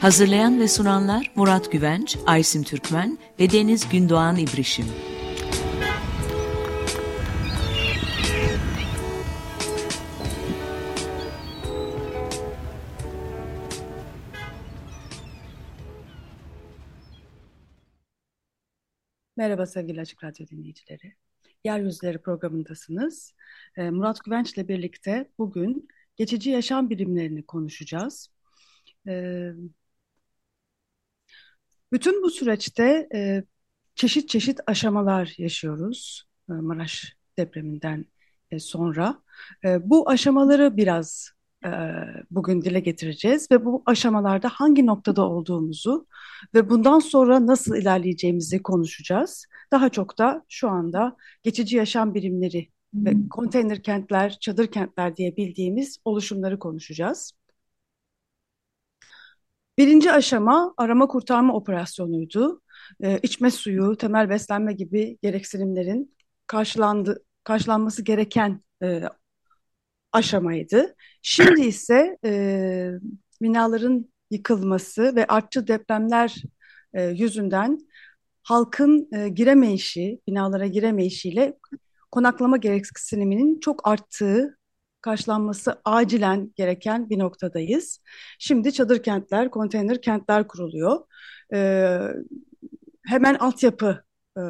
Hazırlayan 0.00 0.60
ve 0.60 0.68
sunanlar 0.68 1.32
Murat 1.34 1.72
Güvenç, 1.72 2.16
Aysim 2.26 2.62
Türkmen 2.62 3.18
ve 3.40 3.50
Deniz 3.50 3.88
Gündoğan 3.88 4.36
İbrişim. 4.36 4.86
Merhaba 19.36 19.66
sevgili 19.66 20.00
Açık 20.00 20.24
Radyo 20.24 20.46
dinleyicileri. 20.46 21.14
Yeryüzleri 21.64 22.18
programındasınız. 22.18 23.34
Ee, 23.76 23.90
Murat 23.90 24.24
Güvenç 24.24 24.52
ile 24.54 24.68
birlikte 24.68 25.30
bugün 25.38 25.88
geçici 26.16 26.50
yaşam 26.50 26.90
birimlerini 26.90 27.46
konuşacağız. 27.46 28.30
Ee, 29.08 29.52
bütün 31.92 32.22
bu 32.22 32.30
süreçte 32.30 33.08
e, 33.14 33.44
çeşit 33.94 34.28
çeşit 34.28 34.60
aşamalar 34.66 35.34
yaşıyoruz 35.38 36.28
e, 36.50 36.52
Maraş 36.52 37.16
depreminden 37.38 38.06
e, 38.50 38.58
sonra. 38.58 39.22
Bu 39.64 40.10
aşamaları 40.10 40.76
biraz 40.76 41.32
e, 41.64 41.70
bugün 42.30 42.62
dile 42.62 42.80
getireceğiz 42.80 43.50
ve 43.50 43.64
bu 43.64 43.82
aşamalarda 43.86 44.48
hangi 44.48 44.86
noktada 44.86 45.28
olduğumuzu 45.28 46.06
ve 46.54 46.70
bundan 46.70 46.98
sonra 46.98 47.46
nasıl 47.46 47.76
ilerleyeceğimizi 47.76 48.62
konuşacağız. 48.62 49.46
Daha 49.72 49.88
çok 49.88 50.18
da 50.18 50.44
şu 50.48 50.68
anda 50.68 51.16
geçici 51.42 51.76
yaşam 51.76 52.14
birimleri 52.14 52.68
ve 52.94 53.14
konteyner 53.30 53.82
kentler, 53.82 54.38
çadır 54.40 54.66
kentler 54.66 55.16
diye 55.16 55.36
bildiğimiz 55.36 55.98
oluşumları 56.04 56.58
konuşacağız. 56.58 57.32
Birinci 59.78 60.12
aşama 60.12 60.74
arama 60.76 61.06
kurtarma 61.08 61.54
operasyonuydu. 61.54 62.62
Ee, 63.02 63.18
içme 63.22 63.50
suyu, 63.50 63.96
temel 63.96 64.30
beslenme 64.30 64.72
gibi 64.72 65.18
gereksinimlerin 65.22 66.16
karşılandı, 66.46 67.24
karşılanması 67.44 68.02
gereken 68.02 68.62
e, 68.82 69.02
aşamaydı. 70.12 70.94
Şimdi 71.22 71.60
ise 71.60 72.18
e, 72.24 72.90
binaların 73.42 74.08
yıkılması 74.30 75.16
ve 75.16 75.26
artçı 75.26 75.66
depremler 75.66 76.34
e, 76.94 77.02
yüzünden 77.02 77.78
halkın 78.42 79.08
e, 79.12 79.28
giremeyişi, 79.28 80.20
binalara 80.28 80.66
giremeyişiyle 80.66 81.58
konaklama 82.10 82.56
gereksiniminin 82.56 83.60
çok 83.60 83.88
arttığı, 83.88 84.58
karşılanması 85.00 85.80
acilen 85.84 86.52
gereken 86.56 87.10
bir 87.10 87.18
noktadayız. 87.18 88.00
Şimdi 88.38 88.72
çadır 88.72 89.02
kentler, 89.02 89.50
konteyner 89.50 90.02
kentler 90.02 90.48
kuruluyor. 90.48 91.00
E, 91.54 91.98
hemen 93.06 93.34
altyapı 93.34 94.04
e, 94.38 94.42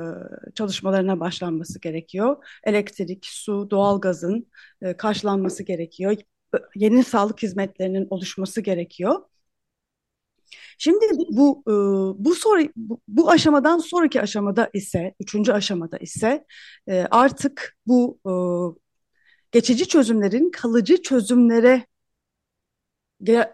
çalışmalarına 0.54 1.20
başlanması 1.20 1.80
gerekiyor. 1.80 2.44
Elektrik, 2.64 3.26
su, 3.26 3.70
doğalgazın 3.70 4.46
e, 4.82 4.96
karşılanması 4.96 5.62
gerekiyor. 5.62 6.16
Yeni 6.74 7.04
sağlık 7.04 7.42
hizmetlerinin 7.42 8.06
oluşması 8.10 8.60
gerekiyor. 8.60 9.20
Şimdi 10.78 11.04
bu 11.30 11.62
e, 11.66 11.72
bu 12.24 12.34
soru 12.34 12.62
bu, 13.08 13.30
aşamadan 13.30 13.78
sonraki 13.78 14.20
aşamada 14.22 14.70
ise 14.72 15.14
üçüncü 15.20 15.52
aşamada 15.52 15.98
ise 15.98 16.44
e, 16.88 17.06
artık 17.10 17.76
bu 17.86 18.18
e, 18.26 18.32
geçici 19.52 19.88
çözümlerin 19.88 20.50
kalıcı 20.50 21.02
çözümlere 21.02 21.86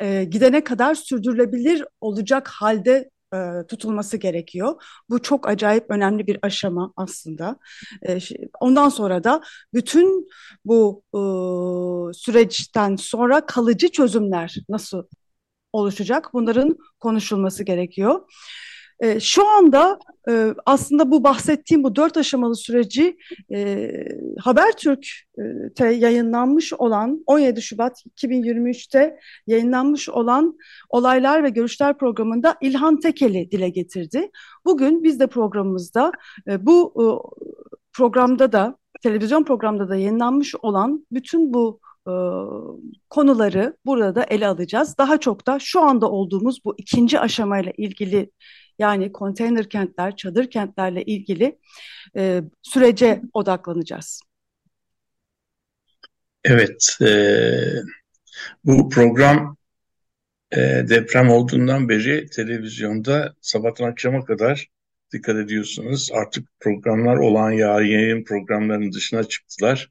e, 0.00 0.24
gidene 0.24 0.64
kadar 0.64 0.94
sürdürülebilir 0.94 1.84
olacak 2.00 2.48
halde 2.48 3.10
e, 3.34 3.66
tutulması 3.68 4.16
gerekiyor. 4.16 4.82
Bu 5.10 5.22
çok 5.22 5.48
acayip 5.48 5.84
önemli 5.90 6.26
bir 6.26 6.38
aşama 6.42 6.92
aslında. 6.96 7.56
E, 8.08 8.18
ondan 8.60 8.88
sonra 8.88 9.24
da 9.24 9.40
bütün 9.74 10.28
bu 10.64 11.02
e, 11.14 11.20
süreçten 12.14 12.96
sonra 12.96 13.46
kalıcı 13.46 13.88
çözümler 13.88 14.56
nasıl 14.68 15.02
oluşacak? 15.72 16.30
Bunların 16.32 16.76
konuşulması 17.00 17.64
gerekiyor. 17.64 18.20
E, 19.00 19.20
şu 19.20 19.48
anda 19.48 19.98
e, 20.28 20.54
aslında 20.66 21.10
bu 21.10 21.24
bahsettiğim 21.24 21.84
bu 21.84 21.96
dört 21.96 22.16
aşamalı 22.16 22.56
süreci 22.56 23.16
e, 23.52 23.90
Habertürk'te 24.40 25.86
yayınlanmış 25.86 26.72
olan 26.72 27.24
17 27.26 27.62
Şubat 27.62 28.02
2023'te 28.06 29.18
yayınlanmış 29.46 30.08
olan 30.08 30.58
Olaylar 30.88 31.44
ve 31.44 31.48
Görüşler 31.48 31.98
programında 31.98 32.56
İlhan 32.60 33.00
Tekeli 33.00 33.50
dile 33.50 33.68
getirdi. 33.68 34.30
Bugün 34.64 35.04
biz 35.04 35.20
de 35.20 35.26
programımızda 35.26 36.12
e, 36.48 36.66
bu 36.66 36.94
e, 36.96 37.04
programda 37.92 38.52
da 38.52 38.76
televizyon 39.02 39.44
programda 39.44 39.88
da 39.88 39.96
yayınlanmış 39.96 40.54
olan 40.62 41.06
bütün 41.12 41.54
bu 41.54 41.80
e, 42.08 42.12
konuları 43.10 43.76
burada 43.86 44.14
da 44.14 44.24
ele 44.24 44.46
alacağız. 44.46 44.98
Daha 44.98 45.20
çok 45.20 45.46
da 45.46 45.58
şu 45.58 45.80
anda 45.80 46.10
olduğumuz 46.10 46.64
bu 46.64 46.74
ikinci 46.78 47.20
aşamayla 47.20 47.72
ilgili 47.76 48.30
yani 48.78 49.12
konteyner 49.12 49.68
kentler, 49.68 50.16
çadır 50.16 50.50
kentlerle 50.50 51.02
ilgili 51.02 51.58
e, 52.16 52.42
sürece 52.62 53.22
odaklanacağız. 53.32 54.20
Evet, 56.44 56.96
e, 57.02 57.08
bu 58.64 58.88
program 58.88 59.56
e, 60.52 60.58
deprem 60.88 61.30
olduğundan 61.30 61.88
beri 61.88 62.26
televizyonda 62.26 63.34
sabahtan 63.40 63.84
akşama 63.84 64.24
kadar 64.24 64.68
dikkat 65.12 65.36
ediyorsunuz. 65.36 66.10
Artık 66.12 66.48
programlar 66.60 67.16
olan 67.16 67.50
yayın 67.50 68.24
programlarının 68.24 68.92
dışına 68.92 69.24
çıktılar. 69.24 69.90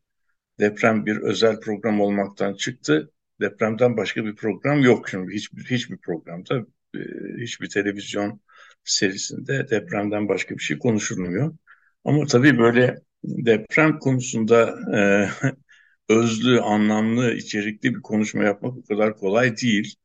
Deprem 0.60 1.06
bir 1.06 1.18
özel 1.18 1.60
program 1.60 2.02
olmaktan 2.02 2.54
çıktı. 2.54 3.12
Depremden 3.42 3.98
başka 3.98 4.26
bir 4.26 4.36
program 4.36 4.82
yok 4.82 5.10
şimdi. 5.10 5.34
Hiçbir, 5.34 5.64
hiçbir 5.64 5.98
programda, 5.98 6.66
e, 6.96 7.00
hiçbir 7.42 7.70
televizyon 7.70 8.42
serisinde 8.86 9.70
depremden 9.70 10.30
başka 10.30 10.56
bir 10.58 10.64
şey 10.64 10.80
konuşulmuyor. 10.80 11.56
Ama 12.06 12.26
tabii 12.26 12.58
böyle 12.60 12.96
deprem 13.24 14.00
konusunda 14.00 14.80
e, 14.98 15.30
özlü, 16.14 16.62
anlamlı, 16.62 17.34
içerikli 17.34 17.96
bir 17.96 18.02
konuşma 18.02 18.44
yapmak 18.44 18.78
o 18.78 18.84
kadar 18.84 19.18
kolay 19.18 19.58
değil. 19.58 19.96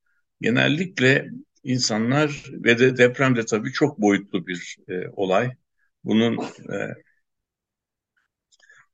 Genellikle 0.40 1.30
insanlar 1.64 2.44
ve 2.52 2.78
de 2.78 2.96
deprem 2.96 3.36
de 3.36 3.44
tabii 3.46 3.72
çok 3.72 4.00
boyutlu 4.00 4.46
bir 4.46 4.76
e, 4.88 5.08
olay. 5.08 5.50
Bunun 6.04 6.38
e, 6.72 6.94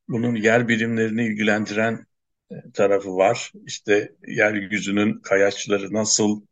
bunun 0.08 0.34
yer 0.34 0.68
birimlerini 0.68 1.26
ilgilendiren 1.26 2.06
e, 2.50 2.54
tarafı 2.74 3.16
var. 3.16 3.52
İşte 3.66 4.12
yeryüzünün 4.26 5.20
kayaçları 5.20 5.92
nasıl, 5.92 6.42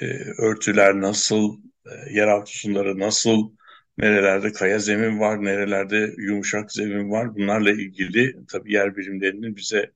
e, 0.00 0.06
örtüler 0.38 1.00
nasıl, 1.00 1.56
e, 1.86 2.14
yeraltı 2.14 2.58
suları 2.58 2.98
nasıl, 2.98 3.52
nerelerde 3.98 4.52
kaya 4.52 4.78
zemin 4.78 5.20
var, 5.20 5.44
nerelerde 5.44 6.14
yumuşak 6.18 6.72
zemin 6.72 7.10
var. 7.10 7.34
Bunlarla 7.34 7.70
ilgili 7.72 8.46
tabii 8.48 8.72
yer 8.72 8.96
bilimlerinin 8.96 9.56
bize 9.56 9.92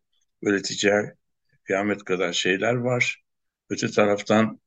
öğreteceği 0.47 1.03
kıyamet 1.65 2.05
kadar 2.05 2.33
şeyler 2.33 2.75
var. 2.75 3.23
Öte 3.71 3.91
taraftan 3.91 4.61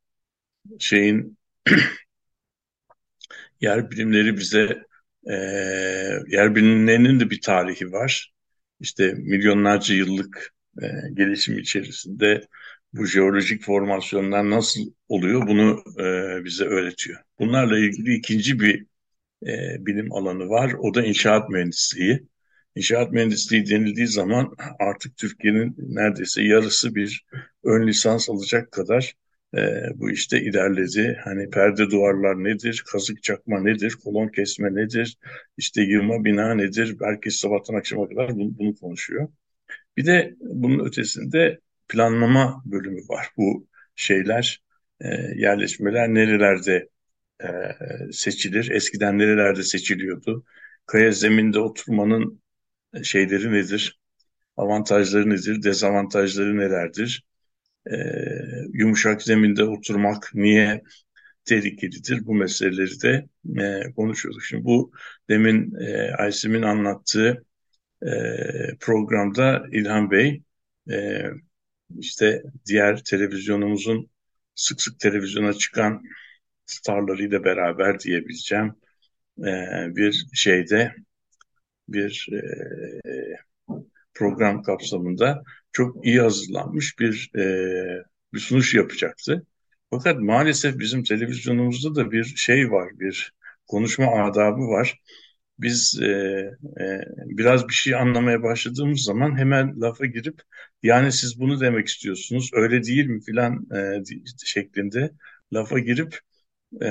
şeyin 0.80 1.38
yer 3.62 3.92
bilimleri 3.92 4.38
bize 4.38 4.84
e, 5.30 5.34
yer 6.28 6.56
bilimlerinin 6.56 7.20
de 7.20 7.30
bir 7.30 7.42
tarihi 7.42 7.92
var. 7.92 8.34
İşte 8.80 9.14
milyonlarca 9.14 9.96
yıllık 9.96 10.54
e, 10.82 10.86
gelişim 11.14 11.60
içerisinde 11.60 12.48
bu 12.94 13.06
jeolojik 13.06 13.64
formasyonlar 13.64 14.50
nasıl 14.50 14.82
oluyor 15.10 15.48
bunu 15.48 15.84
e, 16.00 16.46
bize 16.46 16.66
öğretiyor. 16.66 17.20
Bunlarla 17.40 17.80
ilgili 17.80 18.16
ikinci 18.16 18.60
bir 18.60 18.86
e, 19.48 19.86
bilim 19.86 20.14
alanı 20.14 20.50
var. 20.50 20.74
O 20.80 20.94
da 20.94 21.04
inşaat 21.04 21.50
mühendisliği. 21.50 22.28
İnşaat 22.76 23.12
mühendisliği 23.12 23.70
denildiği 23.70 24.08
zaman 24.08 24.56
artık 24.80 25.18
Türkiye'nin 25.18 25.76
neredeyse 25.78 26.44
yarısı 26.44 26.96
bir 26.96 27.26
ön 27.64 27.88
lisans 27.88 28.30
alacak 28.30 28.72
kadar 28.72 29.14
e, 29.58 29.60
bu 29.96 30.12
işte 30.12 30.42
ilerledi. 30.42 31.20
Hani 31.24 31.50
perde 31.50 31.90
duvarlar 31.90 32.44
nedir, 32.44 32.84
kazık 32.92 33.24
çakma 33.24 33.60
nedir, 33.60 33.98
kolon 34.04 34.28
kesme 34.28 34.76
nedir, 34.76 35.18
işte 35.58 35.82
yığma 35.82 36.26
bina 36.26 36.54
nedir, 36.56 36.98
herkes 37.02 37.36
sabahtan 37.36 37.74
akşama 37.76 38.10
kadar 38.10 38.30
bunu, 38.36 38.58
bunu 38.58 38.76
konuşuyor. 38.76 39.28
Bir 39.98 40.06
de 40.06 40.36
bunun 40.40 40.86
ötesinde 40.86 41.60
planlama 41.94 42.64
bölümü 42.66 43.02
var. 43.10 43.30
Bu 43.38 43.68
şeyler, 43.96 44.64
e, 45.02 45.08
yerleşmeler 45.36 46.10
nerelerde 46.14 46.90
e, 47.44 47.48
seçilir, 48.12 48.72
eskiden 48.72 49.20
nerelerde 49.20 49.64
seçiliyordu, 49.64 50.46
kaya 50.86 51.12
zeminde 51.12 51.60
oturmanın 51.60 52.42
şeyleri 53.04 53.54
nedir, 53.54 54.00
avantajları 54.58 55.30
nedir, 55.30 55.64
dezavantajları 55.64 56.58
nelerdir, 56.58 57.26
e, 57.92 57.96
yumuşak 58.74 59.22
zeminde 59.22 59.64
oturmak 59.64 60.32
niye 60.34 60.84
tehlikelidir, 61.46 62.26
bu 62.26 62.34
meseleleri 62.36 63.02
de 63.02 63.30
e, 63.64 63.94
konuşuyorduk. 63.96 64.44
Şimdi 64.44 64.66
bu 64.66 64.92
demin 65.30 65.76
e, 65.76 66.12
Aysim'in 66.16 66.62
anlattığı 66.62 67.46
e, 68.04 68.10
programda 68.80 69.66
İlhan 69.72 70.12
Bey 70.12 70.44
e, 70.92 71.24
işte 72.00 72.44
diğer 72.66 73.04
televizyonumuzun 73.04 74.10
sık 74.56 74.82
sık 74.82 75.00
televizyona 75.00 75.54
çıkan 75.54 76.04
starlarıyla 76.66 77.44
beraber 77.44 78.00
diyebileceğim 78.00 78.76
e, 79.40 79.52
bir 79.96 80.28
şeyde 80.34 80.96
bir 81.88 82.30
e, 82.34 82.40
program 84.14 84.64
kapsamında 84.64 85.44
çok 85.72 86.06
iyi 86.06 86.22
hazırlanmış 86.22 87.00
bir 87.00 87.32
e, 87.36 87.44
bir 88.34 88.40
sunuş 88.40 88.76
yapacaktı. 88.76 89.46
Fakat 89.90 90.20
maalesef 90.20 90.80
bizim 90.80 91.04
televizyonumuzda 91.04 91.96
da 91.96 92.12
bir 92.12 92.24
şey 92.24 92.72
var, 92.72 92.90
bir 93.00 93.34
konuşma 93.68 94.06
adabı 94.24 94.62
var. 94.62 95.00
Biz 95.64 96.00
e, 96.02 96.08
e, 96.82 97.00
biraz 97.26 97.68
bir 97.68 97.74
şey 97.74 97.96
anlamaya 97.96 98.44
başladığımız 98.44 99.02
zaman 99.04 99.38
hemen 99.38 99.82
lafa 99.82 100.06
girip 100.06 100.42
yani 100.84 101.12
siz 101.12 101.40
bunu 101.40 101.60
demek 101.62 101.88
istiyorsunuz, 101.88 102.50
öyle 102.54 102.84
değil 102.84 103.06
mi 103.08 103.22
filan 103.22 103.68
e, 103.76 104.04
şeklinde 104.46 105.12
lafa 105.54 105.80
girip 105.80 106.20
e, 106.82 106.88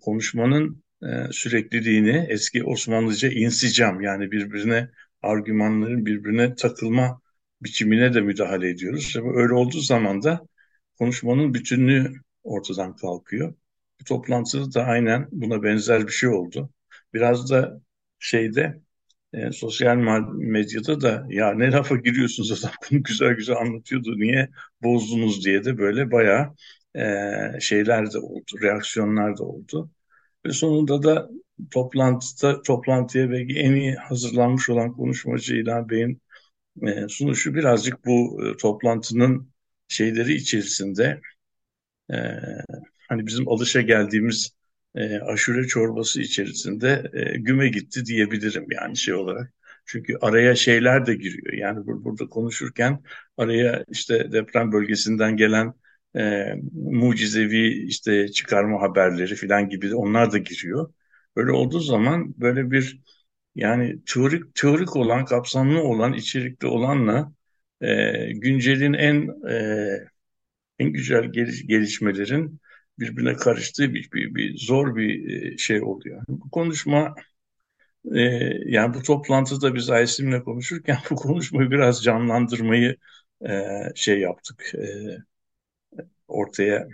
konuşmanın 0.00 0.84
e, 1.02 1.06
sürekliliğini 1.32 2.26
eski 2.30 2.64
Osmanlıca 2.64 3.28
insicam 3.30 4.00
yani 4.00 4.30
birbirine 4.30 4.90
argümanların 5.22 6.06
birbirine 6.06 6.54
takılma 6.54 7.20
biçimine 7.62 8.14
de 8.14 8.20
müdahale 8.20 8.68
ediyoruz. 8.70 9.14
Öyle 9.34 9.52
olduğu 9.54 9.80
zaman 9.80 10.22
da 10.22 10.46
konuşmanın 10.98 11.54
bütünlüğü 11.54 12.12
ortadan 12.42 12.96
kalkıyor. 12.96 13.54
Bu 14.00 14.04
toplantıda 14.04 14.74
da 14.74 14.84
aynen 14.84 15.28
buna 15.32 15.62
benzer 15.62 16.06
bir 16.06 16.12
şey 16.12 16.28
oldu. 16.28 16.70
Biraz 17.14 17.50
da 17.50 17.80
şeyde 18.18 18.80
e, 19.32 19.52
sosyal 19.52 19.96
medyada 20.36 21.00
da 21.00 21.26
ya 21.30 21.54
ne 21.54 21.72
lafa 21.72 21.96
giriyorsunuz 21.96 22.64
adam 22.64 22.74
bunu 22.90 23.02
güzel 23.02 23.34
güzel 23.34 23.56
anlatıyordu 23.56 24.20
niye 24.20 24.50
bozdunuz 24.82 25.44
diye 25.44 25.64
de 25.64 25.78
böyle 25.78 26.10
bayağı 26.12 26.54
e, 26.96 27.60
şeyler 27.60 28.12
de 28.12 28.18
oldu, 28.18 28.52
reaksiyonlar 28.62 29.38
da 29.38 29.44
oldu. 29.44 29.90
Ve 30.46 30.52
sonunda 30.52 31.02
da 31.02 31.30
toplantıda 31.70 32.62
toplantıya 32.62 33.30
belki 33.30 33.58
en 33.60 33.72
iyi 33.74 33.94
hazırlanmış 33.94 34.70
olan 34.70 34.92
konuşmacı 34.92 35.56
İlhan 35.56 35.88
Bey'in 35.88 36.22
e, 36.82 37.08
sunuşu 37.08 37.54
birazcık 37.54 38.06
bu 38.06 38.40
e, 38.46 38.56
toplantının 38.56 39.52
şeyleri 39.88 40.34
içerisinde 40.34 41.20
e, 42.12 42.16
hani 43.08 43.26
bizim 43.26 43.48
alışa 43.48 43.80
geldiğimiz 43.80 44.57
e, 44.94 45.18
aşure 45.18 45.66
çorbası 45.66 46.20
içerisinde 46.22 47.10
e, 47.12 47.38
güme 47.38 47.68
gitti 47.68 48.04
diyebilirim 48.06 48.66
yani 48.70 48.96
şey 48.96 49.14
olarak. 49.14 49.52
Çünkü 49.86 50.16
araya 50.20 50.54
şeyler 50.56 51.06
de 51.06 51.14
giriyor. 51.14 51.52
Yani 51.52 51.86
burada 51.86 52.26
konuşurken 52.28 53.02
araya 53.36 53.84
işte 53.88 54.32
deprem 54.32 54.72
bölgesinden 54.72 55.36
gelen 55.36 55.74
e, 56.16 56.52
mucizevi 56.74 57.68
işte 57.86 58.28
çıkarma 58.28 58.82
haberleri 58.82 59.36
falan 59.36 59.68
gibi 59.68 59.94
onlar 59.94 60.32
da 60.32 60.38
giriyor. 60.38 60.92
Böyle 61.36 61.50
olduğu 61.52 61.80
zaman 61.80 62.34
böyle 62.40 62.70
bir 62.70 63.00
yani 63.54 64.04
teorik 64.06 64.54
teorik 64.54 64.96
olan, 64.96 65.24
kapsamlı 65.24 65.82
olan, 65.82 66.12
içerikli 66.12 66.66
olanla 66.66 67.32
e, 67.80 68.12
güncelin 68.32 68.92
en 68.92 69.28
e, 69.50 70.08
en 70.78 70.92
güzel 70.92 71.32
geliş, 71.32 71.66
gelişmelerin 71.66 72.60
birbirine 73.00 73.36
karıştığı 73.36 73.94
bir, 73.94 74.10
bir, 74.12 74.34
bir 74.34 74.58
zor 74.58 74.96
bir 74.96 75.30
e, 75.54 75.58
şey 75.58 75.82
oluyor. 75.82 76.22
Bu 76.28 76.50
konuşma 76.50 77.14
e, 78.14 78.20
yani 78.66 78.94
bu 78.94 79.02
toplantıda 79.02 79.74
biz 79.74 79.90
Aysim'le 79.90 80.40
konuşurken 80.40 80.98
bu 81.10 81.16
konuşmayı 81.16 81.70
biraz 81.70 82.04
canlandırmayı 82.04 82.96
e, 83.48 83.72
şey 83.94 84.20
yaptık. 84.20 84.74
E, 84.74 84.84
ortaya 86.28 86.88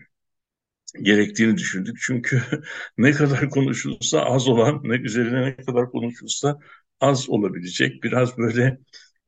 gerektiğini 1.03 1.57
düşündük. 1.57 1.97
Çünkü 2.01 2.43
ne 2.99 3.13
kadar 3.13 3.51
konuşulsa 3.51 4.21
az 4.21 4.49
olan, 4.49 4.81
ne 4.85 4.95
üzerine 4.97 5.43
ne 5.43 5.57
kadar 5.57 5.91
konuşulsa 5.91 6.59
az 7.01 7.29
olabilecek. 7.31 8.03
Biraz 8.03 8.39
böyle 8.39 8.79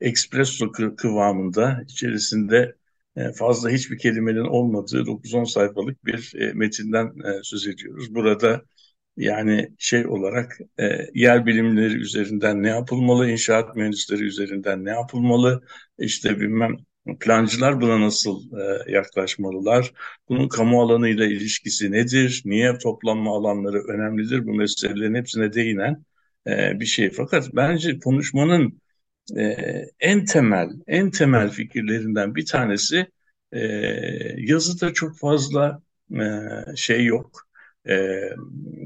espresso 0.01 0.71
kıvamında 0.97 1.83
içerisinde 1.89 2.75
fazla 3.35 3.69
hiçbir 3.69 3.97
kelimenin 3.97 4.45
olmadığı 4.45 5.05
9-10 5.05 5.45
sayfalık 5.45 6.05
bir 6.05 6.33
e, 6.39 6.53
metinden 6.53 7.05
e, 7.05 7.43
söz 7.43 7.67
ediyoruz. 7.67 8.15
Burada 8.15 8.61
yani 9.17 9.69
şey 9.79 10.07
olarak 10.07 10.57
yer 11.13 11.45
bilimleri 11.45 11.93
üzerinden 11.93 12.63
ne 12.63 12.69
yapılmalı, 12.69 13.29
inşaat 13.29 13.75
mühendisleri 13.75 14.23
üzerinden 14.23 14.85
ne 14.85 14.89
yapılmalı, 14.89 15.63
işte 15.97 16.39
bilmem 16.39 16.77
Plancılar 17.19 17.81
buna 17.81 18.01
nasıl 18.01 18.51
e, 18.59 18.91
yaklaşmalılar? 18.91 19.93
Bunun 20.29 20.47
kamu 20.47 20.81
alanıyla 20.81 21.25
ilişkisi 21.25 21.91
nedir? 21.91 22.41
Niye 22.45 22.77
toplanma 22.77 23.37
alanları 23.37 23.83
önemlidir? 23.83 24.47
Bu 24.47 24.53
meselelerin 24.53 25.15
hepsine 25.15 25.53
değinen 25.53 26.05
e, 26.47 26.79
bir 26.79 26.85
şey. 26.85 27.09
Fakat 27.09 27.49
bence 27.55 27.99
konuşmanın 27.99 28.81
e, 29.37 29.41
en 29.99 30.25
temel, 30.25 30.69
en 30.87 31.11
temel 31.11 31.49
fikirlerinden 31.49 32.35
bir 32.35 32.45
tanesi 32.45 33.07
e, 33.51 33.59
yazıda 34.37 34.93
çok 34.93 35.17
fazla 35.17 35.81
e, 36.11 36.75
şey 36.75 37.05
yok, 37.05 37.47
e, 37.89 37.93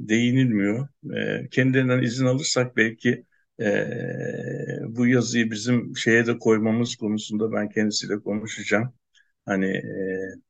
değinilmiyor. 0.09 0.87
E, 1.15 1.49
kendilerinden 1.49 2.03
izin 2.03 2.25
alırsak 2.25 2.77
belki 2.77 3.25
e, 3.61 3.87
bu 4.87 5.07
yazıyı 5.07 5.51
bizim 5.51 5.97
şeye 5.97 6.25
de 6.27 6.37
koymamız 6.37 6.95
konusunda 6.95 7.51
ben 7.51 7.69
kendisiyle 7.69 8.19
konuşacağım. 8.19 8.93
Hani 9.45 9.67
e, 9.77 10.41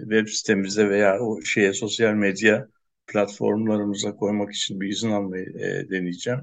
web 0.00 0.28
sitemize 0.28 0.88
veya 0.88 1.20
o 1.20 1.42
şeye 1.42 1.72
sosyal 1.72 2.14
medya 2.14 2.68
platformlarımıza 3.06 4.16
koymak 4.16 4.54
için 4.54 4.80
bir 4.80 4.88
izin 4.88 5.10
almayı 5.10 5.44
e, 5.44 5.90
deneyeceğim. 5.90 6.40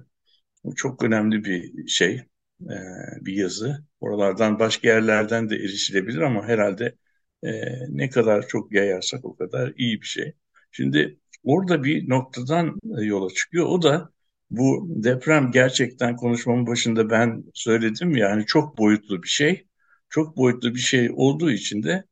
Bu 0.64 0.76
çok 0.76 1.04
önemli 1.04 1.46
bir 1.46 1.88
şey, 1.88 2.24
e, 2.72 3.26
bir 3.26 3.34
yazı. 3.34 3.84
Oralardan 4.00 4.60
başka 4.60 4.88
yerlerden 4.88 5.50
de 5.50 5.56
erişilebilir 5.56 6.22
ama 6.22 6.48
herhalde 6.48 6.96
e, 7.44 7.52
ne 7.90 8.10
kadar 8.10 8.48
çok 8.48 8.74
yayarsak 8.74 9.26
o 9.26 9.36
kadar 9.36 9.74
iyi 9.78 10.02
bir 10.02 10.06
şey. 10.08 10.34
Şimdi 10.72 11.20
orada 11.44 11.84
bir 11.84 12.10
noktadan 12.10 12.80
yola 12.84 13.30
çıkıyor. 13.34 13.66
O 13.66 13.82
da 13.82 14.10
bu 14.50 14.88
deprem 14.90 15.52
gerçekten 15.52 16.16
konuşmamın 16.16 16.68
başında 16.68 17.10
ben 17.10 17.44
söyledim 17.54 18.16
yani 18.18 18.46
çok 18.46 18.78
boyutlu 18.78 19.24
bir 19.24 19.28
şey. 19.28 19.68
Çok 20.10 20.38
boyutlu 20.38 20.76
bir 20.76 20.80
şey 20.80 21.12
olduğu 21.16 21.52
için 21.52 21.84
de 21.84 22.04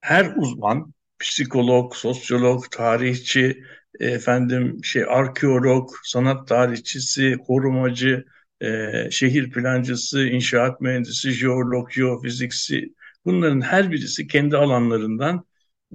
her 0.00 0.34
uzman, 0.36 0.94
psikolog, 1.18 1.94
sosyolog, 1.94 2.64
tarihçi, 2.70 3.64
efendim 4.00 4.84
şey 4.84 5.04
arkeolog, 5.08 5.90
sanat 6.04 6.48
tarihçisi, 6.48 7.36
korumacı, 7.46 8.24
e, 8.60 9.10
şehir 9.10 9.50
plancısı, 9.50 10.26
inşaat 10.26 10.80
mühendisi, 10.80 11.30
jeolog, 11.30 11.90
jeofizikçi 11.90 12.94
bunların 13.24 13.60
her 13.60 13.92
birisi 13.92 14.26
kendi 14.26 14.56
alanlarından 14.56 15.44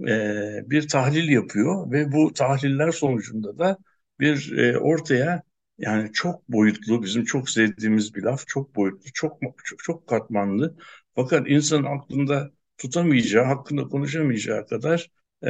e, 0.07 0.69
bir 0.69 0.87
tahlil 0.87 1.29
yapıyor 1.29 1.91
ve 1.91 2.11
bu 2.11 2.33
tahliller 2.33 2.91
sonucunda 2.91 3.57
da 3.59 3.77
bir 4.19 4.57
e, 4.57 4.77
ortaya 4.77 5.43
yani 5.77 6.11
çok 6.13 6.49
boyutlu, 6.49 7.03
bizim 7.03 7.23
çok 7.25 7.49
sevdiğimiz 7.49 8.15
bir 8.15 8.23
laf, 8.23 8.47
çok 8.47 8.75
boyutlu, 8.75 9.11
çok 9.13 9.41
çok, 9.63 9.79
çok 9.79 10.07
katmanlı. 10.07 10.75
Fakat 11.15 11.49
insanın 11.49 11.83
aklında 11.83 12.51
tutamayacağı, 12.77 13.45
hakkında 13.45 13.83
konuşamayacağı 13.83 14.67
kadar 14.67 15.09
e, 15.45 15.49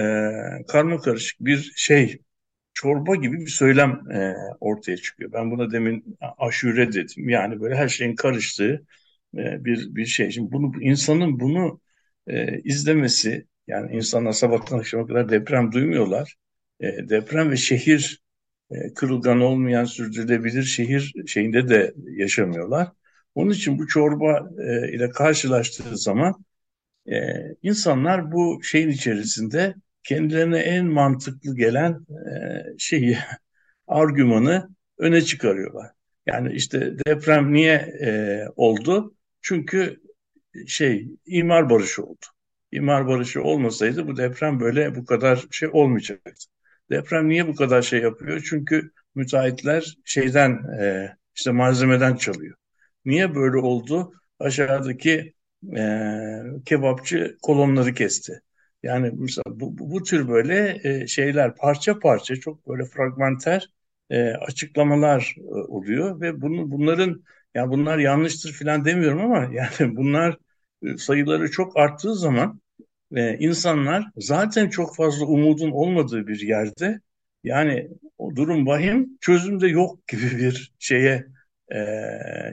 karma 0.67 1.01
karışık 1.01 1.39
bir 1.39 1.74
şey 1.75 2.22
çorba 2.75 3.15
gibi 3.15 3.41
bir 3.41 3.48
söylem 3.48 4.12
e, 4.12 4.36
ortaya 4.62 4.98
çıkıyor. 4.98 5.34
Ben 5.34 5.51
buna 5.51 5.72
demin 5.72 6.17
aşure 6.39 6.94
dedim. 6.94 7.29
Yani 7.29 7.62
böyle 7.62 7.75
her 7.75 7.89
şeyin 7.89 8.15
karıştığı 8.15 8.86
e, 9.38 9.65
bir 9.65 9.96
bir 9.96 10.05
şey. 10.05 10.32
Şimdi 10.32 10.51
bunu 10.51 10.84
insanın 10.84 11.39
bunu 11.39 11.82
e, 12.27 12.62
izlemesi 12.62 13.48
yani 13.67 13.96
insanlar 13.96 14.34
sabahtan 14.34 14.79
akşama 14.79 15.08
kadar 15.08 15.29
deprem 15.29 15.72
duymuyorlar. 15.72 16.36
E, 16.79 17.10
deprem 17.10 17.51
ve 17.51 17.58
şehir 17.58 18.22
e, 18.72 18.94
kırılgan 18.94 19.41
olmayan 19.41 19.86
sürdürülebilir 19.86 20.63
şehir 20.63 21.13
şeyinde 21.27 21.70
de 21.70 21.94
yaşamıyorlar. 22.08 22.89
Onun 23.36 23.51
için 23.51 23.79
bu 23.79 23.88
çorba 23.88 24.50
e, 24.60 24.94
ile 24.96 25.10
karşılaştığı 25.10 25.98
zaman 25.98 26.46
e, 27.12 27.15
insanlar 27.63 28.32
bu 28.32 28.63
şeyin 28.63 28.89
içerisinde 28.89 29.75
kendilerine 30.07 30.59
en 30.59 30.85
mantıklı 30.85 31.55
gelen 31.55 32.05
e, 32.74 32.77
şeyi, 32.77 33.17
argümanı 33.88 34.69
öne 34.97 35.21
çıkarıyorlar. 35.21 35.91
Yani 36.27 36.53
işte 36.53 36.95
deprem 37.07 37.53
niye 37.53 37.74
e, 38.01 38.41
oldu? 38.55 39.15
Çünkü 39.41 40.01
şey 40.67 41.07
imar 41.25 41.69
barışı 41.69 42.03
oldu. 42.03 42.25
İmar 42.71 43.07
barışı 43.07 43.43
olmasaydı 43.43 44.07
bu 44.07 44.17
deprem 44.17 44.59
böyle 44.59 44.95
bu 44.95 45.05
kadar 45.05 45.45
şey 45.51 45.69
olmayacaktı. 45.74 46.45
Deprem 46.91 47.29
niye 47.29 47.47
bu 47.47 47.55
kadar 47.55 47.81
şey 47.81 48.01
yapıyor? 48.01 48.43
Çünkü 48.50 48.91
müteahhitler 49.15 49.97
şeyden 50.05 50.51
e, 50.81 51.09
işte 51.35 51.51
malzemeden 51.51 52.15
çalıyor. 52.15 52.55
Niye 53.05 53.35
böyle 53.35 53.57
oldu? 53.57 54.13
Aşağıdaki 54.39 55.33
e, 55.77 55.81
kebapçı 56.65 57.38
kolonları 57.41 57.93
kesti. 57.93 58.41
Yani 58.86 59.12
bu, 59.13 59.27
bu, 59.80 59.92
bu 59.92 60.04
tür 60.04 60.27
böyle 60.27 60.80
e, 60.84 61.08
şeyler 61.08 61.56
parça 61.56 62.00
parça 62.00 62.36
çok 62.36 62.68
böyle 62.68 62.86
fragmenter 62.86 63.70
e, 64.10 64.30
açıklamalar 64.32 65.36
e, 65.38 65.42
oluyor 65.44 66.22
ve 66.22 66.42
bunu 66.42 66.72
bunların 66.72 67.24
yani 67.56 67.72
bunlar 67.72 67.98
yanlıştır 67.98 68.54
falan 68.54 68.86
demiyorum 68.86 69.22
ama 69.22 69.38
yani 69.54 69.96
bunlar 69.98 70.38
e, 70.84 70.98
sayıları 70.98 71.51
çok 71.51 71.77
arttığı 71.77 72.15
zaman 72.15 72.62
e, 73.15 73.38
insanlar 73.38 74.06
zaten 74.18 74.70
çok 74.70 74.96
fazla 74.96 75.25
umudun 75.25 75.72
olmadığı 75.72 76.27
bir 76.27 76.39
yerde 76.39 77.01
yani 77.44 77.89
o 78.18 78.36
durum 78.36 78.68
vahim 78.68 79.18
çözüm 79.22 79.62
de 79.62 79.68
yok 79.68 80.08
gibi 80.08 80.22
bir 80.39 80.74
şeye 80.80 81.27
e, 81.72 81.77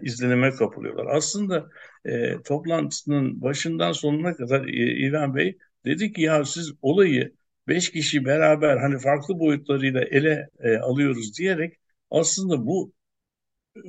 izlenime 0.03 0.51
kapılıyorlar. 0.51 1.07
Aslında 1.07 1.69
e, 2.05 2.43
toplantının 2.43 3.43
başından 3.43 3.93
sonuna 3.93 4.37
kadar 4.37 4.65
e, 4.67 4.71
İlhan 4.73 5.35
Bey 5.35 5.59
dedi 5.85 6.13
ki 6.13 6.23
ya 6.23 6.45
siz 6.45 6.73
olayı 6.83 7.35
beş 7.69 7.91
kişi 7.91 8.25
beraber 8.25 8.77
hani 8.77 8.99
farklı 8.99 9.39
boyutlarıyla 9.39 10.01
ele 10.01 10.49
e, 10.61 10.77
alıyoruz 10.77 11.39
diyerek 11.39 11.75
aslında 12.11 12.67
bu 12.67 12.93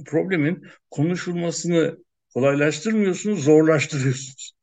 problemin 0.05 0.67
konuşulmasını 0.91 1.97
kolaylaştırmıyorsunuz, 2.33 3.43
zorlaştırıyorsunuz. 3.43 4.53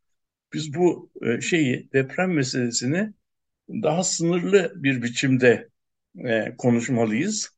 Biz 0.53 0.75
bu 0.75 1.11
e, 1.23 1.41
şeyi 1.41 1.91
deprem 1.93 2.35
meselesini 2.35 3.13
daha 3.71 4.05
sınırlı 4.05 4.73
bir 4.77 5.03
biçimde 5.03 5.69
e, 6.25 6.57
konuşmalıyız 6.59 7.51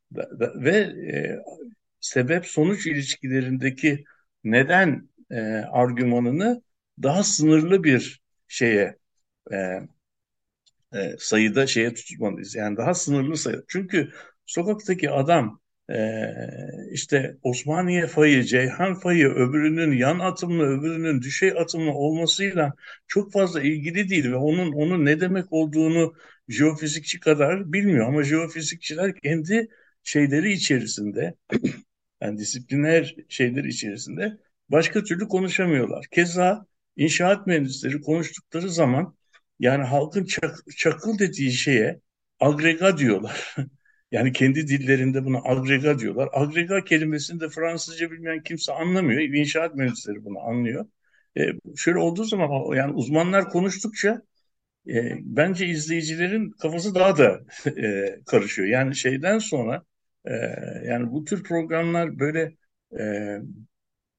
ve 0.57 0.76
e, 0.79 1.38
sebep 2.00 2.47
sonuç 2.47 2.87
ilişkilerindeki 2.87 4.05
neden 4.45 5.09
e, 5.31 5.41
argümanını 5.73 6.62
daha 7.02 7.25
sınırlı 7.25 7.85
bir 7.85 8.21
şeye 8.49 8.97
e, 9.52 9.80
e, 10.94 11.16
sayıda 11.18 11.66
şeye 11.66 11.94
tutmalıyız. 11.94 12.54
Yani 12.54 12.76
daha 12.76 12.94
sınırlı 12.94 13.37
sayıda. 13.37 13.62
Çünkü 13.68 14.12
sokaktaki 14.46 15.11
adam 15.11 15.61
e, 15.90 16.25
işte 16.92 17.37
Osmaniye 17.42 18.06
fayı, 18.06 18.44
Ceyhan 18.44 18.94
fayı 18.94 19.28
öbürünün 19.28 19.92
yan 19.92 20.18
atımlı, 20.18 20.64
öbürünün 20.64 21.22
düşey 21.22 21.50
atımlı 21.50 21.92
olmasıyla 21.92 22.72
çok 23.06 23.32
fazla 23.32 23.61
ilgili 23.62 24.08
değil 24.08 24.30
ve 24.30 24.37
onun 24.37 24.72
onun 24.72 25.04
ne 25.04 25.20
demek 25.20 25.52
olduğunu 25.52 26.14
jeofizikçi 26.49 27.20
kadar 27.20 27.72
bilmiyor 27.72 28.08
ama 28.08 28.22
jeofizikçiler 28.22 29.14
kendi 29.20 29.68
şeyleri 30.02 30.52
içerisinde 30.52 31.34
yani 32.22 32.38
disipliner 32.38 33.16
şeyler 33.28 33.64
içerisinde 33.64 34.38
başka 34.68 35.04
türlü 35.04 35.28
konuşamıyorlar. 35.28 36.06
Keza 36.11 36.66
inşaat 36.96 37.46
mühendisleri 37.46 38.00
konuştukları 38.00 38.70
zaman 38.70 39.14
yani 39.62 39.85
halkın 39.85 40.25
çak, 40.25 40.57
çakıl 40.76 41.19
dediği 41.19 41.52
şeye 41.52 42.00
agrega 42.40 42.99
diyorlar. 42.99 43.57
yani 44.12 44.33
kendi 44.33 44.69
dillerinde 44.69 45.25
buna 45.25 45.38
agrega 45.45 45.99
diyorlar. 45.99 46.28
Agrega 46.33 46.85
kelimesini 46.85 47.40
de 47.40 47.49
Fransızca 47.49 48.11
bilmeyen 48.11 48.42
kimse 48.42 48.73
anlamıyor. 48.73 49.21
İnşaat 49.21 49.75
mühendisleri 49.75 50.25
bunu 50.25 50.40
anlıyor. 50.40 50.87
E, 51.38 51.42
şöyle 51.76 51.99
olduğu 51.99 52.25
zaman 52.25 52.76
yani 52.76 52.92
uzmanlar 52.95 53.50
konuştukça 53.50 54.23
e, 54.88 55.14
bence 55.21 55.66
izleyicilerin 55.66 56.50
kafası 56.50 56.95
daha 56.95 57.19
da 57.19 57.40
e, 57.83 58.16
karışıyor. 58.26 58.69
Yani 58.69 58.97
şeyden 58.97 59.38
sonra 59.38 59.85
e, 60.26 60.33
yani 60.87 61.12
bu 61.12 61.25
tür 61.25 61.45
programlar 61.45 62.19
böyle 62.19 62.57
e, 63.00 63.38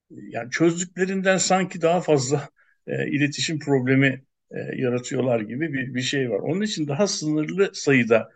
yani 0.10 0.52
çözdüklerinden 0.52 1.38
sanki 1.38 1.82
daha 1.82 2.02
fazla 2.02 2.50
e, 2.88 3.08
iletişim 3.10 3.60
problemi 3.60 4.24
e, 4.54 4.82
yaratıyorlar 4.82 5.40
gibi 5.42 5.74
bir, 5.74 5.96
bir 5.96 6.02
şey 6.02 6.30
var. 6.32 6.40
Onun 6.40 6.62
için 6.62 6.88
daha 6.88 7.08
sınırlı 7.08 7.72
sayıda 7.74 8.30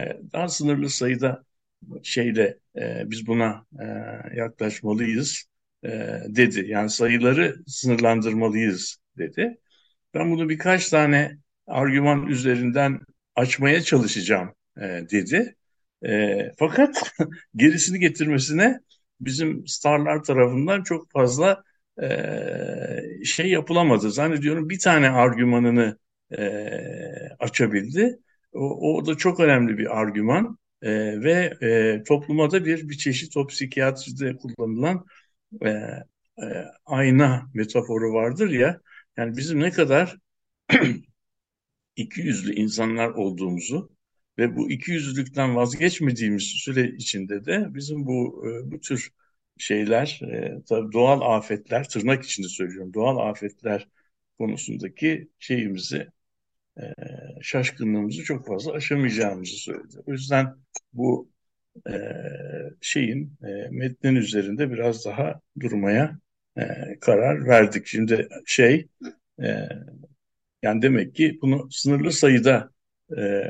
e, 0.00 0.18
daha 0.32 0.48
sınırlı 0.48 0.90
sayıda 0.90 1.44
şeyle 2.02 2.58
e, 2.76 3.02
biz 3.10 3.26
buna 3.26 3.66
e, 3.80 3.84
yaklaşmalıyız 4.36 5.44
e, 5.84 5.88
dedi. 6.28 6.64
Yani 6.68 6.90
sayıları 6.90 7.56
sınırlandırmalıyız 7.66 8.98
dedi. 9.18 9.58
Ben 10.14 10.30
bunu 10.32 10.48
birkaç 10.48 10.88
tane 10.88 11.38
argüman 11.66 12.26
üzerinden 12.26 13.00
açmaya 13.36 13.82
çalışacağım 13.82 14.54
e, 14.76 14.82
dedi. 15.10 15.56
E, 16.06 16.38
fakat 16.58 17.12
gerisini 17.56 17.98
getirmesine 17.98 18.80
bizim 19.20 19.66
starlar 19.66 20.22
tarafından 20.22 20.82
çok 20.82 21.10
fazla 21.10 21.64
şey 23.24 23.46
yapılamadı. 23.50 24.10
Zannediyorum 24.10 24.68
bir 24.68 24.78
tane 24.78 25.10
argümanını 25.10 25.98
açabildi. 27.38 28.18
O, 28.52 28.96
o 28.96 29.06
da 29.06 29.16
çok 29.16 29.40
önemli 29.40 29.78
bir 29.78 29.98
argüman 30.00 30.58
ve 31.22 31.52
e, 31.62 32.02
topluma 32.04 32.50
da 32.50 32.64
bir 32.64 32.88
bir 32.88 32.96
çeşit 32.98 33.36
o 33.36 33.46
psikiyatride 33.46 34.36
kullanılan 34.36 35.04
ayna 36.86 37.50
metaforu 37.54 38.12
vardır 38.12 38.50
ya. 38.50 38.80
Yani 39.16 39.36
bizim 39.36 39.60
ne 39.60 39.70
kadar 39.70 40.16
iki 41.96 42.20
yüzlü 42.20 42.54
insanlar 42.54 43.08
olduğumuzu 43.08 43.90
ve 44.38 44.56
bu 44.56 44.70
iki 44.70 44.90
yüzlülükten 44.90 45.56
vazgeçmediğimiz 45.56 46.42
süre 46.42 46.88
içinde 46.88 47.44
de 47.44 47.66
bizim 47.74 48.06
bu 48.06 48.44
bu 48.64 48.80
tür 48.80 49.10
şeyler, 49.58 50.20
e, 50.32 50.62
tabii 50.68 50.92
doğal 50.92 51.36
afetler, 51.36 51.88
tırnak 51.88 52.24
içinde 52.24 52.48
söylüyorum, 52.48 52.94
doğal 52.94 53.30
afetler 53.30 53.88
konusundaki 54.38 55.28
şeyimizi, 55.38 56.08
e, 56.80 56.82
şaşkınlığımızı 57.42 58.24
çok 58.24 58.46
fazla 58.46 58.72
aşamayacağımızı 58.72 59.56
söyledi. 59.56 59.96
O 60.06 60.12
yüzden 60.12 60.56
bu 60.92 61.30
e, 61.90 61.92
şeyin, 62.80 63.38
e, 63.42 63.68
metnin 63.70 64.14
üzerinde 64.16 64.70
biraz 64.70 65.04
daha 65.04 65.40
durmaya 65.60 66.18
e, 66.58 66.62
karar 67.00 67.46
verdik. 67.46 67.86
Şimdi 67.86 68.28
şey, 68.46 68.88
e, 69.42 69.68
yani 70.62 70.82
demek 70.82 71.14
ki 71.14 71.38
bunu 71.42 71.68
sınırlı 71.70 72.12
sayıda 72.12 72.70
e, 73.18 73.42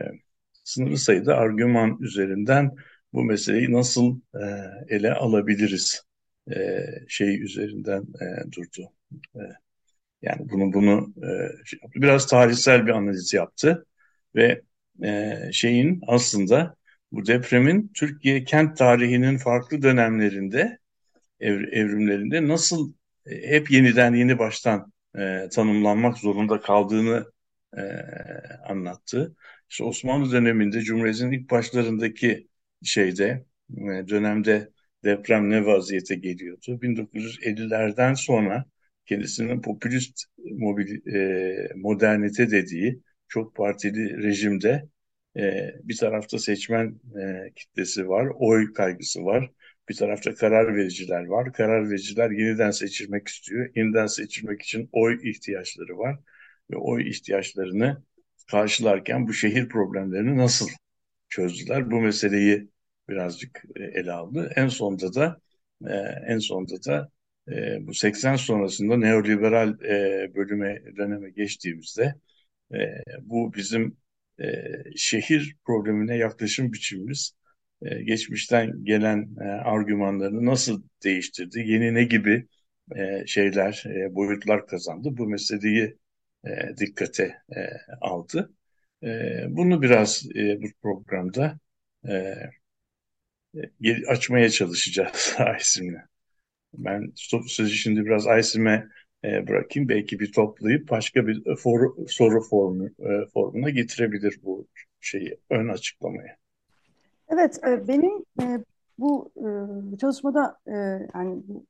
sınırlı 0.53 0.99
sayıda 0.99 1.37
argüman 1.37 1.99
üzerinden 2.00 2.77
bu 3.12 3.25
meseleyi 3.25 3.73
nasıl 3.73 4.21
e, 4.35 4.45
ele 4.88 5.12
alabiliriz 5.12 6.03
e, 6.57 6.87
şey 7.09 7.43
üzerinden 7.43 8.03
e, 8.03 8.53
durdu. 8.53 8.93
E, 9.37 9.41
yani 10.23 10.50
bunu 10.50 10.73
bunu 10.73 11.15
e, 11.23 11.31
şey 11.65 11.81
biraz 11.95 12.27
tarihsel 12.27 12.87
bir 12.87 12.93
analiz 12.93 13.35
yaptı 13.35 13.87
ve 14.35 14.62
e, 15.05 15.38
şeyin 15.53 16.00
aslında 16.07 16.77
bu 17.12 17.27
depremin 17.27 17.91
Türkiye 17.95 18.45
kent 18.45 18.77
tarihinin 18.79 19.38
farklı 19.38 19.83
dönemlerinde 19.83 20.79
ev, 21.41 21.61
evrimlerinde 21.73 22.49
nasıl 22.49 22.93
e, 23.27 23.50
hep 23.50 23.71
yeniden 23.71 24.15
yeni 24.15 24.38
baştan 24.38 24.93
e, 25.19 25.49
tanımlanmak 25.53 26.19
zorunda 26.19 26.61
kaldığını 26.61 27.33
e, 27.77 27.83
anlattı. 28.69 29.37
İşte 29.71 29.85
Osmanlı 29.85 30.33
döneminde 30.33 30.81
Cumhuriyet'in 30.81 31.33
ilk 31.33 31.50
başlarındaki 31.50 32.49
şeyde 32.83 33.45
e, 33.71 34.09
dönemde 34.09 34.71
deprem 35.05 35.51
ne 35.51 35.67
vaziyete 35.67 36.15
geliyordu? 36.15 36.79
1950'lerden 36.83 38.15
sonra 38.15 38.65
kendisinin 39.07 39.63
popülist 39.63 40.25
mobil, 40.39 41.15
e, 41.15 41.69
modernite 41.77 42.51
dediği 42.51 43.01
çok 43.29 43.57
partili 43.57 44.23
rejimde 44.23 44.89
e, 45.37 45.75
bir 45.83 45.97
tarafta 45.97 46.39
seçmen 46.39 47.01
e, 47.21 47.53
kitlesi 47.57 48.09
var, 48.09 48.29
oy 48.35 48.73
kaygısı 48.73 49.25
var. 49.25 49.51
Bir 49.89 49.95
tarafta 49.97 50.35
karar 50.35 50.77
vericiler 50.77 51.27
var. 51.27 51.53
Karar 51.53 51.91
vericiler 51.91 52.31
yeniden 52.31 52.71
seçilmek 52.71 53.29
istiyor. 53.29 53.71
Yeniden 53.77 54.07
seçilmek 54.07 54.63
için 54.63 54.89
oy 54.93 55.31
ihtiyaçları 55.31 55.99
var. 55.99 56.19
Ve 56.71 56.77
oy 56.77 57.09
ihtiyaçlarını 57.11 58.03
karşılarken 58.51 59.27
bu 59.29 59.33
şehir 59.33 59.69
problemlerini 59.69 60.37
nasıl 60.37 60.69
çözdüler? 61.29 61.91
Bu 61.91 62.01
meseleyi 62.01 62.69
birazcık 63.09 63.65
e, 63.77 63.83
ele 63.85 64.13
aldı. 64.13 64.53
En 64.57 64.69
sonunda 64.69 65.15
da 65.15 65.41
e, 65.89 65.93
en 66.29 66.39
sonunda 66.39 66.85
da 66.85 67.11
e, 67.53 67.87
bu 67.87 67.95
80 67.95 68.37
sonrasında 68.37 68.97
neoliberal 68.97 69.79
bölüme 70.35 70.83
döneme 70.97 71.31
geçtiğimizde 71.31 72.15
bu 73.21 73.55
bizim 73.55 73.97
şehir 74.97 75.57
problemine 75.65 76.17
yaklaşım 76.17 76.73
biçimimiz 76.73 77.33
geçmişten 78.05 78.85
gelen 78.85 79.37
argümanlarını 79.65 80.47
nasıl 80.47 80.83
değiştirdi, 81.05 81.61
yeni 81.67 81.95
ne 81.95 82.05
gibi 82.05 82.47
şeyler, 83.27 83.85
boyutlar 84.11 84.67
kazandı. 84.67 85.09
Bu 85.13 85.27
meseleyi 85.29 85.97
dikkate 86.81 87.35
aldı. 88.01 88.55
E, 89.02 89.09
bunu 89.49 89.83
biraz 89.83 90.26
e, 90.37 90.62
bu 90.62 90.67
programda 90.83 91.59
e, 92.09 92.35
e 93.85 94.07
açmaya 94.09 94.50
çalışacağız 94.50 95.35
Aysim'le. 95.38 95.99
Ben 96.75 97.12
sözü 97.47 97.75
şimdi 97.75 98.05
biraz 98.05 98.26
Aysim'e 98.26 98.88
e, 99.25 99.49
bırakayım. 99.49 99.88
Belki 99.88 100.21
bir 100.21 100.33
toplayıp 100.33 100.90
başka 100.90 101.26
bir 101.26 101.57
for, 101.57 102.07
soru 102.09 102.40
formu, 102.40 102.87
e, 102.87 103.26
formuna 103.35 103.71
getirebilir 103.71 104.40
bu 104.43 104.67
şeyi, 105.00 105.38
ön 105.50 105.69
açıklamayı. 105.69 106.31
Evet, 107.28 107.59
e, 107.67 107.88
benim 107.88 108.25
e, 108.43 108.64
bu 108.99 109.33
e, 109.37 109.97
çalışmada 109.99 110.59
e, 110.67 110.73
yani 111.14 111.43
bu 111.49 111.67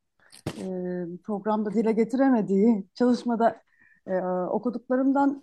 e, 0.47 0.67
programda 1.25 1.75
dile 1.75 1.93
getiremediği 1.93 2.85
çalışmada 2.95 3.63
e, 4.07 4.21
okuduklarımdan 4.51 5.43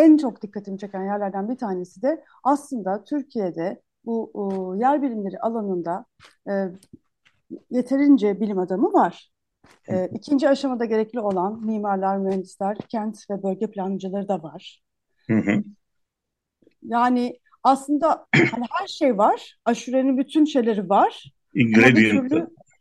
en 0.00 0.16
çok 0.16 0.42
dikkatimi 0.42 0.78
çeken 0.78 1.04
yerlerden 1.04 1.48
bir 1.48 1.56
tanesi 1.56 2.02
de 2.02 2.24
aslında 2.44 3.04
Türkiye'de 3.04 3.82
bu 4.04 4.32
e, 4.34 4.78
yer 4.80 5.02
bilimleri 5.02 5.40
alanında 5.40 6.04
e, 6.48 6.52
yeterince 7.70 8.40
bilim 8.40 8.58
adamı 8.58 8.92
var. 8.92 9.30
E, 9.88 10.08
ikinci 10.14 10.48
aşamada 10.48 10.84
gerekli 10.84 11.20
olan 11.20 11.64
mimarlar, 11.64 12.18
mühendisler, 12.18 12.76
kent 12.76 13.30
ve 13.30 13.42
bölge 13.42 13.70
plancıları 13.70 14.28
da 14.28 14.42
var. 14.42 14.82
Hı 15.26 15.36
hı. 15.38 15.62
Yani 16.82 17.38
aslında 17.62 18.26
hani 18.50 18.64
her 18.70 18.86
şey 18.86 19.18
var. 19.18 19.56
Aşurenin 19.64 20.18
bütün 20.18 20.44
şeyleri 20.44 20.88
var. 20.88 21.32
Ingredient. 21.54 22.32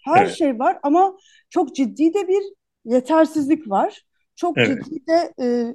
her 0.05 0.23
evet. 0.23 0.31
şey 0.31 0.59
var 0.59 0.79
ama 0.83 1.17
çok 1.49 1.75
ciddi 1.75 2.13
de 2.13 2.27
bir 2.27 2.43
yetersizlik 2.85 3.69
var. 3.69 4.03
Çok 4.35 4.57
evet. 4.57 4.85
ciddi 4.85 5.07
de 5.07 5.33
e, 5.41 5.73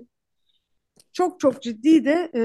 çok 1.15 1.41
çok 1.41 1.63
ciddi 1.63 2.05
de 2.05 2.31
e, 2.35 2.43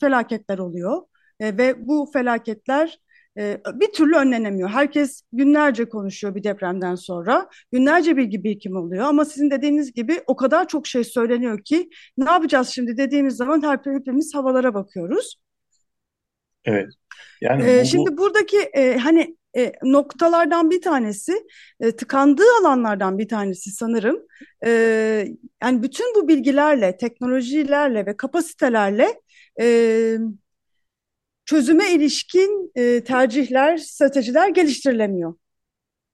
felaketler 0.00 0.58
oluyor. 0.58 1.02
E, 1.40 1.58
ve 1.58 1.88
bu 1.88 2.10
felaketler 2.12 2.98
e, 3.38 3.60
bir 3.74 3.92
türlü 3.92 4.16
önlenemiyor. 4.16 4.68
Herkes 4.68 5.22
günlerce 5.32 5.88
konuşuyor 5.88 6.34
bir 6.34 6.44
depremden 6.44 6.94
sonra. 6.94 7.48
Günlerce 7.72 8.16
bilgi 8.16 8.44
birikim 8.44 8.76
oluyor 8.76 9.04
ama 9.04 9.24
sizin 9.24 9.50
dediğiniz 9.50 9.92
gibi 9.92 10.22
o 10.26 10.36
kadar 10.36 10.68
çok 10.68 10.86
şey 10.86 11.04
söyleniyor 11.04 11.64
ki 11.64 11.90
ne 12.18 12.30
yapacağız 12.30 12.68
şimdi 12.68 12.96
dediğimiz 12.96 13.36
zaman 13.36 13.62
her 13.62 13.78
hepimiz 13.98 14.34
havalara 14.34 14.74
bakıyoruz. 14.74 15.36
Evet. 16.64 16.88
Yani 17.40 17.62
ee, 17.62 17.80
bu, 17.82 17.86
şimdi 17.86 18.16
buradaki 18.16 18.58
e, 18.58 18.98
hani 18.98 19.36
e, 19.56 19.72
noktalardan 19.82 20.70
bir 20.70 20.80
tanesi 20.80 21.46
e, 21.80 21.96
tıkandığı 21.96 22.44
alanlardan 22.60 23.18
bir 23.18 23.28
tanesi 23.28 23.70
sanırım. 23.70 24.26
E, 24.66 24.70
yani 25.62 25.82
bütün 25.82 26.14
bu 26.14 26.28
bilgilerle, 26.28 26.96
teknolojilerle 26.96 28.06
ve 28.06 28.16
kapasitelerle 28.16 29.20
e, 29.60 30.16
çözüme 31.44 31.90
ilişkin 31.90 32.72
e, 32.74 33.04
tercihler, 33.04 33.76
stratejiler 33.76 34.48
geliştirilemiyor. 34.48 35.34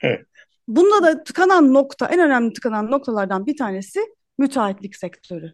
Evet. 0.01 0.27
Bunda 0.69 1.03
da 1.03 1.25
tıkanan 1.25 1.75
nokta, 1.75 2.07
en 2.07 2.21
önemli 2.21 2.53
tıkanan 2.53 2.91
noktalardan 2.91 3.47
bir 3.47 3.57
tanesi 3.57 4.01
müteahhitlik 4.39 4.97
sektörü. 4.97 5.53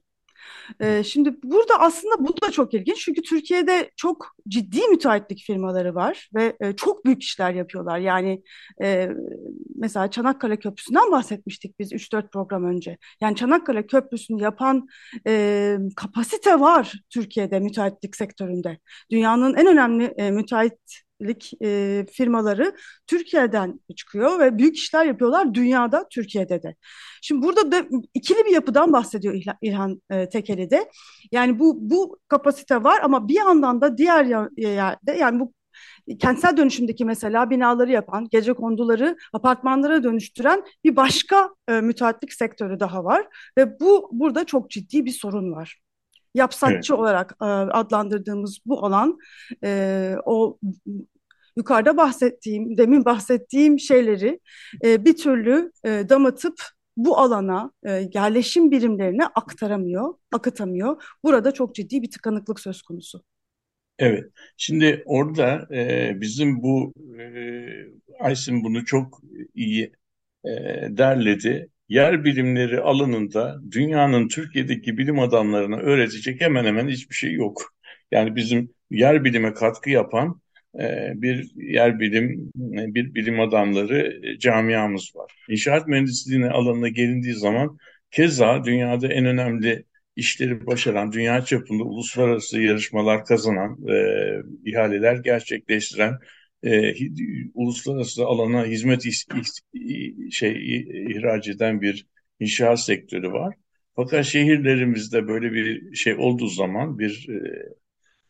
E, 0.81 1.05
şimdi 1.05 1.35
burada 1.43 1.81
aslında 1.81 2.15
bu 2.19 2.43
da 2.43 2.51
çok 2.51 2.75
ilginç 2.75 3.05
çünkü 3.05 3.23
Türkiye'de 3.23 3.91
çok 3.97 4.27
ciddi 4.49 4.89
müteahhitlik 4.89 5.43
firmaları 5.47 5.95
var 5.95 6.31
ve 6.35 6.57
e, 6.61 6.73
çok 6.73 7.05
büyük 7.05 7.23
işler 7.23 7.55
yapıyorlar. 7.55 7.99
Yani 7.99 8.43
e, 8.83 9.09
mesela 9.75 10.11
Çanakkale 10.11 10.57
Köprüsü'nden 10.57 11.11
bahsetmiştik 11.13 11.79
biz 11.79 11.93
3-4 11.93 12.31
program 12.31 12.65
önce. 12.65 12.99
Yani 13.21 13.37
Çanakkale 13.37 13.87
Köprüsü'nü 13.87 14.43
yapan 14.43 14.89
e, 15.27 15.77
kapasite 15.97 16.61
var 16.61 16.93
Türkiye'de 17.11 17.61
müteahhitlik 17.61 18.17
sektöründe. 18.17 18.79
Dünyanın 19.11 19.55
en 19.55 19.67
önemli 19.67 20.05
e, 20.05 20.31
müteahhit 20.31 21.06
lik 21.23 21.53
e, 21.63 22.07
firmaları 22.13 22.77
Türkiye'den 23.07 23.81
çıkıyor 23.97 24.39
ve 24.39 24.59
büyük 24.59 24.77
işler 24.77 25.05
yapıyorlar 25.05 25.55
dünyada, 25.55 26.09
Türkiye'de 26.11 26.63
de. 26.63 26.75
Şimdi 27.23 27.47
burada 27.47 27.73
da 27.73 27.89
ikili 28.15 28.45
bir 28.45 28.53
yapıdan 28.53 28.93
bahsediyor 28.93 29.35
İlhan, 29.35 29.57
İlhan 29.63 30.03
e, 30.11 30.29
Tekeli. 30.29 30.69
Yani 31.33 31.59
bu 31.59 31.77
bu 31.91 32.19
kapasite 32.29 32.85
var 32.85 33.01
ama 33.03 33.29
bir 33.29 33.35
yandan 33.35 33.81
da 33.81 33.99
diğer 33.99 34.25
yerde 34.57 35.13
yani 35.13 35.41
bu 35.41 35.53
kentsel 36.21 36.57
dönüşümdeki 36.57 37.05
mesela 37.05 37.51
binaları 37.51 37.93
yapan, 37.93 38.29
gece 38.31 38.53
konduları 38.53 39.17
apartmanlara 39.33 40.03
dönüştüren 40.03 40.63
bir 40.85 40.97
başka 40.97 41.51
e, 41.69 41.81
müteahhitlik 41.81 42.33
sektörü 42.33 42.81
daha 42.81 43.05
var 43.05 43.27
ve 43.59 43.81
bu 43.81 44.09
burada 44.13 44.45
çok 44.45 44.71
ciddi 44.71 45.05
bir 45.05 45.11
sorun 45.11 45.53
var 45.53 45.86
yapsatçı 46.37 46.93
evet. 46.93 47.01
olarak 47.01 47.37
e, 47.41 47.45
adlandırdığımız 47.45 48.59
bu 48.67 48.85
alan 48.85 49.19
e, 49.65 50.15
o 50.25 50.59
yukarıda 51.57 51.97
bahsettiğim, 51.97 52.77
demin 52.77 53.05
bahsettiğim 53.05 53.79
şeyleri 53.79 54.41
e, 54.85 55.05
bir 55.05 55.17
türlü 55.17 55.73
e, 55.85 56.09
damatıp 56.09 56.55
bu 56.97 57.19
alana 57.19 57.73
e, 57.87 58.09
yerleşim 58.15 58.71
birimlerine 58.71 59.27
aktaramıyor, 59.27 60.15
akıtamıyor. 60.33 61.03
Burada 61.25 61.53
çok 61.53 61.75
ciddi 61.75 62.03
bir 62.03 62.11
tıkanıklık 62.11 62.61
söz 62.61 62.83
konusu. 62.83 63.23
Evet, 63.99 64.25
şimdi 64.57 65.03
orada 65.07 65.67
e, 65.75 66.13
bizim 66.21 66.63
bu 66.63 66.93
e, 67.21 67.25
Aysin 68.21 68.65
bunu 68.65 68.85
çok 68.85 69.21
iyi 69.55 69.93
e, 70.45 70.51
derledi 70.91 71.69
yer 71.89 72.25
bilimleri 72.25 72.81
alanında 72.81 73.61
dünyanın 73.71 74.29
Türkiye'deki 74.29 74.99
bilim 74.99 75.19
adamlarına 75.19 75.77
öğretecek 75.77 76.41
hemen 76.41 76.65
hemen 76.65 76.89
hiçbir 76.89 77.15
şey 77.15 77.33
yok. 77.33 77.75
Yani 78.11 78.37
bizim 78.37 78.71
yer 78.91 79.25
bilime 79.25 79.55
katkı 79.55 79.91
yapan 79.91 80.41
e, 80.81 81.13
bir 81.15 81.51
yer 81.57 82.01
bilim, 82.01 82.53
e, 82.57 82.95
bir 82.95 83.15
bilim 83.15 83.41
adamları 83.41 84.21
e, 84.23 84.39
camiamız 84.39 85.13
var. 85.17 85.33
İnşaat 85.49 85.89
mühendisliğine 85.89 86.51
alanına 86.51 86.89
gelindiği 86.89 87.35
zaman 87.35 87.79
keza 88.11 88.65
dünyada 88.65 89.13
en 89.13 89.25
önemli 89.27 89.85
işleri 90.17 90.67
başaran, 90.67 91.13
dünya 91.13 91.45
çapında 91.45 91.85
uluslararası 91.85 92.61
yarışmalar 92.61 93.25
kazanan, 93.25 93.79
e, 93.89 94.71
ihaleler 94.71 95.17
gerçekleştiren 95.17 96.19
e, 96.67 96.95
uluslararası 97.55 98.27
alana 98.27 98.67
hizmet 98.67 99.03
şey 100.31 100.77
ihraç 101.11 101.49
eden 101.49 101.81
bir 101.81 102.07
inşaat 102.41 102.81
sektörü 102.81 103.33
var. 103.33 103.55
Fakat 103.97 104.25
şehirlerimizde 104.25 105.29
böyle 105.29 105.53
bir 105.53 105.95
şey 105.95 106.15
olduğu 106.15 106.49
zaman 106.49 106.99
bir 106.99 107.29
e, 107.29 107.67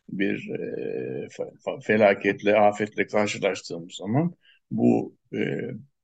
bir 0.09 0.49
e, 0.49 1.27
felaketle, 1.83 2.55
afetle 2.55 3.07
karşılaştığımız 3.07 3.93
zaman 3.95 4.33
bu 4.71 5.15
e, 5.33 5.37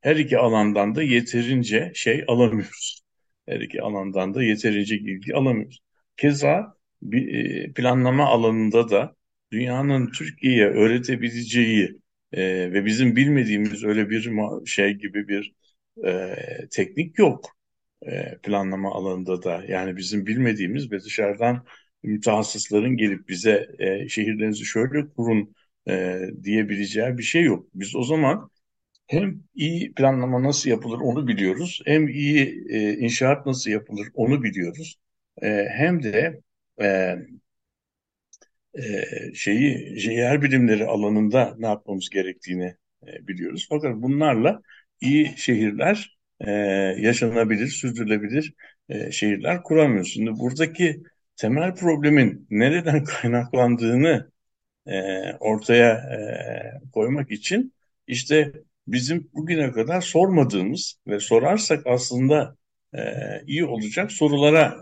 her 0.01 0.15
iki 0.15 0.37
alandan 0.37 0.95
da 0.95 1.03
yeterince 1.03 1.91
şey 1.95 2.23
alamıyoruz. 2.27 3.01
Her 3.45 3.59
iki 3.59 3.81
alandan 3.81 4.33
da 4.33 4.43
yeterince 4.43 4.95
ilgi 4.95 5.35
alamıyoruz. 5.35 5.79
Keza 6.17 6.75
bir 7.01 7.73
planlama 7.73 8.25
alanında 8.25 8.89
da 8.89 9.15
dünyanın 9.51 10.11
Türkiye'ye 10.11 10.65
öğretebileceği 10.67 12.02
e, 12.33 12.73
ve 12.73 12.85
bizim 12.85 13.15
bilmediğimiz 13.15 13.83
öyle 13.83 14.09
bir 14.09 14.31
şey 14.65 14.93
gibi 14.93 15.27
bir 15.27 15.53
e, 16.05 16.35
teknik 16.71 17.19
yok 17.19 17.45
e, 18.07 18.37
planlama 18.43 18.91
alanında 18.91 19.43
da. 19.43 19.63
Yani 19.67 19.97
bizim 19.97 20.25
bilmediğimiz 20.25 20.91
ve 20.91 20.99
dışarıdan 21.01 21.65
mütehassısların 22.03 22.97
gelip 22.97 23.29
bize 23.29 23.67
e, 23.79 24.09
şehirlerinizi 24.09 24.65
şöyle 24.65 25.07
kurun 25.09 25.55
e, 25.89 26.19
diyebileceği 26.43 27.17
bir 27.17 27.23
şey 27.23 27.43
yok. 27.43 27.67
Biz 27.75 27.95
o 27.95 28.03
zaman 28.03 28.49
hem 29.07 29.43
iyi 29.55 29.93
planlama 29.93 30.43
nasıl 30.43 30.69
yapılır 30.69 30.99
onu 30.99 31.27
biliyoruz, 31.27 31.81
hem 31.85 32.07
iyi 32.07 32.65
e, 32.69 32.93
inşaat 32.97 33.45
nasıl 33.45 33.71
yapılır 33.71 34.07
onu 34.13 34.43
biliyoruz, 34.43 34.95
e, 35.43 35.67
hem 35.71 36.03
de 36.03 36.41
e, 36.81 37.15
e, 38.75 39.03
şeyi 39.35 39.95
yer 40.15 40.41
bilimleri 40.41 40.85
alanında 40.85 41.55
ne 41.57 41.67
yapmamız 41.67 42.09
gerektiğini 42.09 42.75
e, 43.07 43.27
biliyoruz. 43.27 43.65
Fakat 43.69 43.95
bunlarla 43.95 44.61
iyi 45.01 45.33
şehirler 45.37 46.17
e, 46.39 46.51
yaşanabilir, 46.99 47.67
sürdürülebilir 47.67 48.53
e, 48.89 49.11
şehirler 49.11 49.63
kuramıyoruz. 49.63 50.13
Şimdi 50.13 50.31
buradaki 50.39 51.03
temel 51.35 51.75
problemin 51.75 52.47
nereden 52.49 53.03
kaynaklandığını 53.03 54.31
e, 54.87 54.93
ortaya 55.39 55.93
e, 55.93 56.91
koymak 56.93 57.31
için 57.31 57.73
işte 58.07 58.53
bizim 58.87 59.29
bugüne 59.33 59.71
kadar 59.71 60.01
sormadığımız 60.01 60.95
ve 61.07 61.19
sorarsak 61.19 61.87
aslında 61.87 62.57
e, 62.93 62.99
iyi 63.47 63.65
olacak 63.65 64.11
sorulara 64.11 64.75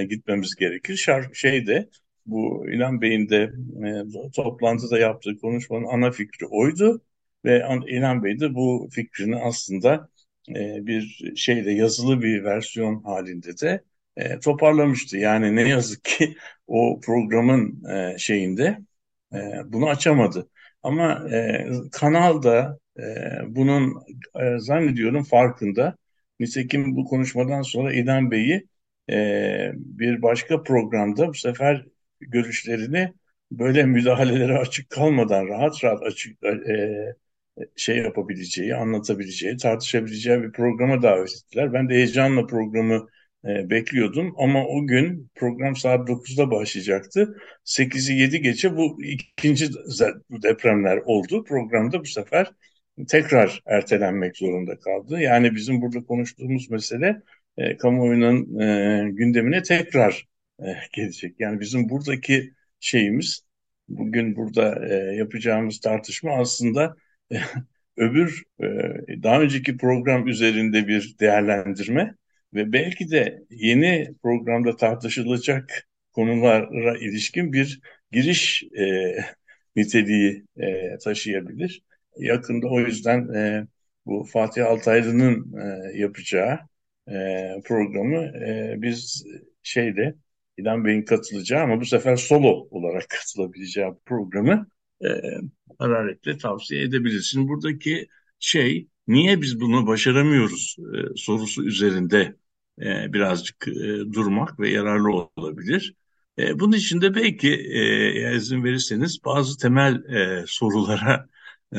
e, 0.00 0.04
gitmemiz 0.04 0.54
gerekir. 0.54 0.96
Şar 0.96 1.26
şeyde 1.34 1.88
bu 2.26 2.66
İlhan 2.70 3.00
Bey'in 3.00 3.28
de 3.28 3.52
e, 4.28 4.30
toplantıda 4.36 4.98
yaptığı 4.98 5.38
konuşmanın 5.38 5.84
ana 5.86 6.10
fikri 6.10 6.46
oydu 6.46 7.02
ve 7.44 7.64
İlhan 7.88 8.24
Bey 8.24 8.40
de 8.40 8.54
bu 8.54 8.88
fikrini 8.92 9.36
aslında 9.36 10.08
e, 10.50 10.86
bir 10.86 11.32
şeyde 11.36 11.70
yazılı 11.70 12.22
bir 12.22 12.44
versiyon 12.44 13.02
halinde 13.02 13.58
de 13.58 13.84
e, 14.16 14.38
toparlamıştı. 14.40 15.16
Yani 15.16 15.56
ne 15.56 15.68
yazık 15.68 16.04
ki 16.04 16.36
o 16.66 17.00
programın 17.00 17.84
e, 17.90 18.18
şeyinde 18.18 18.78
e, 19.34 19.38
bunu 19.66 19.88
açamadı. 19.88 20.48
Ama 20.82 21.28
e, 21.32 21.66
kanalda 21.92 22.78
e, 22.98 23.02
bunun 23.46 23.94
e, 24.40 24.58
zannediyorum 24.58 25.24
farkında. 25.24 25.96
Nitekim 26.40 26.96
bu 26.96 27.04
konuşmadan 27.04 27.62
sonra 27.62 27.92
İlhan 27.92 28.30
Bey'i 28.30 28.66
e, 29.10 29.72
bir 29.76 30.22
başka 30.22 30.62
programda 30.62 31.28
bu 31.28 31.34
sefer 31.34 31.86
görüşlerini 32.32 33.12
böyle 33.50 33.84
müdahalelere 33.84 34.58
açık 34.58 34.90
kalmadan 34.90 35.48
rahat 35.48 35.84
rahat 35.84 36.02
açık 36.02 36.44
e, 36.44 37.14
şey 37.76 37.96
yapabileceği, 37.96 38.74
anlatabileceği, 38.74 39.56
tartışabileceği 39.56 40.42
bir 40.42 40.52
programa 40.52 41.02
davet 41.02 41.30
ettiler. 41.30 41.72
Ben 41.72 41.88
de 41.88 41.94
heyecanla 41.94 42.46
programı 42.46 43.08
e, 43.44 43.70
bekliyordum 43.70 44.34
ama 44.38 44.66
o 44.66 44.86
gün 44.86 45.30
program 45.34 45.76
saat 45.76 46.08
9'da 46.08 46.50
başlayacaktı. 46.50 47.36
8'i 47.64 48.14
7 48.18 48.40
geçe 48.42 48.76
bu 48.76 49.02
ikinci 49.02 49.68
depremler 50.30 50.96
oldu. 51.04 51.44
Programda 51.44 52.00
bu 52.00 52.06
sefer 52.06 52.52
tekrar 53.08 53.62
ertelenmek 53.66 54.36
zorunda 54.36 54.78
kaldı. 54.78 55.20
Yani 55.20 55.54
bizim 55.54 55.82
burada 55.82 56.04
konuştuğumuz 56.04 56.70
mesele 56.70 57.22
e, 57.56 57.76
kamuoyunun 57.76 58.60
e, 58.60 59.10
gündemine 59.10 59.62
tekrar 59.62 60.26
e, 60.60 60.76
gelecek. 60.92 61.34
Yani 61.38 61.60
bizim 61.60 61.88
buradaki 61.88 62.54
şeyimiz 62.80 63.44
bugün 63.88 64.36
burada 64.36 64.88
e, 64.88 64.94
yapacağımız 65.16 65.80
tartışma 65.80 66.32
aslında 66.32 66.96
e, 67.32 67.36
öbür 67.96 68.42
e, 68.60 68.66
daha 69.22 69.40
önceki 69.42 69.76
program 69.76 70.28
üzerinde 70.28 70.88
bir 70.88 71.16
değerlendirme 71.20 72.14
ve 72.54 72.72
belki 72.72 73.10
de 73.10 73.42
yeni 73.50 74.08
programda 74.22 74.76
tartışılacak 74.76 75.88
konulara 76.12 76.98
ilişkin 76.98 77.52
bir 77.52 77.80
giriş 78.12 78.62
e, 78.78 79.16
niteliği 79.76 80.44
e, 80.56 80.98
taşıyabilir. 80.98 81.82
Yakında 82.18 82.66
o 82.68 82.80
yüzden 82.80 83.34
e, 83.34 83.66
bu 84.06 84.24
Fatih 84.24 84.66
Altaylı'nın 84.66 85.56
e, 85.58 85.98
yapacağı 85.98 86.58
e, 87.08 87.14
programı 87.64 88.16
e, 88.46 88.74
biz 88.82 89.24
şeyde 89.62 90.14
İlhan 90.58 90.84
Bey'in 90.84 91.02
katılacağı 91.04 91.62
ama 91.62 91.80
bu 91.80 91.84
sefer 91.86 92.16
solo 92.16 92.68
olarak 92.70 93.06
katılabileceği 93.10 93.86
programı 94.06 94.66
e, 95.04 95.08
hararetle 95.78 96.38
tavsiye 96.38 96.82
edebiliriz. 96.82 97.26
Şimdi 97.26 97.48
buradaki 97.48 98.08
şey 98.38 98.88
niye 99.08 99.40
biz 99.42 99.60
bunu 99.60 99.86
başaramıyoruz 99.86 100.76
e, 100.94 101.16
sorusu 101.16 101.64
üzerinde 101.64 102.36
e, 102.82 103.12
birazcık 103.12 103.68
e, 103.68 103.72
durmak 104.12 104.60
ve 104.60 104.70
yararlı 104.70 105.28
olabilir. 105.36 105.94
E, 106.38 106.60
bunun 106.60 106.76
için 106.76 107.00
de 107.00 107.14
belki 107.14 107.48
e, 107.54 108.36
izin 108.36 108.64
verirseniz 108.64 109.24
bazı 109.24 109.58
temel 109.58 110.04
e, 110.04 110.44
sorulara 110.46 111.28
e, 111.76 111.78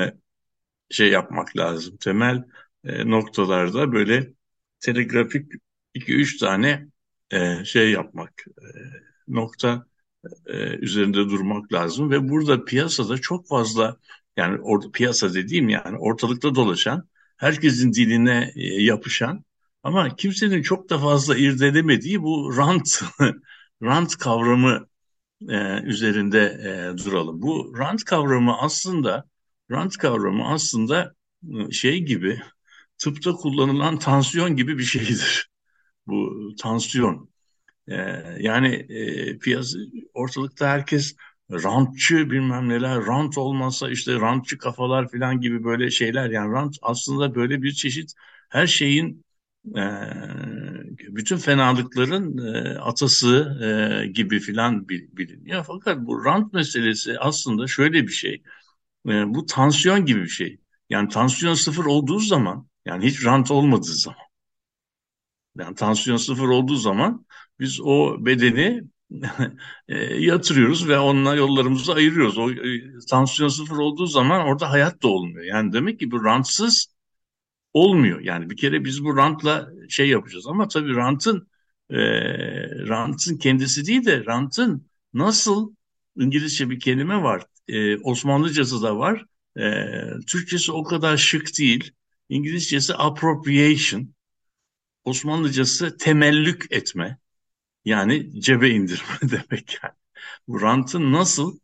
şey 0.90 1.10
yapmak 1.12 1.58
lazım. 1.58 1.98
Temel 1.98 2.44
e, 2.84 3.10
noktalarda 3.12 3.92
böyle 3.94 4.34
telegrafik 4.80 5.52
iki 5.94 6.14
üç 6.16 6.38
tane 6.40 6.88
e, 7.32 7.66
şey 7.66 7.92
yapmak, 7.92 8.46
e, 8.48 8.68
nokta 9.28 9.86
e, 10.46 10.58
üzerinde 10.58 11.18
durmak 11.18 11.74
lazım 11.74 12.12
ve 12.12 12.30
burada 12.30 12.66
piyasada 12.66 13.18
çok 13.18 13.48
fazla 13.48 13.98
yani 14.38 14.62
or, 14.62 14.92
piyasa 14.92 15.34
dediğim 15.34 15.70
yani 15.70 15.98
ortalıkta 15.98 16.56
dolaşan, 16.56 17.10
herkesin 17.38 17.94
diline 17.94 18.54
e, 18.56 18.84
yapışan 18.84 19.46
ama 19.84 20.16
kimsenin 20.16 20.62
çok 20.62 20.90
da 20.90 21.00
fazla 21.00 21.38
irdelemediği 21.38 22.24
bu 22.24 22.58
rant 22.58 23.02
rant 23.84 24.18
kavramı 24.18 24.88
e, 25.50 25.82
üzerinde 25.84 26.40
e, 26.42 26.98
duralım. 27.06 27.42
Bu 27.42 27.76
rant 27.78 28.04
kavramı 28.04 28.58
aslında 28.58 29.26
rant 29.72 29.98
kavramı 29.98 30.48
aslında 30.48 31.14
e, 31.44 31.72
şey 31.72 32.00
gibi 32.00 32.42
tıpta 32.98 33.32
kullanılan 33.34 34.00
tansiyon 34.00 34.56
gibi 34.56 34.78
bir 34.78 34.84
şeydir. 34.84 35.50
Bu 36.08 36.54
tansiyon. 36.60 37.30
E, 37.88 37.96
yani 38.40 38.68
e, 38.90 39.40
piyasa 39.40 39.80
ortalıkta 40.14 40.70
herkes 40.70 41.16
rantçı 41.52 42.32
bilmem 42.32 42.70
neler, 42.70 43.06
rant 43.08 43.38
olmasa 43.38 43.90
işte 43.92 44.16
rantçı 44.16 44.58
kafalar 44.58 45.12
falan 45.12 45.42
gibi 45.42 45.64
böyle 45.64 45.92
şeyler. 45.92 46.30
Yani 46.30 46.54
rant 46.54 46.78
aslında 46.82 47.36
böyle 47.36 47.62
bir 47.62 47.72
çeşit 47.72 48.14
her 48.50 48.68
şeyin 48.68 49.26
e, 49.78 49.82
bütün 51.10 51.38
fenalıkların 51.38 52.38
e, 52.56 52.80
atası 52.80 53.58
e, 54.04 54.08
gibi 54.08 54.40
filan 54.40 54.90
biliniyor. 54.90 55.64
Fakat 55.68 55.98
bu 56.00 56.26
rant 56.26 56.54
meselesi 56.54 57.20
aslında 57.20 57.68
şöyle 57.68 58.04
bir 58.04 58.12
şey. 58.12 58.44
E, 59.10 59.12
bu 59.36 59.46
tansiyon 59.46 60.06
gibi 60.06 60.22
bir 60.24 60.30
şey. 60.30 60.60
Yani 60.90 61.10
tansiyon 61.10 61.54
sıfır 61.54 61.86
olduğu 61.86 62.20
zaman, 62.20 62.68
yani 62.86 63.06
hiç 63.06 63.26
rant 63.26 63.52
olmadığı 63.52 63.84
zaman, 63.94 64.20
yani 65.60 65.76
tansiyon 65.76 66.18
sıfır 66.18 66.48
olduğu 66.48 66.76
zaman 66.76 67.26
biz 67.60 67.82
o 67.82 68.26
bedeni 68.26 68.84
e, 69.88 69.98
yatırıyoruz 70.04 70.88
ve 70.88 71.00
onunla 71.00 71.36
yollarımızı 71.36 71.94
ayırıyoruz. 71.94 72.38
O 72.38 72.52
e, 72.52 72.56
tansiyon 73.10 73.50
sıfır 73.50 73.78
olduğu 73.78 74.06
zaman 74.06 74.42
orada 74.48 74.72
hayat 74.72 75.04
da 75.04 75.08
olmuyor. 75.08 75.44
Yani 75.46 75.74
demek 75.74 76.00
ki 76.00 76.12
bu 76.12 76.24
rantsız 76.24 76.88
olmuyor. 77.74 78.22
Yani 78.22 78.50
bir 78.50 78.58
kere 78.58 78.86
biz 78.86 79.04
bu 79.04 79.18
rantla 79.18 79.70
şey 79.90 80.10
yapacağız 80.10 80.48
ama 80.48 80.68
tabii 80.68 80.96
rantın 80.96 81.48
e, 81.90 81.98
rantın 82.88 83.38
kendisi 83.38 83.86
değil 83.88 84.06
de 84.06 84.26
rantın 84.26 84.88
nasıl 85.14 85.74
İngilizce 86.20 86.70
bir 86.70 86.80
kelime 86.80 87.24
var. 87.24 87.44
E, 87.68 87.98
Osmanlıcası 87.98 88.84
da 88.84 88.98
var. 88.98 89.26
E, 89.60 89.64
Türkçesi 90.28 90.72
o 90.72 90.84
kadar 90.84 91.18
şık 91.18 91.58
değil. 91.60 91.92
İngilizcesi 92.30 92.96
appropriation. 92.96 94.14
Osmanlıcası 95.08 95.98
temellük 95.98 96.66
etme. 96.72 97.18
Yani 97.86 98.42
cebe 98.42 98.70
indirme 98.70 99.18
demek 99.22 99.80
yani. 99.84 99.94
Bu 100.48 100.62
rantın 100.62 101.14
nasıl 101.14 101.60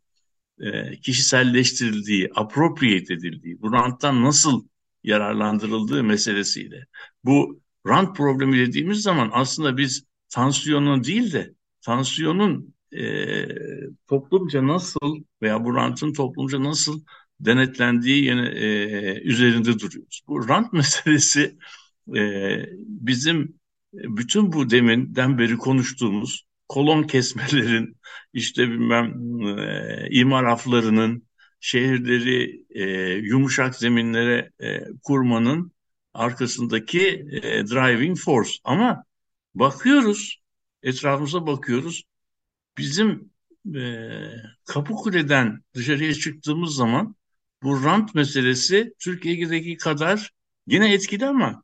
e, 0.60 1.00
kişiselleştirildiği, 1.00 2.30
appropriate 2.34 3.14
edildiği, 3.14 3.62
bu 3.62 3.72
ranttan 3.72 4.24
nasıl 4.24 4.66
yararlandırıldığı 5.04 6.04
meselesiyle. 6.04 6.86
Bu 7.24 7.60
rant 7.86 8.16
problemi 8.16 8.58
dediğimiz 8.58 9.02
zaman 9.02 9.30
aslında 9.32 9.76
biz 9.76 10.04
tansiyonu 10.28 11.04
değil 11.04 11.32
de 11.32 11.54
tansiyonun 11.80 12.74
e, 12.92 13.46
toplumca 14.08 14.66
nasıl 14.66 15.24
veya 15.42 15.64
bu 15.64 15.74
rantın 15.74 16.12
toplumca 16.12 16.62
nasıl 16.62 17.02
denetlendiği 17.40 18.24
yine, 18.24 18.46
e, 18.48 19.20
üzerinde 19.22 19.78
duruyoruz. 19.78 20.22
Bu 20.28 20.48
rant 20.48 20.72
meselesi 20.72 21.58
e, 22.16 22.20
bizim 22.78 23.60
bütün 23.92 24.52
bu 24.52 24.70
deminden 24.70 25.38
beri 25.38 25.56
konuştuğumuz 25.56 26.46
kolon 26.68 27.02
kesmelerin 27.02 27.96
işte 28.32 28.70
bilmem 28.70 29.14
e, 29.58 30.08
imar 30.10 30.44
aflarının 30.44 31.28
şehirleri 31.60 32.64
e, 32.70 32.84
yumuşak 33.12 33.76
zeminlere 33.76 34.50
e, 34.60 34.80
kurmanın 35.02 35.72
arkasındaki 36.14 37.08
e, 37.32 37.66
driving 37.66 38.18
force. 38.18 38.52
Ama 38.64 39.04
bakıyoruz, 39.54 40.42
etrafımıza 40.82 41.46
bakıyoruz. 41.46 42.04
Bizim 42.78 43.30
e, 43.76 43.80
Kapıkule'den 44.64 45.60
dışarıya 45.74 46.14
çıktığımız 46.14 46.74
zaman 46.74 47.16
bu 47.62 47.84
rant 47.84 48.14
meselesi 48.14 48.94
Türkiye'deki 48.98 49.76
kadar 49.76 50.30
yine 50.66 50.92
etkili 50.92 51.26
ama 51.26 51.63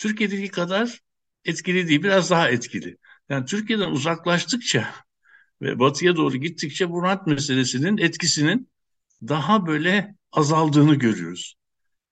Türkiye'deki 0.00 0.48
kadar 0.48 1.00
etkili 1.44 1.88
değil, 1.88 2.02
biraz 2.02 2.30
daha 2.30 2.50
etkili. 2.50 2.96
Yani 3.28 3.46
Türkiye'den 3.46 3.90
uzaklaştıkça 3.90 4.94
ve 5.62 5.78
batıya 5.78 6.16
doğru 6.16 6.36
gittikçe 6.36 6.90
bu 6.90 7.02
rant 7.02 7.26
meselesinin 7.26 7.98
etkisinin 7.98 8.68
daha 9.28 9.66
böyle 9.66 10.14
azaldığını 10.32 10.94
görüyoruz. 10.94 11.56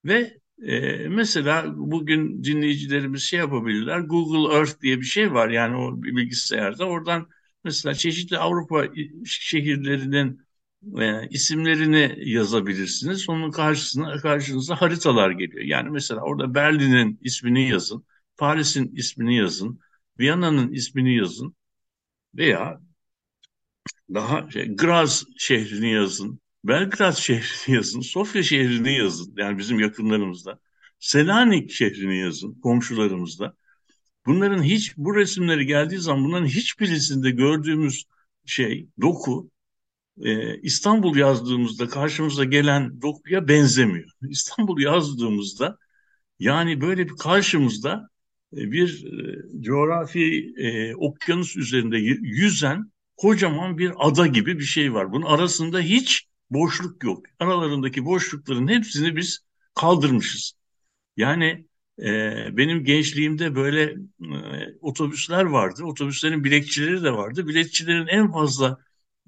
Ve 0.05 0.39
e, 0.63 1.09
mesela 1.09 1.65
bugün 1.77 2.45
dinleyicilerimiz 2.45 3.23
şey 3.23 3.39
yapabilirler. 3.39 3.99
Google 4.01 4.57
Earth 4.57 4.81
diye 4.81 5.01
bir 5.01 5.05
şey 5.07 5.33
var 5.33 5.49
yani 5.49 5.77
o 5.77 6.03
bilgisayarda. 6.03 6.85
Oradan 6.85 7.29
mesela 7.65 7.95
çeşitli 7.95 8.39
Avrupa 8.39 8.85
şehirlerinin 9.27 10.48
e, 11.01 11.29
isimlerini 11.29 12.15
yazabilirsiniz. 12.31 13.29
Onun 13.29 13.51
karşısına 13.51 14.17
karşınıza 14.19 14.77
haritalar 14.81 15.31
geliyor. 15.31 15.65
Yani 15.65 15.91
mesela 15.91 16.21
orada 16.21 16.55
Berlin'in 16.55 17.19
ismini 17.23 17.69
yazın, 17.71 18.05
Paris'in 18.37 18.97
ismini 18.97 19.37
yazın, 19.37 19.81
Viyana'nın 20.19 20.73
ismini 20.73 21.17
yazın 21.17 21.57
veya 22.35 22.81
daha 24.15 24.51
şey, 24.51 24.77
Graz 24.77 25.25
şehrini 25.39 25.93
yazın, 25.93 26.41
Belgrad 26.65 27.15
şehrini 27.15 27.77
yazın, 27.77 28.01
Sofya 28.01 28.43
şehrini 28.43 28.99
yazın. 28.99 29.35
Yani 29.37 29.59
bizim 29.59 29.81
yakınlarımızda. 29.81 30.59
Selanik 30.99 31.71
şehrini 31.71 32.19
yazın, 32.19 32.61
komşularımızda. 32.61 33.55
Bunların 34.27 34.63
hiç, 34.63 34.97
bu 34.97 35.17
resimleri 35.17 35.67
geldiği 35.67 35.99
zaman 35.99 36.25
bunların 36.25 36.47
hiçbirisinde 36.47 37.31
gördüğümüz 37.31 38.05
şey, 38.47 38.89
doku, 39.01 39.51
e, 40.25 40.61
İstanbul 40.61 41.17
yazdığımızda 41.17 41.89
karşımıza 41.89 42.45
gelen 42.45 43.03
dokuya 43.03 43.49
benzemiyor. 43.49 44.11
İstanbul 44.31 44.81
yazdığımızda 44.81 45.79
yani 46.39 46.81
böyle 46.81 47.09
bir 47.09 47.17
karşımızda 47.17 48.09
e, 48.57 48.73
bir 48.73 49.07
e, 49.07 49.63
coğrafi 49.63 50.55
e, 50.57 50.95
okyanus 50.95 51.57
üzerinde 51.57 51.97
yüzen 52.23 52.93
kocaman 53.17 53.79
bir 53.79 53.93
ada 53.99 54.27
gibi 54.27 54.59
bir 54.59 54.65
şey 54.65 54.95
var. 54.95 55.13
Bunun 55.13 55.27
arasında 55.27 55.81
hiç 55.81 56.29
boşluk 56.51 57.05
yok. 57.05 57.27
Aralarındaki 57.41 58.05
boşlukların 58.05 58.69
hepsini 58.69 59.17
biz 59.17 59.41
kaldırmışız. 59.75 60.53
Yani 61.17 61.67
e, 61.99 62.07
benim 62.57 62.85
gençliğimde 62.85 63.55
böyle 63.55 63.83
e, 63.83 63.97
otobüsler 64.81 65.45
vardı. 65.45 65.85
Otobüslerin 65.85 66.45
biletçileri 66.45 67.05
de 67.05 67.13
vardı. 67.13 67.49
Biletçilerin 67.49 68.07
en 68.07 68.33
fazla 68.33 68.79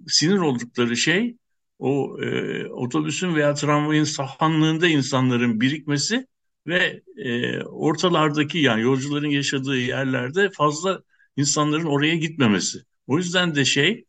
sinir 0.09 0.39
oldukları 0.39 0.97
şey 0.97 1.37
o 1.79 2.19
e, 2.23 2.67
otobüsün 2.67 3.35
veya 3.35 3.55
tramvayın 3.55 4.05
sahanlığında 4.05 4.89
insanların 4.89 5.61
birikmesi 5.61 6.27
ve 6.67 7.03
e, 7.17 7.63
ortalardaki 7.65 8.59
yani 8.59 8.83
yolcuların 8.83 9.31
yaşadığı 9.31 9.77
yerlerde 9.77 10.51
fazla 10.51 11.03
insanların 11.37 11.85
oraya 11.85 12.17
gitmemesi. 12.17 12.79
O 13.07 13.19
yüzden 13.19 13.55
de 13.55 13.65
şey 13.65 14.05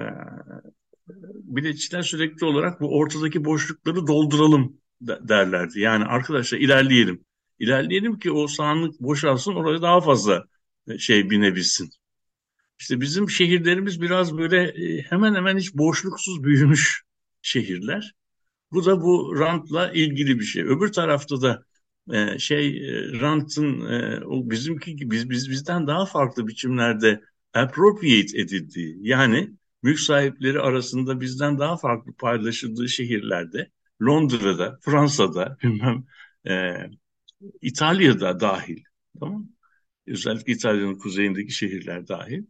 e, 0.00 0.04
biletçiler 1.34 2.02
sürekli 2.02 2.46
olarak 2.46 2.80
bu 2.80 2.98
ortadaki 2.98 3.44
boşlukları 3.44 4.06
dolduralım 4.06 4.76
derlerdi. 5.00 5.80
Yani 5.80 6.04
arkadaşlar 6.04 6.58
ilerleyelim. 6.58 7.24
İlerleyelim 7.58 8.18
ki 8.18 8.32
o 8.32 8.46
sahanlık 8.48 9.00
boşalsın 9.00 9.54
oraya 9.54 9.82
daha 9.82 10.00
fazla 10.00 10.44
e, 10.88 10.98
şey 10.98 11.30
binebilsin. 11.30 11.90
İşte 12.82 13.00
bizim 13.00 13.30
şehirlerimiz 13.30 14.00
biraz 14.00 14.38
böyle 14.38 14.62
e, 14.62 15.02
hemen 15.02 15.34
hemen 15.34 15.58
hiç 15.58 15.74
boşluksuz 15.74 16.44
büyümüş 16.44 17.02
şehirler. 17.42 18.14
Bu 18.72 18.84
da 18.86 19.00
bu 19.02 19.36
rantla 19.38 19.92
ilgili 19.92 20.38
bir 20.40 20.44
şey. 20.44 20.62
Öbür 20.62 20.92
tarafta 20.92 21.42
da 21.42 21.64
e, 22.12 22.38
şey 22.38 22.80
rantın 23.20 23.80
o 24.24 24.50
bizimki 24.50 25.10
biz 25.10 25.30
biz 25.30 25.50
bizden 25.50 25.86
daha 25.86 26.06
farklı 26.06 26.48
biçimlerde 26.48 27.20
appropriate 27.54 28.40
edildiği 28.40 28.98
yani 29.00 29.50
mülk 29.82 30.00
sahipleri 30.00 30.60
arasında 30.60 31.20
bizden 31.20 31.58
daha 31.58 31.76
farklı 31.76 32.12
paylaşıldığı 32.12 32.88
şehirlerde 32.88 33.70
Londra'da, 34.02 34.78
Fransa'da, 34.82 35.56
bilmem 35.62 36.04
e, 36.48 36.74
İtalya'da 37.60 38.40
dahil. 38.40 38.84
Tamam 39.20 39.48
Özellikle 40.06 40.52
İtalya'nın 40.52 40.98
kuzeyindeki 40.98 41.52
şehirler 41.52 42.08
dahil. 42.08 42.44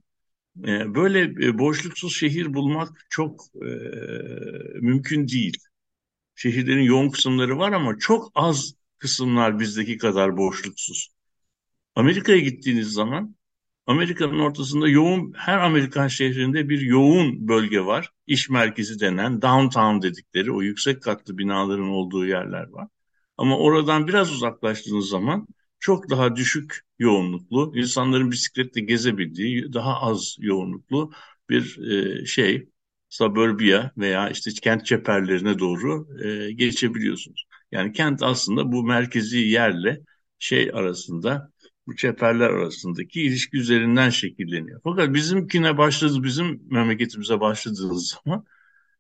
E, 0.59 0.95
böyle 0.95 1.47
e, 1.47 1.59
boşluksuz 1.59 2.17
şehir 2.17 2.55
bulmak 2.55 3.07
çok 3.11 3.41
e, 3.55 3.69
mümkün 4.81 5.29
değil. 5.29 5.59
Şehirlerin 6.35 6.83
yoğun 6.83 7.11
kısımları 7.11 7.59
var 7.59 7.73
ama 7.73 7.99
çok 7.99 8.33
az 8.35 8.75
kısımlar 8.99 9.59
bizdeki 9.61 9.99
kadar 9.99 10.37
boşluksuz. 10.37 11.09
Amerika'ya 11.95 12.39
gittiğiniz 12.39 12.93
zaman 12.93 13.37
Amerika'nın 13.87 14.39
ortasında 14.39 14.89
yoğun, 14.89 15.33
her 15.37 15.59
Amerikan 15.59 16.09
şehrinde 16.09 16.69
bir 16.69 16.81
yoğun 16.81 17.49
bölge 17.49 17.81
var. 17.81 18.11
İş 18.27 18.51
merkezi 18.51 19.01
denen 19.01 19.43
downtown 19.43 20.03
dedikleri 20.03 20.53
o 20.53 20.63
yüksek 20.63 21.03
katlı 21.03 21.39
binaların 21.39 21.89
olduğu 21.89 22.27
yerler 22.27 22.69
var. 22.69 22.89
Ama 23.37 23.59
oradan 23.59 24.09
biraz 24.09 24.33
uzaklaştığınız 24.33 25.09
zaman 25.09 25.47
çok 25.83 26.11
daha 26.11 26.37
düşük 26.37 26.81
yoğunluklu, 26.99 27.73
insanların 27.77 28.31
bisikletle 28.31 28.81
gezebildiği 28.81 29.73
daha 29.73 30.01
az 30.01 30.37
yoğunluklu 30.41 31.13
bir 31.51 31.79
e, 32.23 32.27
şey, 32.27 32.69
suburbia 33.09 33.91
veya 33.99 34.31
işte 34.31 34.51
kent 34.63 34.87
çeperlerine 34.87 35.59
doğru 35.59 36.09
e, 36.25 36.53
geçebiliyorsunuz. 36.53 37.47
Yani 37.73 37.93
kent 37.93 38.23
aslında 38.23 38.73
bu 38.73 38.85
merkezi 38.85 39.39
yerle 39.39 40.01
şey 40.39 40.71
arasında 40.75 41.51
bu 41.87 41.97
çeperler 41.97 42.51
arasındaki 42.51 43.23
ilişki 43.23 43.57
üzerinden 43.59 44.11
şekilleniyor. 44.11 44.81
Fakat 44.85 45.15
bizimkine 45.15 45.79
başladı, 45.79 46.23
bizim 46.23 46.63
memleketimize 46.71 47.41
başladığınız 47.41 48.19
zaman 48.25 48.45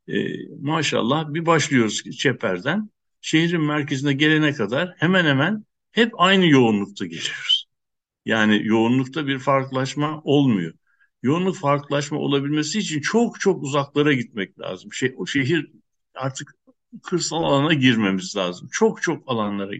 e, 0.09 0.15
maşallah 0.61 1.35
bir 1.35 1.47
başlıyoruz 1.47 2.03
çeperden 2.19 2.91
şehrin 3.21 3.63
merkezine 3.63 4.13
gelene 4.13 4.53
kadar 4.53 4.95
hemen 4.99 5.25
hemen 5.25 5.65
hep 5.93 6.13
aynı 6.17 6.47
yoğunlukta 6.47 7.07
geliyoruz. 7.07 7.67
Yani 8.25 8.67
yoğunlukta 8.67 9.27
bir 9.27 9.39
farklılaşma 9.39 10.21
olmuyor. 10.25 10.75
Yoğunluk 11.23 11.57
farklılaşma 11.57 12.19
olabilmesi 12.19 12.79
için 12.79 13.01
çok 13.01 13.41
çok 13.41 13.63
uzaklara 13.63 14.13
gitmek 14.13 14.61
lazım. 14.61 14.93
Şey, 14.93 15.15
o 15.17 15.27
şehir 15.27 15.73
artık 16.15 16.55
kırsal 17.03 17.45
alana 17.45 17.75
girmemiz 17.75 18.37
lazım. 18.37 18.69
Çok 18.73 19.03
çok 19.03 19.23
alanlara 19.27 19.73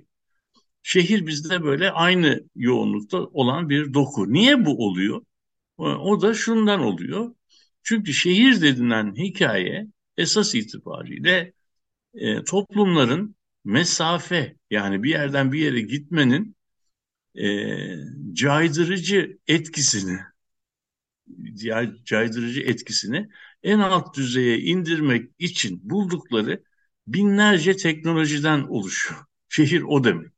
Şehir 0.83 1.27
bizde 1.27 1.63
böyle 1.63 1.91
aynı 1.91 2.45
yoğunlukta 2.57 3.19
olan 3.19 3.69
bir 3.69 3.95
doku. 3.95 4.33
Niye 4.33 4.65
bu 4.67 4.87
oluyor? 4.87 5.23
O 5.79 6.23
da 6.23 6.35
şundan 6.35 6.81
oluyor. 6.81 7.35
Çünkü 7.83 8.13
şehir 8.13 8.63
denilen 8.63 9.15
hikaye 9.17 9.87
esas 10.17 10.55
itibariyle 10.55 11.53
e, 12.15 12.45
toplumların 12.45 13.37
mesafe 13.65 14.57
yani 14.71 15.03
bir 15.03 15.11
yerden 15.11 15.53
bir 15.53 15.59
yere 15.61 15.81
gitmenin 15.81 16.57
e, 17.35 17.47
caydırıcı 18.35 19.39
etkisini 19.49 20.19
caydırıcı 22.05 22.61
etkisini 22.61 23.29
en 23.63 23.79
alt 23.79 24.17
düzeye 24.17 24.59
indirmek 24.59 25.31
için 25.39 25.91
buldukları 25.91 26.65
binlerce 27.07 27.77
teknolojiden 27.77 28.63
oluşuyor. 28.63 29.21
Şehir 29.49 29.83
o 29.83 30.05
demek 30.05 30.33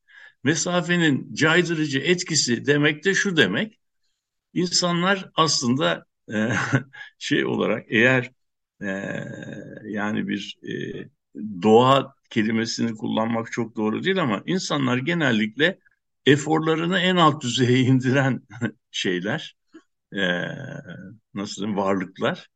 mesafenin 0.44 1.34
caydırıcı 1.34 1.98
etkisi 1.98 2.66
demek 2.66 3.04
de 3.04 3.14
şu 3.14 3.36
demek. 3.36 3.78
İnsanlar 4.54 5.30
aslında 5.34 6.06
e, 6.34 6.50
şey 7.18 7.44
olarak 7.46 7.86
eğer 7.88 8.32
e, 8.82 8.86
yani 9.84 10.28
bir 10.28 10.58
e, 10.62 10.72
doğa 11.62 12.14
kelimesini 12.34 12.96
kullanmak 12.96 13.52
çok 13.52 13.76
doğru 13.76 14.04
değil 14.04 14.22
ama 14.22 14.42
insanlar 14.46 14.98
genellikle 14.98 15.78
eforlarını 16.26 16.98
en 16.98 17.16
alt 17.16 17.42
düzeye 17.42 17.80
indiren 17.80 18.42
şeyler, 18.90 19.56
e, 20.14 20.18
nasıl 21.34 21.56
diyeyim, 21.62 21.76
varlıklar 21.76 22.48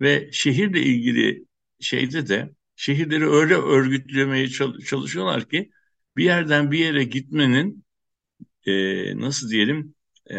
ve 0.00 0.30
şehirle 0.32 0.82
ilgili 0.82 1.46
şeyde 1.80 2.28
de 2.28 2.50
şehirleri 2.76 3.28
öyle 3.30 3.54
örgütlemeye 3.54 4.48
çalışıyorlar 4.86 5.48
ki 5.48 5.70
bir 6.16 6.24
yerden 6.24 6.72
bir 6.72 6.78
yere 6.78 7.04
gitmenin 7.04 7.84
e, 8.66 8.72
nasıl 9.20 9.50
diyelim 9.50 9.94
e, 10.30 10.36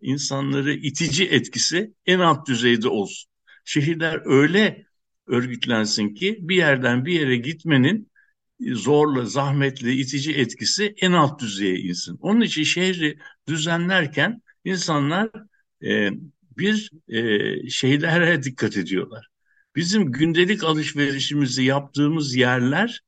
insanları 0.00 0.74
itici 0.74 1.26
etkisi 1.28 1.94
en 2.06 2.18
alt 2.18 2.48
düzeyde 2.48 2.88
olsun. 2.88 3.30
Şehirler 3.64 4.22
öyle 4.24 4.83
örgütlensin 5.26 6.14
ki 6.14 6.38
bir 6.40 6.56
yerden 6.56 7.04
bir 7.04 7.20
yere 7.20 7.36
gitmenin 7.36 8.10
zorla, 8.72 9.24
zahmetli, 9.26 10.00
itici 10.00 10.34
etkisi 10.34 10.94
en 11.00 11.12
alt 11.12 11.40
düzeye 11.40 11.78
insin. 11.78 12.18
Onun 12.20 12.40
için 12.40 12.62
şehri 12.62 13.18
düzenlerken 13.48 14.42
insanlar 14.64 15.30
e, 15.84 16.10
bir 16.58 16.90
e, 17.08 17.70
şeylere 17.70 18.42
dikkat 18.42 18.76
ediyorlar. 18.76 19.28
Bizim 19.76 20.12
gündelik 20.12 20.64
alışverişimizi 20.64 21.64
yaptığımız 21.64 22.34
yerler 22.36 23.00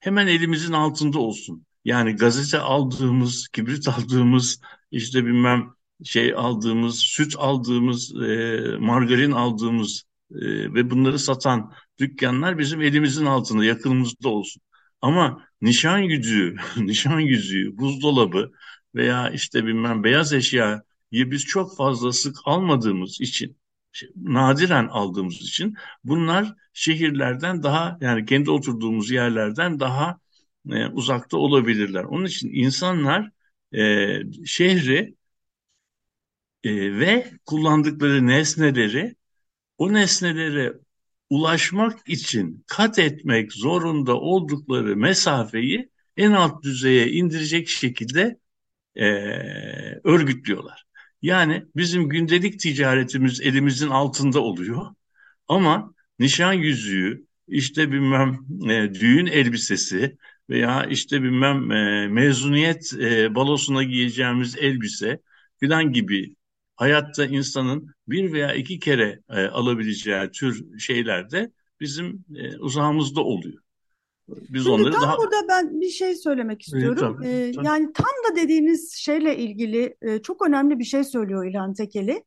hemen 0.00 0.26
elimizin 0.26 0.72
altında 0.72 1.18
olsun. 1.18 1.66
Yani 1.84 2.16
gazete 2.16 2.58
aldığımız, 2.58 3.48
kibrit 3.48 3.88
aldığımız, 3.88 4.60
işte 4.90 5.26
bilmem 5.26 5.74
şey 6.04 6.34
aldığımız, 6.36 6.98
süt 6.98 7.34
aldığımız, 7.38 8.14
e, 8.22 8.60
margarin 8.80 9.32
aldığımız 9.32 10.04
e, 10.34 10.74
ve 10.74 10.90
bunları 10.90 11.18
satan 11.18 11.72
dükkanlar 11.98 12.58
bizim 12.58 12.82
elimizin 12.82 13.26
altında, 13.26 13.64
yakınımızda 13.64 14.28
olsun. 14.28 14.62
Ama 15.00 15.44
nişan 15.62 15.98
yüzüğü, 15.98 16.56
nişan 16.76 17.20
yüzüğü, 17.20 17.78
buzdolabı 17.78 18.52
veya 18.94 19.30
işte 19.30 19.66
bilmem 19.66 20.04
beyaz 20.04 20.32
eşyayı 20.32 20.82
biz 21.12 21.44
çok 21.44 21.76
fazla 21.76 22.12
sık 22.12 22.36
almadığımız 22.44 23.20
için, 23.20 23.56
şey, 23.92 24.10
nadiren 24.16 24.88
aldığımız 24.88 25.34
için 25.34 25.76
bunlar 26.04 26.54
şehirlerden 26.72 27.62
daha 27.62 27.98
yani 28.00 28.24
kendi 28.26 28.50
oturduğumuz 28.50 29.10
yerlerden 29.10 29.80
daha 29.80 30.18
e, 30.70 30.86
uzakta 30.86 31.36
olabilirler. 31.36 32.04
Onun 32.04 32.24
için 32.24 32.50
insanlar 32.52 33.30
e, 33.74 34.08
şehri 34.46 35.14
e, 36.64 36.98
ve 37.00 37.32
kullandıkları 37.46 38.26
nesneleri 38.26 39.14
o 39.78 39.92
nesnelere 39.92 40.72
ulaşmak 41.30 42.08
için 42.08 42.64
kat 42.66 42.98
etmek 42.98 43.52
zorunda 43.52 44.20
oldukları 44.20 44.96
mesafeyi 44.96 45.90
en 46.16 46.32
alt 46.32 46.62
düzeye 46.62 47.08
indirecek 47.08 47.68
şekilde 47.68 48.38
e, 48.96 49.04
örgütlüyorlar. 50.04 50.84
Yani 51.22 51.64
bizim 51.76 52.08
gündelik 52.08 52.60
ticaretimiz 52.60 53.40
elimizin 53.40 53.88
altında 53.88 54.40
oluyor 54.40 54.86
ama 55.48 55.94
nişan 56.18 56.52
yüzüğü, 56.52 57.26
işte 57.48 57.92
bilmem 57.92 58.46
e, 58.70 58.94
düğün 58.94 59.26
elbisesi 59.26 60.16
veya 60.50 60.84
işte 60.86 61.22
bilmem 61.22 61.70
e, 61.72 62.08
mezuniyet 62.08 62.94
e, 63.00 63.34
balosuna 63.34 63.82
giyeceğimiz 63.82 64.56
elbise 64.58 65.20
filan 65.60 65.92
gibi 65.92 66.34
hayatta 66.82 67.26
insanın 67.26 67.86
bir 68.08 68.32
veya 68.32 68.54
iki 68.54 68.78
kere 68.78 69.20
e, 69.30 69.46
alabileceği 69.46 70.30
tür 70.30 70.78
şeyler 70.78 71.30
de 71.30 71.52
bizim 71.80 72.24
e, 72.36 72.58
uzağımızda 72.58 73.20
oluyor. 73.20 73.62
Biz 74.28 74.64
Şimdi 74.64 74.74
onları 74.74 74.92
tam 74.92 75.02
daha... 75.02 75.18
burada 75.18 75.48
ben 75.48 75.80
bir 75.80 75.88
şey 75.88 76.14
söylemek 76.14 76.62
istiyorum. 76.62 77.16
tabii, 77.18 77.28
ee, 77.28 77.52
tabii. 77.52 77.66
Yani 77.66 77.92
tam 77.92 78.30
da 78.30 78.36
dediğiniz 78.36 78.92
şeyle 78.92 79.36
ilgili 79.36 79.96
e, 80.02 80.22
çok 80.22 80.46
önemli 80.46 80.78
bir 80.78 80.84
şey 80.84 81.04
söylüyor 81.04 81.46
İlhan 81.46 81.74
Tekeli. 81.74 82.24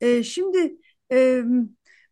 E, 0.00 0.22
şimdi 0.22 0.76
e, 1.12 1.42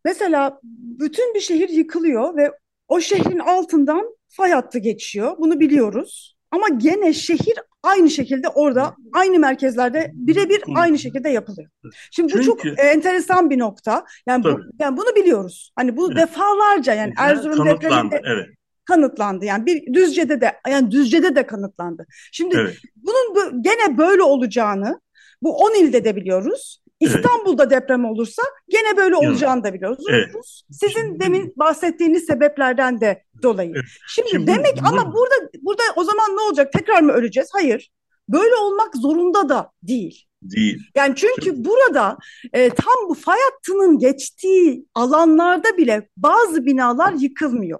mesela 0.05 0.59
bütün 0.99 1.33
bir 1.35 1.39
şehir 1.39 1.69
yıkılıyor 1.69 2.37
ve 2.37 2.51
o 2.87 2.99
şehrin 2.99 3.39
altından 3.39 4.15
fay 4.29 4.51
hattı 4.51 4.79
geçiyor. 4.79 5.37
Bunu 5.37 5.59
biliyoruz. 5.59 6.36
Ama 6.57 6.67
gene 6.77 7.13
şehir 7.13 7.53
aynı 7.83 8.09
şekilde 8.09 8.47
orada 8.47 8.95
aynı 9.13 9.39
merkezlerde 9.39 10.11
birebir 10.13 10.63
aynı 10.75 10.99
şekilde 10.99 11.29
yapılıyor. 11.29 11.69
Şimdi 12.11 12.33
bu 12.33 12.41
Çünkü, 12.41 12.45
çok 12.45 12.79
enteresan 12.79 13.49
bir 13.49 13.59
nokta. 13.59 14.05
Yani, 14.27 14.43
bu, 14.43 14.59
yani 14.79 14.97
bunu 14.97 15.15
biliyoruz. 15.15 15.71
Hani 15.75 15.97
bu 15.97 16.11
evet. 16.11 16.17
defalarca 16.17 16.93
yani 16.93 17.13
Erzurum 17.17 17.65
depreminde 17.65 18.21
evet. 18.25 18.45
kanıtlandı. 18.85 19.45
Yani 19.45 19.65
bir 19.65 19.93
Düzce'de 19.93 20.41
de 20.41 20.53
yani 20.67 20.91
Düzce'de 20.91 21.35
de 21.35 21.47
kanıtlandı. 21.47 22.05
Şimdi 22.31 22.57
evet. 22.59 22.77
bunun 22.95 23.35
bu, 23.35 23.63
gene 23.63 23.97
böyle 23.97 24.23
olacağını 24.23 25.01
bu 25.41 25.57
10 25.57 25.83
ilde 25.83 26.03
de 26.03 26.15
biliyoruz. 26.15 26.81
İstanbul'da 26.99 27.63
evet. 27.63 27.71
deprem 27.71 28.05
olursa 28.05 28.43
gene 28.69 28.97
böyle 28.97 29.15
olacağını 29.15 29.63
da 29.63 29.73
biliyoruz. 29.73 30.05
Evet. 30.09 30.35
Sizin 30.71 31.19
demin 31.19 31.53
bahsettiğiniz 31.55 32.25
sebeplerden 32.25 33.01
de 33.01 33.23
dolayı. 33.43 33.71
Evet. 33.75 33.85
Şimdi, 34.07 34.29
Şimdi 34.29 34.47
demek 34.47 34.81
bu, 34.81 34.87
ama 34.87 35.13
burada 35.13 35.35
burada 35.61 35.83
o 35.95 36.03
zaman 36.03 36.37
ne 36.37 36.41
olacak? 36.41 36.73
Tekrar 36.73 37.01
mı 37.01 37.11
öleceğiz? 37.11 37.49
Hayır. 37.53 37.91
Böyle 38.29 38.55
olmak 38.55 38.95
zorunda 38.95 39.49
da 39.49 39.71
değil. 39.83 40.23
Değil. 40.41 40.79
Yani 40.95 41.15
çünkü 41.15 41.45
Şimdi. 41.45 41.65
burada 41.69 42.17
e, 42.53 42.69
tam 42.69 43.09
bu 43.09 43.13
fay 43.13 43.37
hattının 43.51 43.99
geçtiği 43.99 44.85
alanlarda 44.95 45.77
bile 45.77 46.09
bazı 46.17 46.65
binalar 46.65 47.13
yıkılmıyor. 47.13 47.79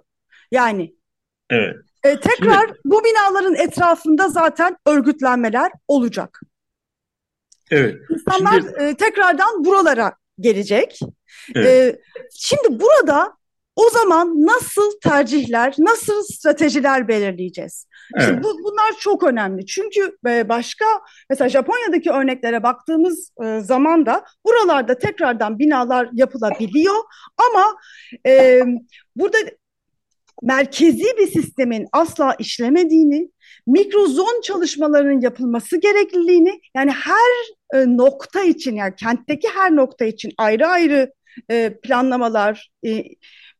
Yani 0.50 0.94
Evet. 1.50 1.76
E, 2.04 2.20
tekrar 2.20 2.66
Şimdi, 2.66 2.78
bu 2.84 3.02
binaların 3.04 3.54
etrafında 3.54 4.28
zaten 4.28 4.76
örgütlenmeler 4.86 5.72
olacak. 5.88 6.40
Evet. 7.70 7.96
İnsanlar 8.10 8.60
şimdi... 8.60 8.82
e, 8.82 8.94
tekrardan 8.94 9.64
buralara 9.64 10.12
gelecek. 10.40 11.00
Evet. 11.54 11.66
E, 11.66 12.00
şimdi 12.34 12.80
burada 12.80 13.38
o 13.76 13.90
zaman 13.90 14.46
nasıl 14.46 14.98
tercihler, 15.02 15.74
nasıl 15.78 16.22
stratejiler 16.22 17.08
belirleyeceğiz? 17.08 17.86
Evet. 18.16 18.26
Şimdi 18.26 18.42
bu, 18.42 18.58
bunlar 18.64 18.92
çok 19.00 19.22
önemli. 19.22 19.66
Çünkü 19.66 20.16
e, 20.28 20.48
başka 20.48 20.84
mesela 21.30 21.48
Japonya'daki 21.48 22.10
örneklere 22.10 22.62
baktığımız 22.62 23.30
e, 23.44 23.60
zaman 23.60 24.06
da 24.06 24.24
buralarda 24.46 24.98
tekrardan 24.98 25.58
binalar 25.58 26.08
yapılabiliyor 26.12 26.96
ama 27.36 27.76
e, 28.26 28.62
burada 29.16 29.38
merkezi 30.42 31.16
bir 31.18 31.26
sistemin 31.26 31.86
asla 31.92 32.34
işlemediğini, 32.38 33.30
mikrozon 33.66 34.40
çalışmalarının 34.44 35.20
yapılması 35.20 35.80
gerekliliğini 35.80 36.60
yani 36.76 36.90
her 36.90 37.48
e, 37.74 37.96
nokta 37.96 38.42
için 38.42 38.76
yani 38.76 38.94
kentteki 38.96 39.48
her 39.48 39.76
nokta 39.76 40.04
için 40.04 40.32
ayrı 40.38 40.66
ayrı 40.66 41.12
e, 41.50 41.78
planlamalar, 41.82 42.70
e, 42.86 43.04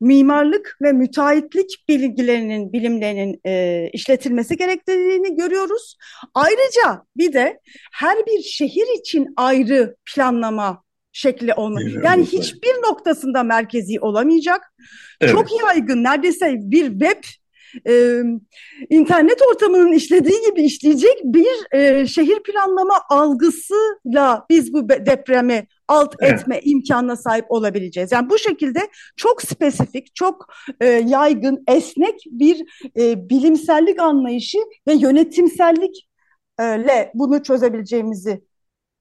mimarlık 0.00 0.76
ve 0.82 0.92
müteahhitlik 0.92 1.84
bilgilerinin, 1.88 2.72
bilimlerinin 2.72 3.40
e, 3.46 3.88
işletilmesi 3.92 4.56
gerektiğini 4.56 5.36
görüyoruz. 5.36 5.96
Ayrıca 6.34 7.02
bir 7.16 7.32
de 7.32 7.60
her 7.92 8.26
bir 8.26 8.42
şehir 8.42 9.00
için 9.00 9.26
ayrı 9.36 9.96
planlama 10.14 10.82
şekli 11.18 11.54
olmalı. 11.54 12.00
Yani 12.04 12.24
hiçbir 12.24 12.74
noktasında 12.88 13.42
merkezi 13.42 14.00
olamayacak. 14.00 14.72
Evet. 15.20 15.32
Çok 15.32 15.62
yaygın, 15.62 16.04
neredeyse 16.04 16.54
bir 16.58 16.90
web 16.90 17.22
e, 17.86 18.22
internet 18.90 19.42
ortamının 19.50 19.92
işlediği 19.92 20.38
gibi 20.50 20.62
işleyecek 20.62 21.24
bir 21.24 21.78
e, 21.78 22.06
şehir 22.06 22.42
planlama 22.42 22.94
algısıyla 23.10 24.46
biz 24.50 24.72
bu 24.72 24.88
depremi 24.88 25.66
alt 25.88 26.14
evet. 26.20 26.40
etme 26.40 26.60
imkanına 26.62 27.16
sahip 27.16 27.44
olabileceğiz. 27.48 28.12
Yani 28.12 28.30
bu 28.30 28.38
şekilde 28.38 28.80
çok 29.16 29.42
spesifik, 29.42 30.14
çok 30.14 30.46
e, 30.80 30.86
yaygın, 30.86 31.64
esnek 31.68 32.14
bir 32.26 32.62
e, 32.98 33.30
bilimsellik 33.30 34.00
anlayışı 34.00 34.58
ve 34.88 34.92
yönetimsellikle 34.92 37.10
bunu 37.14 37.42
çözebileceğimizi 37.42 38.47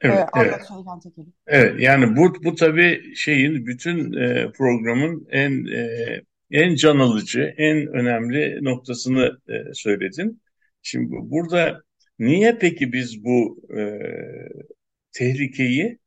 Evet, 0.02 0.26
evet. 0.38 0.62
Evet, 1.48 1.82
yani 1.82 2.18
bu 2.18 2.44
bu 2.44 2.56
tabii 2.56 3.16
şeyin 3.16 3.66
bütün 3.66 4.14
e, 4.14 4.52
programın 4.52 5.28
en 5.32 5.66
e, 5.66 6.22
en 6.52 6.76
can 6.76 7.00
alıcı, 7.00 7.54
en 7.58 7.88
önemli 7.88 8.64
noktasını 8.64 9.38
e, 9.50 9.74
söyledin. 9.74 10.42
Şimdi 10.82 11.10
burada 11.12 11.82
niye 12.20 12.58
peki 12.58 12.94
biz 12.94 13.24
bu 13.24 13.62
e, 13.78 14.00
tehlikeyi 15.12 16.00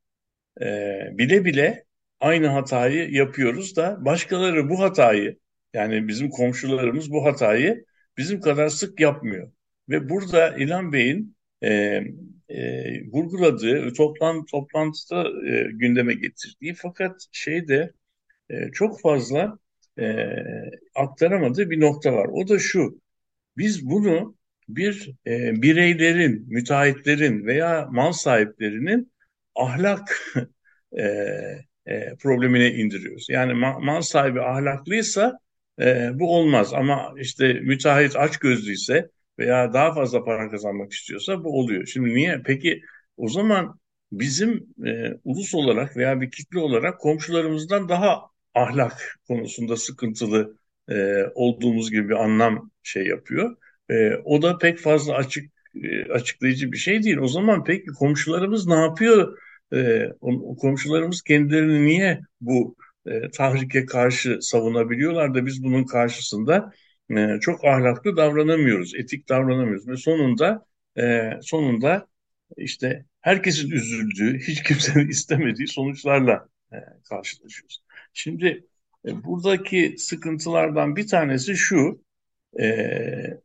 e, 0.61 0.67
bile 1.13 1.45
bile 1.45 1.85
aynı 2.21 2.47
hatayı 2.47 3.11
yapıyoruz 3.11 3.77
da 3.77 4.05
başkaları 4.05 4.71
bu 4.71 4.81
hatayı 4.81 5.39
yani 5.75 6.09
bizim 6.09 6.31
komşularımız 6.31 7.11
bu 7.11 7.25
hatayı 7.25 7.85
bizim 8.17 8.41
kadar 8.41 8.69
sık 8.69 9.01
yapmıyor. 9.01 9.53
Ve 9.89 10.09
burada 10.09 10.57
İlhan 10.57 10.93
Bey'in 10.93 11.37
e, 11.65 12.01
e, 12.51 12.85
vurguladığı, 13.13 13.93
toplan, 13.93 14.45
toplantıda 14.45 15.29
e, 15.49 15.69
gündeme 15.73 16.15
getirdiği 16.15 16.75
fakat 16.75 17.27
şeyde 17.33 17.93
e, 18.51 18.71
çok 18.73 19.01
fazla 19.01 19.59
e, 19.99 20.27
aktaramadığı 20.95 21.71
bir 21.71 21.81
nokta 21.81 22.13
var. 22.13 22.29
O 22.33 22.49
da 22.49 22.59
şu, 22.59 23.01
biz 23.57 23.87
bunu 23.91 24.37
bir 24.69 25.13
e, 25.27 25.63
bireylerin, 25.63 26.47
müteahhitlerin 26.49 27.47
veya 27.47 27.89
mal 27.91 28.13
sahiplerinin 28.13 29.13
ahlak 29.55 30.35
e, 30.99 31.05
e, 31.87 32.17
problemine 32.17 32.71
indiriyoruz. 32.75 33.27
Yani 33.31 33.55
ma 33.55 33.79
mal 33.79 34.03
sahibi 34.03 34.41
ahlaklıysa 34.41 35.39
e, 35.81 36.11
bu 36.15 36.37
olmaz 36.37 36.75
ama 36.75 37.15
işte 37.19 37.53
müteahhit 37.53 38.17
aç 38.17 38.37
gözlüyse 38.39 39.11
veya 39.41 39.73
daha 39.73 39.95
fazla 39.95 40.25
para 40.25 40.51
kazanmak 40.51 40.93
istiyorsa 40.93 41.45
bu 41.45 41.59
oluyor. 41.59 41.87
Şimdi 41.87 42.15
niye? 42.15 42.43
Peki 42.47 42.83
o 43.17 43.29
zaman 43.29 43.81
bizim 44.13 44.67
e, 44.87 45.15
ulus 45.25 45.55
olarak 45.55 45.97
veya 45.97 46.21
bir 46.21 46.31
kitle 46.31 46.59
olarak 46.59 47.01
komşularımızdan 47.01 47.89
daha 47.89 48.21
ahlak 48.55 49.19
konusunda 49.29 49.77
sıkıntılı 49.77 50.57
e, 50.91 51.25
olduğumuz 51.35 51.91
gibi 51.91 52.09
bir 52.09 52.25
anlam 52.25 52.71
şey 52.83 53.07
yapıyor. 53.07 53.57
E, 53.91 54.15
o 54.25 54.43
da 54.43 54.59
pek 54.59 54.79
fazla 54.79 55.15
açık 55.15 55.53
e, 55.75 56.13
açıklayıcı 56.13 56.73
bir 56.73 56.77
şey 56.77 57.03
değil. 57.03 57.17
O 57.17 57.29
zaman 57.29 57.65
peki 57.65 57.87
komşularımız 57.87 58.67
ne 58.67 58.75
yapıyor? 58.75 59.39
E, 59.73 60.09
o, 60.21 60.57
komşularımız 60.57 61.23
kendilerini 61.23 61.87
niye 61.87 62.21
bu 62.41 62.77
e, 63.07 63.31
tahrike 63.31 63.87
karşı 63.87 64.39
savunabiliyorlar 64.41 65.35
da 65.35 65.47
biz 65.47 65.63
bunun 65.65 65.85
karşısında 65.85 66.73
e, 67.11 67.41
çok 67.41 67.65
ahlaklı 67.65 68.17
davranamıyoruz, 68.17 68.95
etik 68.95 69.29
davranamıyoruz 69.29 69.89
ve 69.89 69.97
sonunda 69.97 70.67
e, 70.99 71.31
sonunda 71.43 72.07
işte 72.57 73.05
herkesin 73.21 73.71
üzüldüğü, 73.71 74.39
hiç 74.39 74.63
kimsenin 74.63 75.09
istemediği 75.11 75.69
sonuçlarla 75.69 76.49
e, 76.73 76.77
karşılaşıyoruz. 77.09 77.83
Şimdi 78.13 78.67
buradaki 79.05 79.95
sıkıntılardan 79.99 80.97
bir 80.97 81.07
tanesi 81.07 81.57
şu, 81.57 82.05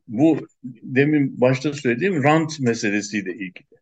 bu 0.08 0.48
demin 0.64 1.42
başta 1.42 1.74
söylediğim 1.74 2.24
rant 2.24 2.60
meselesiyle 2.60 3.34
ilgili. 3.34 3.76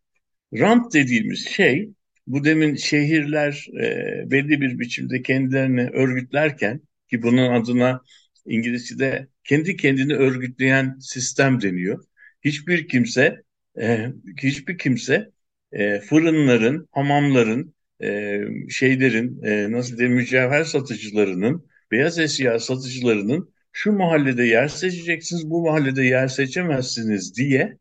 Rant 0.54 0.94
dediğimiz 0.94 1.48
şey, 1.48 1.90
bu 2.26 2.44
demin 2.44 2.74
şehirler 2.74 3.68
e, 3.82 4.30
belli 4.30 4.60
bir 4.60 4.78
biçimde 4.78 5.22
kendilerini 5.22 5.90
örgütlerken 5.90 6.80
ki 7.10 7.22
bunun 7.22 7.52
adına 7.52 8.00
İngilizce'de 8.46 9.28
kendi 9.44 9.76
kendini 9.76 10.14
örgütleyen 10.14 10.98
sistem 11.00 11.60
deniyor. 11.62 12.04
Hiçbir 12.44 12.88
kimse 12.88 13.42
e, 13.80 14.08
hiçbir 14.42 14.78
kimse 14.78 15.30
e, 15.72 16.00
fırınların, 16.00 16.88
hamamların, 16.92 17.74
e, 18.02 18.40
şeylerin, 18.70 19.42
e, 19.42 19.72
nasıl 19.72 19.98
diyeyim 19.98 20.16
mücevher 20.16 20.64
satıcılarının, 20.64 21.66
beyaz 21.90 22.18
eşya 22.18 22.58
satıcılarının 22.58 23.54
şu 23.72 23.92
mahallede 23.92 24.44
yer 24.44 24.68
seçeceksiniz, 24.68 25.50
bu 25.50 25.62
mahallede 25.62 26.02
yer 26.04 26.28
seçemezsiniz 26.28 27.36
diye 27.36 27.78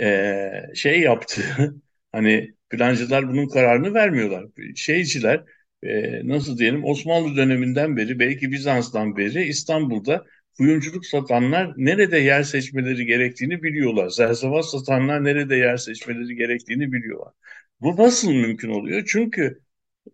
e, 0.00 0.50
şey 0.74 1.00
yaptı. 1.00 1.42
hani 2.12 2.54
plancılar 2.70 3.28
bunun 3.28 3.48
kararını 3.48 3.94
vermiyorlar. 3.94 4.46
Şeyciler 4.76 5.44
e, 5.82 6.20
nasıl 6.28 6.58
diyelim 6.58 6.84
Osmanlı 6.84 7.36
döneminden 7.36 7.96
beri 7.96 8.18
belki 8.18 8.52
Bizans'tan 8.52 9.16
beri 9.16 9.42
İstanbul'da 9.42 10.26
kuyumculuk 10.56 11.06
satanlar 11.06 11.72
nerede 11.76 12.18
yer 12.18 12.42
seçmeleri 12.42 13.06
gerektiğini 13.06 13.62
biliyorlar. 13.62 14.08
Zerzevat 14.08 14.70
satanlar 14.70 15.24
nerede 15.24 15.56
yer 15.56 15.76
seçmeleri 15.76 16.36
gerektiğini 16.36 16.92
biliyorlar. 16.92 17.32
Bu 17.80 17.96
nasıl 17.96 18.32
mümkün 18.32 18.68
oluyor? 18.70 19.04
Çünkü 19.12 19.62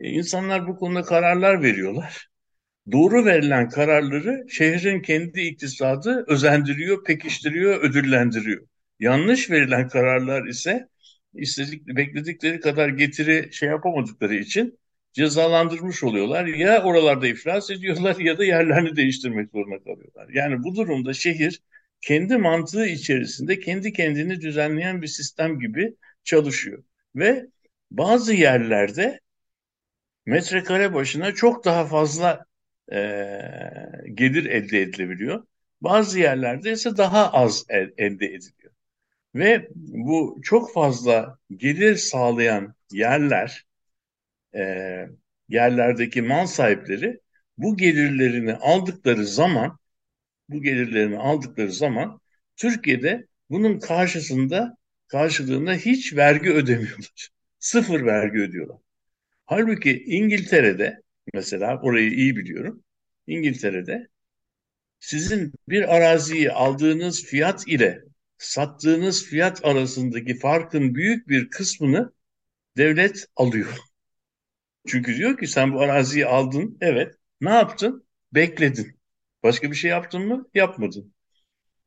e, 0.01 0.09
insanlar 0.11 0.69
bu 0.69 0.77
konuda 0.77 1.03
kararlar 1.03 1.63
veriyorlar. 1.63 2.29
Doğru 2.93 3.25
verilen 3.25 3.69
kararları 3.69 4.47
şehrin 4.51 5.03
kendi 5.03 5.41
iktisadı 5.41 6.25
özendiriyor, 6.29 7.05
pekiştiriyor, 7.05 7.81
ödüllendiriyor. 7.81 8.67
Yanlış 9.01 9.51
verilen 9.51 9.89
kararlar 9.89 10.47
ise 10.47 10.89
istedik, 11.35 11.87
bekledikleri 11.87 12.61
kadar 12.61 12.89
getiri 12.89 13.53
şey 13.53 13.69
yapamadıkları 13.69 14.35
için 14.35 14.79
cezalandırmış 15.17 16.05
oluyorlar. 16.05 16.47
Ya 16.47 16.83
oralarda 16.85 17.27
iflas 17.27 17.71
ediyorlar 17.71 18.17
ya 18.17 18.39
da 18.39 18.45
yerlerini 18.45 18.97
değiştirmek 18.97 19.51
zorunda 19.51 19.79
kalıyorlar. 19.85 20.29
Yani 20.33 20.63
bu 20.65 20.77
durumda 20.77 21.13
şehir 21.15 21.63
kendi 22.01 22.37
mantığı 22.37 22.87
içerisinde 22.87 23.61
kendi 23.61 23.93
kendini 23.93 24.41
düzenleyen 24.41 25.03
bir 25.03 25.07
sistem 25.07 25.61
gibi 25.61 25.97
çalışıyor. 26.25 26.85
Ve 27.17 27.47
bazı 27.91 28.35
yerlerde 28.35 29.21
metrekare 30.27 30.95
başına 30.95 31.35
çok 31.35 31.65
daha 31.65 31.87
fazla 31.87 32.45
e, 32.93 32.97
gelir 34.15 34.45
elde 34.45 34.83
edilebiliyor. 34.83 35.47
Bazı 35.81 36.19
yerlerde 36.21 36.73
ise 36.73 36.97
daha 36.97 37.33
az 37.33 37.65
el, 37.69 37.93
elde 37.99 38.27
ediliyor. 38.27 38.73
Ve 39.37 39.69
bu 39.77 40.41
çok 40.45 40.75
fazla 40.75 41.39
gelir 41.57 41.97
sağlayan 41.97 42.77
yerler, 42.93 43.66
e, 44.57 44.63
yerlerdeki 45.49 46.23
mal 46.23 46.47
sahipleri 46.47 47.21
bu 47.59 47.77
gelirlerini 47.77 48.55
aldıkları 48.55 49.27
zaman, 49.27 49.79
bu 50.49 50.63
gelirlerini 50.63 51.19
aldıkları 51.19 51.73
zaman 51.73 52.21
Türkiye'de 52.57 53.27
bunun 53.51 53.79
karşısında 53.79 54.77
karşılığında 55.09 55.75
hiç 55.75 56.17
vergi 56.17 56.51
ödemiyorlar. 56.53 57.31
Sıfır 57.59 58.07
vergi 58.07 58.39
ödüyorlar. 58.39 58.79
Halbuki 59.47 60.05
İngiltere'de 60.07 61.03
mesela 61.35 61.81
orayı 61.83 62.11
iyi 62.11 62.37
biliyorum. 62.37 62.85
İngiltere'de 63.27 64.09
sizin 65.01 65.53
bir 65.69 65.97
araziyi 65.97 66.53
aldığınız 66.53 67.25
fiyat 67.25 67.69
ile 67.69 68.03
sattığınız 68.39 69.25
fiyat 69.27 69.65
arasındaki 69.65 70.39
farkın 70.39 70.95
büyük 70.95 71.29
bir 71.29 71.51
kısmını 71.51 72.13
devlet 72.77 73.27
alıyor. 73.37 73.86
Çünkü 74.87 75.17
diyor 75.17 75.39
ki 75.39 75.47
sen 75.47 75.73
bu 75.75 75.81
araziyi 75.81 76.27
aldın, 76.27 76.79
evet. 76.81 77.15
Ne 77.41 77.51
yaptın? 77.51 78.07
Bekledin. 78.35 79.01
Başka 79.43 79.71
bir 79.71 79.77
şey 79.77 79.91
yaptın 79.91 80.27
mı? 80.29 80.49
Yapmadın. 80.55 81.15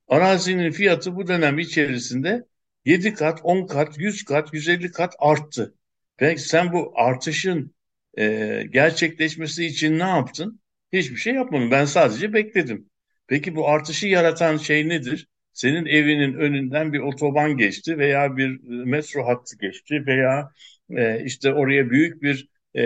Arazinin 0.08 0.72
fiyatı 0.72 1.16
bu 1.16 1.28
dönem 1.28 1.60
içerisinde 1.60 2.46
7 2.86 3.14
kat, 3.14 3.40
10 3.44 3.68
kat, 3.68 4.00
100 4.00 4.24
kat, 4.24 4.54
150 4.54 4.92
kat 4.92 5.16
arttı. 5.20 5.76
Ve 6.22 6.38
sen 6.38 6.74
bu 6.74 6.94
artışın 6.96 7.76
e, 8.18 8.64
gerçekleşmesi 8.72 9.66
için 9.66 10.00
ne 10.00 10.04
yaptın? 10.04 10.62
Hiçbir 10.94 11.16
şey 11.16 11.34
yapmadın. 11.34 11.72
Ben 11.72 11.86
sadece 11.86 12.34
bekledim. 12.34 12.90
Peki 13.28 13.56
bu 13.56 13.70
artışı 13.70 14.08
yaratan 14.08 14.58
şey 14.58 14.90
nedir? 14.90 15.28
Senin 15.54 15.86
evinin 15.86 16.34
önünden 16.34 16.94
bir 16.94 17.00
otoban 17.00 17.58
geçti 17.58 17.98
veya 17.98 18.38
bir 18.38 18.50
e, 18.50 18.86
metro 18.86 19.28
hattı 19.28 19.58
geçti 19.58 20.04
veya 20.08 20.52
e, 20.90 21.24
işte 21.26 21.54
oraya 21.54 21.90
büyük 21.90 22.22
bir 22.22 22.49
e, 22.74 22.84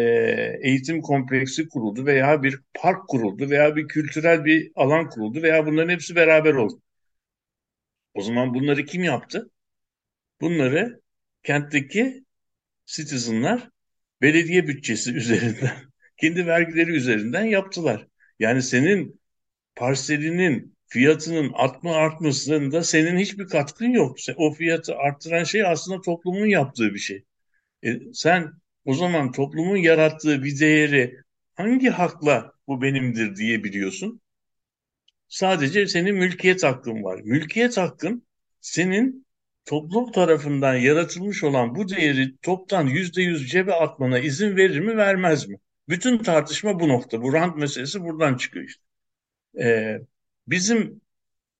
eğitim 0.61 1.01
kompleksi 1.01 1.69
kuruldu 1.69 2.05
veya 2.05 2.43
bir 2.43 2.59
park 2.73 3.07
kuruldu 3.09 3.49
veya 3.49 3.75
bir 3.75 3.87
kültürel 3.87 4.45
bir 4.45 4.71
alan 4.75 5.09
kuruldu 5.09 5.41
veya 5.41 5.65
bunların 5.65 5.89
hepsi 5.89 6.15
beraber 6.15 6.53
oldu. 6.53 6.81
O 8.13 8.21
zaman 8.21 8.53
bunları 8.53 8.85
kim 8.85 9.03
yaptı? 9.03 9.51
Bunları 10.41 11.01
kentteki 11.43 12.25
citizenlar 12.85 13.69
belediye 14.21 14.67
bütçesi 14.67 15.13
üzerinden, 15.15 15.75
kendi 16.17 16.47
vergileri 16.47 16.91
üzerinden 16.91 17.45
yaptılar. 17.45 18.07
Yani 18.39 18.61
senin 18.61 19.21
parselinin 19.75 20.77
fiyatının 20.87 21.51
artma 21.55 21.95
artmasında 21.95 22.83
senin 22.83 23.17
hiçbir 23.19 23.47
katkın 23.47 23.89
yok. 23.89 24.17
O 24.37 24.53
fiyatı 24.53 24.95
arttıran 24.95 25.43
şey 25.43 25.65
aslında 25.65 26.01
toplumun 26.01 26.45
yaptığı 26.45 26.93
bir 26.93 26.99
şey. 26.99 27.25
E, 27.85 27.99
sen 28.13 28.53
o 28.85 28.93
zaman 28.93 29.31
toplumun 29.31 29.77
yarattığı 29.77 30.43
bir 30.43 30.59
değeri 30.59 31.17
hangi 31.55 31.89
hakla 31.89 32.51
bu 32.67 32.81
benimdir 32.81 33.35
diyebiliyorsun? 33.35 34.21
Sadece 35.27 35.87
senin 35.87 36.15
mülkiyet 36.15 36.63
hakkın 36.63 37.03
var. 37.03 37.21
Mülkiyet 37.23 37.77
hakkın 37.77 38.27
senin 38.61 39.25
toplum 39.65 40.11
tarafından 40.11 40.75
yaratılmış 40.75 41.43
olan 41.43 41.75
bu 41.75 41.89
değeri 41.89 42.37
toptan 42.37 42.87
yüzde 42.87 43.21
yüz 43.21 43.49
cebe 43.49 43.73
atmana 43.73 44.19
izin 44.19 44.57
verir 44.57 44.79
mi 44.79 44.97
vermez 44.97 45.47
mi? 45.47 45.57
Bütün 45.89 46.17
tartışma 46.17 46.79
bu 46.79 46.89
nokta. 46.89 47.21
Bu 47.21 47.33
rant 47.33 47.57
meselesi 47.57 48.01
buradan 48.03 48.37
çıkıyor 48.37 48.65
işte. 48.65 48.83
Ee, 49.61 49.99
bizim 50.47 51.01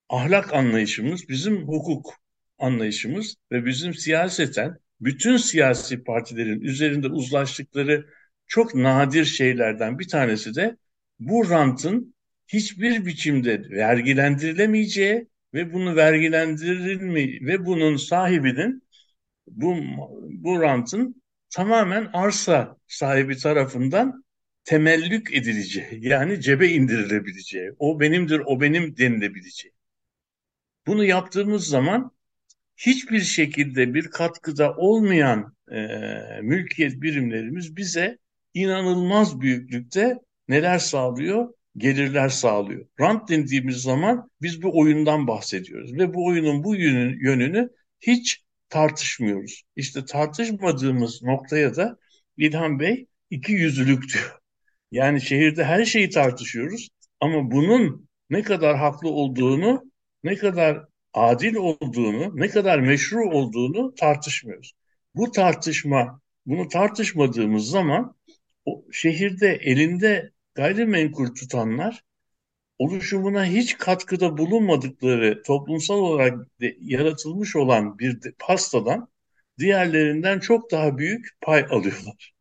ahlak 0.10 0.54
anlayışımız, 0.54 1.30
bizim 1.30 1.68
hukuk 1.68 2.16
anlayışımız 2.60 3.36
ve 3.52 3.66
bizim 3.66 3.94
siyaseten 3.94 4.78
bütün 5.06 5.38
siyasi 5.38 6.04
partilerin 6.04 6.62
üzerinde 6.62 7.08
uzlaştıkları 7.08 8.06
çok 8.48 8.76
nadir 8.76 9.26
şeylerden 9.26 10.00
bir 10.00 10.08
tanesi 10.08 10.56
de 10.56 10.78
bu 11.20 11.50
rantın 11.50 12.16
hiçbir 12.48 13.06
biçimde 13.06 13.70
vergilendirilemeyeceği 13.70 15.28
ve 15.54 15.74
bunu 15.74 15.96
vergilendirilme 15.96 17.22
ve 17.48 17.66
bunun 17.66 17.96
sahibinin 17.96 18.84
bu 19.48 19.76
bu 20.30 20.62
rantın 20.62 21.24
tamamen 21.50 22.10
arsa 22.14 22.78
sahibi 22.88 23.38
tarafından 23.38 24.24
temellük 24.64 25.34
edileceği 25.34 26.08
yani 26.08 26.42
cebe 26.42 26.68
indirilebileceği 26.68 27.72
o 27.80 28.00
benimdir 28.00 28.42
o 28.46 28.62
benim 28.62 28.98
denilebileceği. 28.98 29.74
Bunu 30.88 31.06
yaptığımız 31.06 31.68
zaman 31.68 32.12
hiçbir 32.78 33.22
şekilde 33.22 33.94
bir 33.94 34.08
katkıda 34.08 34.76
olmayan 34.76 35.56
e, 35.72 35.88
mülkiyet 36.42 37.02
birimlerimiz 37.02 37.76
bize 37.76 38.18
inanılmaz 38.54 39.42
büyüklükte 39.42 40.20
neler 40.48 40.80
sağlıyor? 40.80 41.54
Gelirler 41.78 42.30
sağlıyor. 42.30 42.86
Rant 43.00 43.30
dediğimiz 43.30 43.78
zaman 43.78 44.30
biz 44.42 44.62
bu 44.62 44.80
oyundan 44.80 45.28
bahsediyoruz 45.28 45.94
ve 45.94 46.14
bu 46.14 46.26
oyunun 46.26 46.64
bu 46.64 46.76
yönünü, 46.76 47.26
yönünü 47.26 47.70
hiç 48.00 48.44
tartışmıyoruz. 48.70 49.64
İşte 49.76 50.06
tartışmadığımız 50.06 51.24
noktaya 51.24 51.76
da 51.76 51.98
İlhan 52.38 52.80
Bey 52.80 53.08
iki 53.30 53.52
yüzlülük 53.52 54.14
diyor. 54.14 54.40
Yani 54.92 55.22
şehirde 55.22 55.64
her 55.64 55.86
şeyi 55.86 56.10
tartışıyoruz 56.10 56.90
ama 57.20 57.52
bunun 57.52 58.10
ne 58.30 58.42
kadar 58.42 58.78
haklı 58.78 59.10
olduğunu, 59.10 59.84
ne 60.24 60.36
kadar 60.36 60.86
adil 61.14 61.56
olduğunu, 61.56 62.32
ne 62.38 62.50
kadar 62.50 62.80
meşru 62.80 63.30
olduğunu 63.30 63.96
tartışmıyoruz. 63.96 64.74
Bu 65.16 65.32
tartışma, 65.32 66.22
bunu 66.46 66.68
tartışmadığımız 66.68 67.68
zaman 67.70 68.16
o 68.66 68.86
şehirde 68.92 69.50
elinde 69.50 70.32
gayrimenkul 70.56 71.36
tutanlar 71.36 72.04
oluşumuna 72.80 73.46
hiç 73.46 73.78
katkıda 73.78 74.38
bulunmadıkları 74.38 75.44
toplumsal 75.44 75.96
olarak 75.98 76.62
de, 76.62 76.78
yaratılmış 76.82 77.56
olan 77.56 78.00
bir 78.00 78.22
de, 78.22 78.34
pastadan 78.40 79.08
diğerlerinden 79.60 80.40
çok 80.40 80.72
daha 80.72 80.98
büyük 80.98 81.28
pay 81.42 81.66
alıyorlar. 81.70 82.33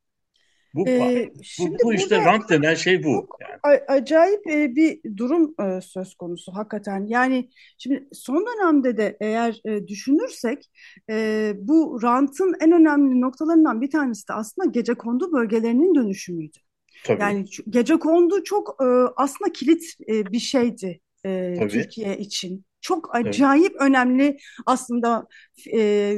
Bu, 0.75 0.89
Ee, 0.89 1.31
bu, 1.37 1.45
şimdi 1.45 1.77
bu 1.85 1.95
işte 1.95 2.17
burada 2.17 2.33
rant 2.33 2.51
denen 2.51 2.75
şey 2.75 3.05
bu. 3.05 3.29
Yani. 3.41 3.81
acayip 3.89 4.47
e, 4.51 4.77
bir 4.77 5.01
durum 5.17 5.55
e, 5.61 5.81
söz 5.81 6.15
konusu 6.15 6.55
hakikaten. 6.55 7.07
Yani 7.09 7.51
şimdi 7.79 8.09
son 8.13 8.47
dönemde 8.47 8.97
de 8.97 9.17
eğer 9.21 9.61
e, 9.65 9.87
düşünürsek 9.89 10.71
e, 11.11 11.53
bu 11.57 12.01
rantın 12.03 12.55
en 12.61 12.73
önemli 12.73 13.21
noktalarından 13.21 13.81
bir 13.81 13.91
tanesi 13.91 14.29
de 14.29 14.33
aslında 14.33 14.69
gecekondu 14.71 15.33
bölgelerinin 15.33 15.95
dönüşümüydü. 15.95 16.59
Tabii, 17.05 17.21
Yani 17.23 17.53
şu- 17.53 17.63
gecekondu 17.71 18.45
çok 18.45 18.77
e, 18.83 18.85
aslında 19.17 19.53
kilit 19.53 19.83
e, 20.09 20.33
bir 20.33 20.39
şeydi 20.39 21.01
e, 21.27 21.55
tabii, 21.59 21.69
Türkiye 21.69 22.19
için. 22.19 22.65
Çok 22.81 23.15
acayip 23.17 23.77
önemli 23.81 24.37
aslında 24.67 25.27
e, 25.75 26.15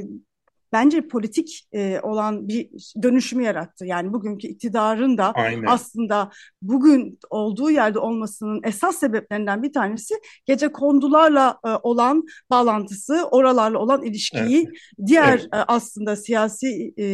bence 0.74 1.08
politik 1.08 1.68
e, 1.72 2.00
olan 2.02 2.48
bir 2.48 2.70
dönüşümü 3.02 3.42
yarattı. 3.42 3.86
Yani 3.86 4.12
bugünkü 4.12 4.48
iktidarın 4.48 5.18
da 5.18 5.32
Aynen. 5.32 5.66
aslında 5.66 6.30
bugün 6.62 7.18
olduğu 7.30 7.70
yerde 7.70 7.98
olmasının 7.98 8.60
esas 8.64 8.96
sebeplerinden 8.96 9.62
bir 9.62 9.72
tanesi 9.72 10.14
gece 10.46 10.72
kondularla 10.72 11.58
e, 11.66 11.68
olan 11.82 12.24
bağlantısı, 12.50 13.28
oralarla 13.30 13.78
olan 13.78 14.00
Evet, 14.00 14.10
ilişkiyi 14.10 14.68
diğer 15.06 15.38
evet, 15.38 15.54
e, 15.54 15.56
aslında 15.56 16.16
siyasi 16.16 16.94
e, 16.98 17.04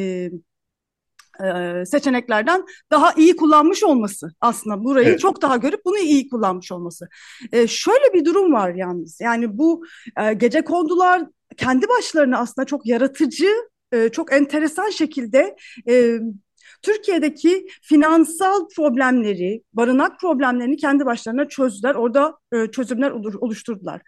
e, 1.45 1.85
seçeneklerden 1.87 2.65
daha 2.91 3.13
iyi 3.13 3.37
kullanmış 3.37 3.85
olması 3.85 4.33
aslında 4.41 4.85
burayı 4.85 5.09
evet. 5.09 5.21
çok 5.21 5.43
daha 5.43 5.57
görüp 5.57 5.85
bunu 5.85 5.99
iyi 5.99 6.29
kullanmış 6.29 6.73
olması. 6.73 7.09
E, 7.53 7.67
şöyle 7.67 8.15
bir 8.15 8.25
durum 8.25 8.53
var 8.53 8.75
yalnız 8.75 9.21
yani 9.21 9.59
bu 9.59 9.85
e, 10.21 10.33
gece 10.33 10.65
kondular 10.65 11.23
kendi 11.57 11.89
başlarına 11.89 12.39
aslında 12.39 12.67
çok 12.67 12.87
yaratıcı, 12.87 13.51
e, 13.93 14.09
çok 14.09 14.33
enteresan 14.33 14.91
şekilde 14.91 15.57
e, 15.89 16.19
Türkiye'deki 16.83 17.67
finansal 17.83 18.69
problemleri, 18.77 19.63
barınak 19.73 20.21
problemlerini 20.21 20.77
kendi 20.77 21.07
başlarına 21.07 21.49
çözdüler. 21.49 21.95
Orada 21.95 22.37
e, 22.53 22.67
çözümler 22.67 23.11
oluşturdular. 23.11 24.01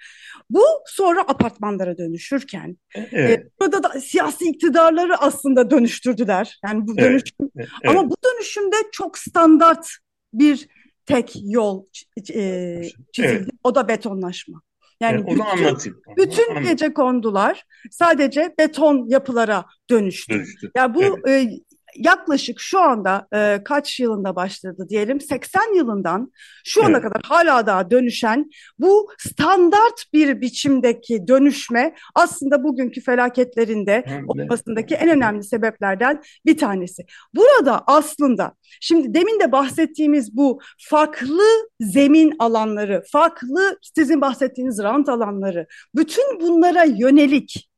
Bu 0.51 0.63
sonra 0.87 1.21
apartmanlara 1.21 1.99
dönüşürken 1.99 2.77
e, 2.97 3.01
Evet, 3.13 3.53
burada 3.61 3.83
da 3.83 4.01
siyasi 4.01 4.45
iktidarları 4.45 5.17
aslında 5.17 5.71
dönüştürdüler. 5.71 6.61
Yani 6.65 6.87
bu 6.87 6.95
evet, 6.99 7.11
dönüşüm 7.11 7.51
evet, 7.57 7.69
ama 7.89 8.11
bu 8.11 8.17
dönüşümde 8.25 8.77
çok 8.93 9.19
standart 9.19 9.89
bir 10.35 10.69
tek 11.07 11.33
yol 11.43 11.85
ç- 11.87 12.33
e, 12.33 12.43
evet. 12.43 12.93
çizildi. 13.13 13.51
O 13.65 13.75
da 13.75 13.89
betonlaşma. 13.89 14.63
Yani 15.01 15.19
onu 15.19 15.27
bütün 15.27 15.41
anlatayım. 15.41 16.03
Onu 16.07 16.17
bütün 16.17 16.43
anlatayım. 16.43 16.69
gece 16.69 16.95
kondular 16.95 17.65
sadece 17.91 18.55
beton 18.59 19.07
yapılara 19.09 19.65
dönüştü. 19.91 20.35
Dönüştü. 20.35 20.71
Ya 20.77 20.95
bu 20.95 21.03
Evet, 21.03 21.29
e, 21.29 21.51
yaklaşık 21.97 22.61
şu 22.61 22.81
anda 22.81 23.27
e, 23.35 23.61
kaç 23.65 24.01
yılında 24.01 24.37
başladı 24.37 24.87
diyelim? 24.89 25.21
80 25.21 25.75
yılından 25.77 26.33
şu 26.65 26.85
ana 26.85 26.91
evet, 26.91 27.03
kadar 27.03 27.23
hala 27.25 27.67
daha 27.67 27.91
dönüşen 27.91 28.51
bu 28.79 29.09
standart 29.19 30.05
bir 30.13 30.41
biçimdeki 30.41 31.29
dönüşme 31.29 31.95
aslında 32.15 32.65
bugünkü 32.65 33.01
felaketlerinde 33.01 34.05
olmasındaki 34.29 34.95
en 34.95 35.09
önemli 35.09 35.45
sebeplerden 35.45 36.23
bir 36.47 36.59
tanesi. 36.59 37.03
Burada 37.35 37.85
aslında 37.87 38.53
şimdi 38.81 39.15
demin 39.15 39.41
de 39.41 39.53
bahsettiğimiz 39.53 40.37
bu 40.37 40.61
farklı 40.79 41.43
zemin 41.81 42.35
alanları, 42.39 43.03
farklı 43.13 43.79
sizin 43.97 44.21
bahsettiğiniz 44.21 44.79
rant 44.79 45.09
alanları, 45.09 45.67
bütün 45.95 46.41
bunlara 46.41 46.85
yönelik 46.85 47.72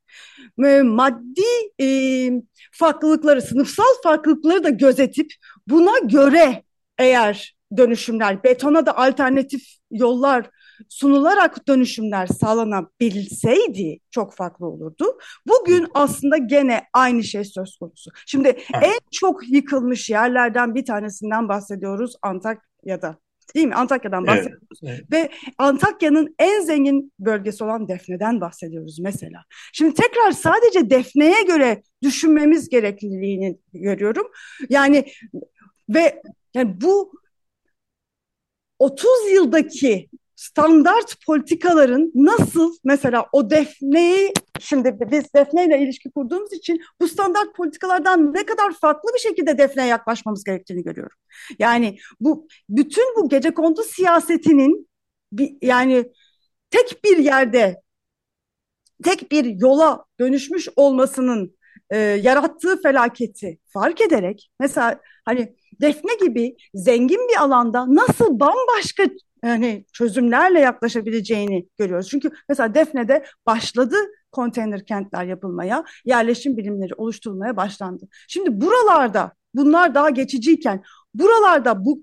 maddi 0.82 1.42
e, 1.80 1.86
farklılıkları, 2.72 3.42
sınıfsal 3.42 4.02
farklılıkları 4.02 4.64
da 4.64 4.70
gözetip 4.70 5.32
buna 5.68 5.98
göre 5.98 6.62
eğer 6.98 7.54
dönüşümler, 7.76 8.44
betona 8.44 8.86
da 8.86 8.98
alternatif 8.98 9.62
yollar 9.90 10.50
sunularak 10.88 11.68
dönüşümler 11.68 12.26
sağlanabilseydi 12.26 13.98
çok 14.10 14.34
farklı 14.34 14.66
olurdu. 14.66 15.18
Bugün 15.46 15.86
aslında 15.94 16.36
gene 16.36 16.84
aynı 16.92 17.24
şey 17.24 17.44
söz 17.44 17.76
konusu. 17.76 18.10
Şimdi 18.26 18.48
en 18.82 18.98
çok 19.12 19.48
yıkılmış 19.48 20.10
yerlerden 20.10 20.74
bir 20.74 20.84
tanesinden 20.84 21.48
bahsediyoruz 21.48 22.14
Antakya'da. 22.22 23.24
Değil 23.55 23.66
mi? 23.66 23.74
Antakya'dan 23.74 24.24
Evet, 24.26 24.36
bahsediyoruz. 24.36 24.80
evet. 24.82 25.12
Ve 25.12 25.30
Antakya'nın 25.59 26.34
en 26.38 26.61
zengin 26.61 27.12
bölgesi 27.18 27.64
olan 27.64 27.88
Defne'den 27.88 28.40
bahsediyoruz 28.40 28.98
mesela. 29.00 29.44
Şimdi 29.72 29.94
tekrar 29.94 30.32
sadece 30.32 30.90
Defne'ye 30.90 31.42
göre 31.42 31.82
düşünmemiz 32.02 32.68
gerekliliğini 32.68 33.59
görüyorum. 33.72 34.26
Yani 34.68 35.05
ve 35.88 36.22
yani 36.55 36.80
bu 36.80 37.12
30 38.78 39.09
yıldaki 39.32 40.09
standart 40.37 41.26
politikaların 41.26 42.12
nasıl 42.14 42.76
mesela 42.85 43.26
o 43.32 43.51
Defne'yi 43.51 44.32
şimdi 44.61 44.99
biz 45.11 45.35
Defne 45.35 45.66
ile 45.66 45.78
ilişki 45.78 46.11
kurduğumuz 46.11 46.53
için 46.53 46.80
bu 47.01 47.09
standart 47.09 47.57
politikalardan 47.57 48.35
ne 48.35 48.47
kadar 48.47 48.72
farklı 48.72 49.11
bir 49.14 49.20
şekilde 49.20 49.59
Defne'ye 49.59 49.89
yaklaşmamız 49.89 50.45
gerektiğini 50.45 50.82
görüyorum. 50.82 51.16
Yani 51.59 51.99
bu 52.20 52.49
bütün 52.68 53.16
bu 53.16 53.28
gecekondu 53.28 53.82
siyasetinin 53.82 54.89
bir, 55.32 55.57
yani 55.62 56.12
tek 56.70 57.05
bir 57.05 57.18
yerde 57.18 57.82
tek 59.05 59.32
bir 59.32 59.45
yola 59.45 60.05
dönüşmüş 60.20 60.68
olmasının 60.76 61.57
e, 61.91 61.99
yarattığı 61.99 62.82
felaketi 62.82 63.59
fark 63.66 64.01
ederek 64.01 64.51
mesela 64.61 65.01
hani 65.24 65.57
Defne 65.81 66.14
gibi 66.27 66.57
zengin 66.75 67.29
bir 67.29 67.43
alanda 67.43 67.95
nasıl 67.95 68.41
bambaşka 68.41 69.05
yani 69.45 69.85
çözümlerle 69.93 70.61
yaklaşabileceğini 70.61 71.68
görüyoruz. 71.79 72.09
Çünkü 72.09 72.31
mesela 72.49 72.75
Defne'de 72.75 73.25
başladı 73.47 73.97
konteyner 74.33 74.87
kentler 74.87 75.25
yapılmaya, 75.25 75.85
yerleşim 76.05 76.57
birimleri 76.57 76.95
oluşturulmaya 76.95 77.57
başlandı. 77.57 78.09
Şimdi 78.29 78.61
buralarda 78.61 79.33
bunlar 79.55 79.95
daha 79.95 80.11
geçiciyken 80.11 80.83
buralarda 81.14 81.85
bu 81.85 82.03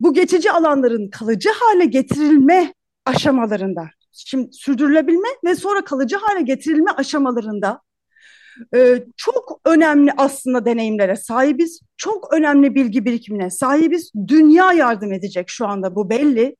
bu 0.00 0.14
geçici 0.14 0.52
alanların 0.52 1.10
kalıcı 1.10 1.50
hale 1.50 1.84
getirilme 1.84 2.74
aşamalarında, 3.06 3.86
şimdi 4.12 4.52
sürdürülebilme 4.52 5.28
ve 5.44 5.54
sonra 5.54 5.84
kalıcı 5.84 6.16
hale 6.16 6.42
getirilme 6.42 6.90
aşamalarında 6.90 7.80
e, 8.74 9.04
çok 9.16 9.60
önemli 9.64 10.12
aslında 10.16 10.64
deneyimlere 10.64 11.16
sahibiz. 11.16 11.80
Çok 11.96 12.34
önemli 12.34 12.74
bilgi 12.74 13.04
birikimine 13.04 13.50
sahibiz. 13.50 14.12
Dünya 14.28 14.72
yardım 14.72 15.12
edecek 15.12 15.48
şu 15.48 15.66
anda 15.66 15.94
bu 15.94 16.10
belli. 16.10 16.56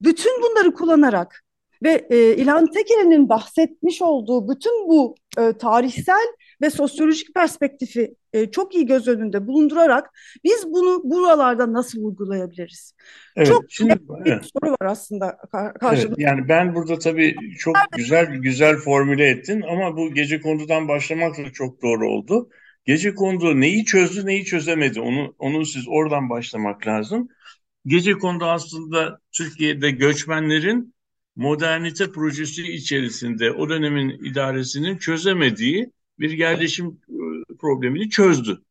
Bütün 0.00 0.42
bunları 0.42 0.74
kullanarak 0.74 1.44
ve 1.82 2.06
e, 2.10 2.36
İlhan 2.36 2.66
Tekeren'in 2.66 3.28
bahsetmiş 3.28 4.02
olduğu 4.02 4.48
bütün 4.48 4.88
bu 4.88 5.14
e, 5.38 5.52
tarihsel 5.52 6.26
ve 6.62 6.70
sosyolojik 6.70 7.34
perspektifi 7.34 8.14
e, 8.34 8.50
çok 8.50 8.74
iyi 8.74 8.86
göz 8.86 9.08
önünde 9.08 9.46
bulundurarak 9.46 10.10
biz 10.44 10.64
bunu 10.66 11.02
buralarda 11.04 11.72
nasıl 11.72 12.04
uygulayabiliriz? 12.04 12.94
Evet, 13.36 13.58
Çok 13.58 13.64
şimdi 13.68 13.98
bir 14.24 14.32
evet, 14.32 14.42
soru 14.42 14.72
var 14.72 14.86
aslında 14.86 15.26
ka- 15.52 15.78
evet, 15.90 16.08
karşımızda. 16.08 16.18
yani 16.18 16.48
ben 16.48 16.74
burada 16.74 16.98
tabii 16.98 17.56
çok 17.58 17.92
güzel 17.92 18.26
güzel 18.36 18.76
formüle 18.76 19.28
ettin 19.28 19.60
ama 19.62 19.96
bu 19.96 20.14
gece 20.14 20.40
kondudan 20.40 20.88
başlamak 20.88 21.38
da 21.38 21.52
çok 21.52 21.82
doğru 21.82 22.10
oldu. 22.10 22.48
Gece 22.84 23.14
kondu 23.14 23.60
neyi 23.60 23.84
çözdü 23.84 24.26
neyi 24.26 24.44
çözemedi 24.44 25.00
onu 25.00 25.34
onu 25.38 25.66
siz 25.66 25.84
oradan 25.88 26.30
başlamak 26.30 26.86
lazım. 26.86 27.28
Gece 27.86 28.12
kondu 28.12 28.44
aslında 28.46 29.20
Türkiye'de 29.32 29.90
göçmenlerin 29.90 30.94
modernite 31.36 32.12
projesi 32.12 32.62
içerisinde 32.62 33.52
o 33.52 33.68
dönemin 33.70 34.10
idaresinin 34.24 34.98
çözemediği 34.98 35.92
bir 36.18 36.30
yerleşim 36.30 37.00
problemini 37.64 38.10
çözdü. 38.10 38.62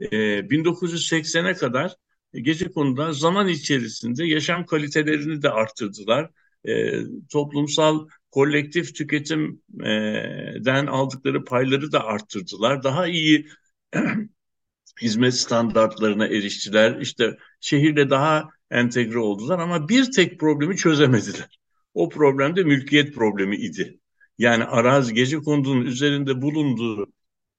E, 0.00 0.50
1980'e 0.50 1.54
kadar 1.54 1.96
gece 2.34 2.72
konuda 2.72 3.12
zaman 3.12 3.48
içerisinde 3.48 4.26
yaşam 4.26 4.66
kalitelerini 4.66 5.42
de 5.42 5.50
arttırdılar. 5.50 6.30
E, 6.68 7.00
toplumsal 7.30 8.08
kolektif 8.30 8.94
tüketimden 8.94 10.86
aldıkları 10.86 11.44
payları 11.44 11.92
da 11.92 12.04
arttırdılar. 12.04 12.82
Daha 12.82 13.06
iyi 13.06 13.48
hizmet 15.02 15.34
standartlarına 15.34 16.26
eriştiler. 16.26 17.00
İşte 17.00 17.36
şehirle 17.60 18.10
daha 18.10 18.48
entegre 18.70 19.18
oldular 19.18 19.58
ama 19.58 19.88
bir 19.88 20.12
tek 20.12 20.40
problemi 20.40 20.76
çözemediler. 20.76 21.58
O 21.94 22.08
problem 22.08 22.56
de 22.56 22.62
mülkiyet 22.64 23.14
problemi 23.14 23.56
idi. 23.56 24.00
Yani 24.38 24.64
arazi 24.64 25.14
gece 25.14 25.38
konduğunun 25.38 25.84
üzerinde 25.84 26.42
bulunduğu 26.42 27.06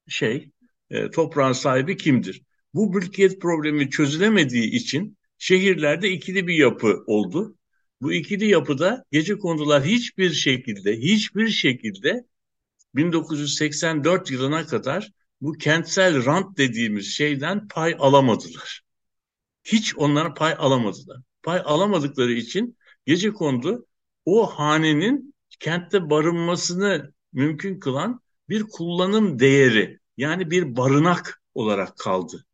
şey 0.07 0.51
e, 0.89 1.11
toprağın 1.11 1.53
sahibi 1.53 1.97
kimdir? 1.97 2.41
Bu 2.73 2.93
mülkiyet 2.93 3.41
problemi 3.41 3.89
çözülemediği 3.89 4.71
için 4.71 5.17
şehirlerde 5.38 6.09
ikili 6.09 6.47
bir 6.47 6.55
yapı 6.55 7.03
oldu. 7.07 7.55
Bu 8.01 8.13
ikili 8.13 8.47
yapıda 8.47 9.05
gece 9.11 9.38
kondular 9.38 9.83
hiçbir 9.83 10.31
şekilde 10.31 10.97
hiçbir 10.97 11.47
şekilde 11.47 12.25
1984 12.95 14.31
yılına 14.31 14.65
kadar 14.65 15.11
bu 15.41 15.53
kentsel 15.53 16.25
rant 16.25 16.57
dediğimiz 16.57 17.07
şeyden 17.07 17.67
pay 17.67 17.95
alamadılar. 17.99 18.81
Hiç 19.63 19.95
onlara 19.97 20.33
pay 20.33 20.55
alamadılar. 20.57 21.17
Pay 21.43 21.61
alamadıkları 21.65 22.31
için 22.31 22.77
gece 23.05 23.33
kondu 23.33 23.88
o 24.25 24.45
hanenin 24.45 25.33
kentte 25.59 26.09
barınmasını 26.09 27.13
mümkün 27.33 27.79
kılan 27.79 28.21
bir 28.49 28.63
kullanım 28.63 29.39
değeri 29.39 29.99
yani 30.18 30.51
bir 30.51 30.78
barınak 30.78 31.41
olarak 31.53 31.97
kaldı. 31.97 32.45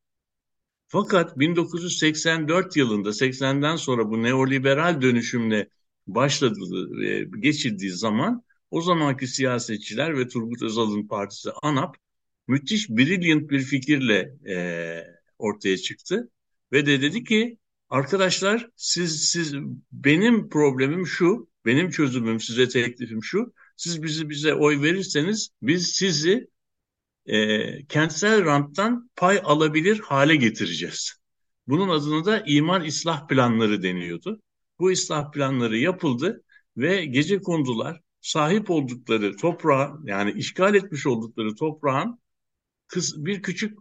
Fakat 0.88 1.40
1984 1.40 2.78
yılında 2.78 3.14
80'den 3.14 3.76
sonra 3.76 4.10
bu 4.10 4.24
neoliberal 4.24 5.02
dönüşümle 5.02 5.70
başladığı 6.08 7.26
geçirdiği 7.40 7.92
zaman 7.92 8.44
o 8.72 8.82
zamanki 8.82 9.28
siyasetçiler 9.28 10.18
ve 10.18 10.28
Turgut 10.28 10.62
Özal'ın 10.62 11.08
partisi 11.08 11.50
ANAP 11.62 11.98
müthiş 12.48 12.90
brilliant 12.90 13.50
bir 13.50 13.62
fikirle 13.62 14.34
e, 14.48 14.58
ortaya 15.40 15.78
çıktı 15.78 16.30
ve 16.72 16.86
de 16.86 17.02
dedi 17.02 17.24
ki 17.24 17.58
arkadaşlar 17.90 18.70
siz 18.76 19.30
siz 19.30 19.54
benim 19.92 20.50
problemim 20.50 21.08
şu, 21.08 21.50
benim 21.66 21.90
çözümüm 21.90 22.40
size 22.40 22.68
teklifim 22.68 23.24
şu. 23.24 23.54
Siz 23.78 24.04
bizi 24.04 24.30
bize 24.30 24.54
oy 24.54 24.82
verirseniz 24.82 25.50
biz 25.62 25.88
sizi 25.88 26.48
e, 27.26 27.86
kentsel 27.86 28.46
ranttan 28.46 29.10
pay 29.16 29.42
alabilir 29.44 30.00
hale 30.00 30.36
getireceğiz. 30.36 31.14
Bunun 31.68 31.90
adını 31.90 32.26
da 32.26 32.44
imar 32.48 32.82
ıslah 32.82 33.28
planları 33.28 33.84
deniyordu. 33.84 34.42
Bu 34.80 34.90
ıslah 34.90 35.32
planları 35.32 35.78
yapıldı 35.78 36.44
ve 36.78 37.06
gece 37.06 37.42
kondular 37.42 38.02
sahip 38.22 38.70
oldukları 38.70 39.38
toprağa 39.38 39.98
yani 40.04 40.32
işgal 40.32 40.76
etmiş 40.76 41.08
oldukları 41.08 41.56
toprağın 41.56 42.20
bir 43.16 43.42
küçük 43.42 43.78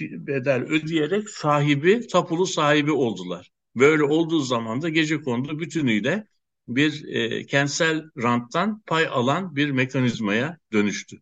bedel 0.00 0.62
ödeyerek 0.62 1.30
sahibi, 1.30 2.06
tapulu 2.06 2.46
sahibi 2.46 2.92
oldular. 2.92 3.50
Böyle 3.76 4.02
olduğu 4.04 4.40
zaman 4.40 4.82
da 4.82 4.88
gece 4.88 5.22
kondu 5.22 5.60
bütünüyle 5.60 6.26
bir 6.68 7.04
e, 7.08 7.46
kentsel 7.46 8.04
ranttan 8.22 8.82
pay 8.86 9.06
alan 9.06 9.56
bir 9.56 9.70
mekanizmaya 9.70 10.58
dönüştü. 10.72 11.16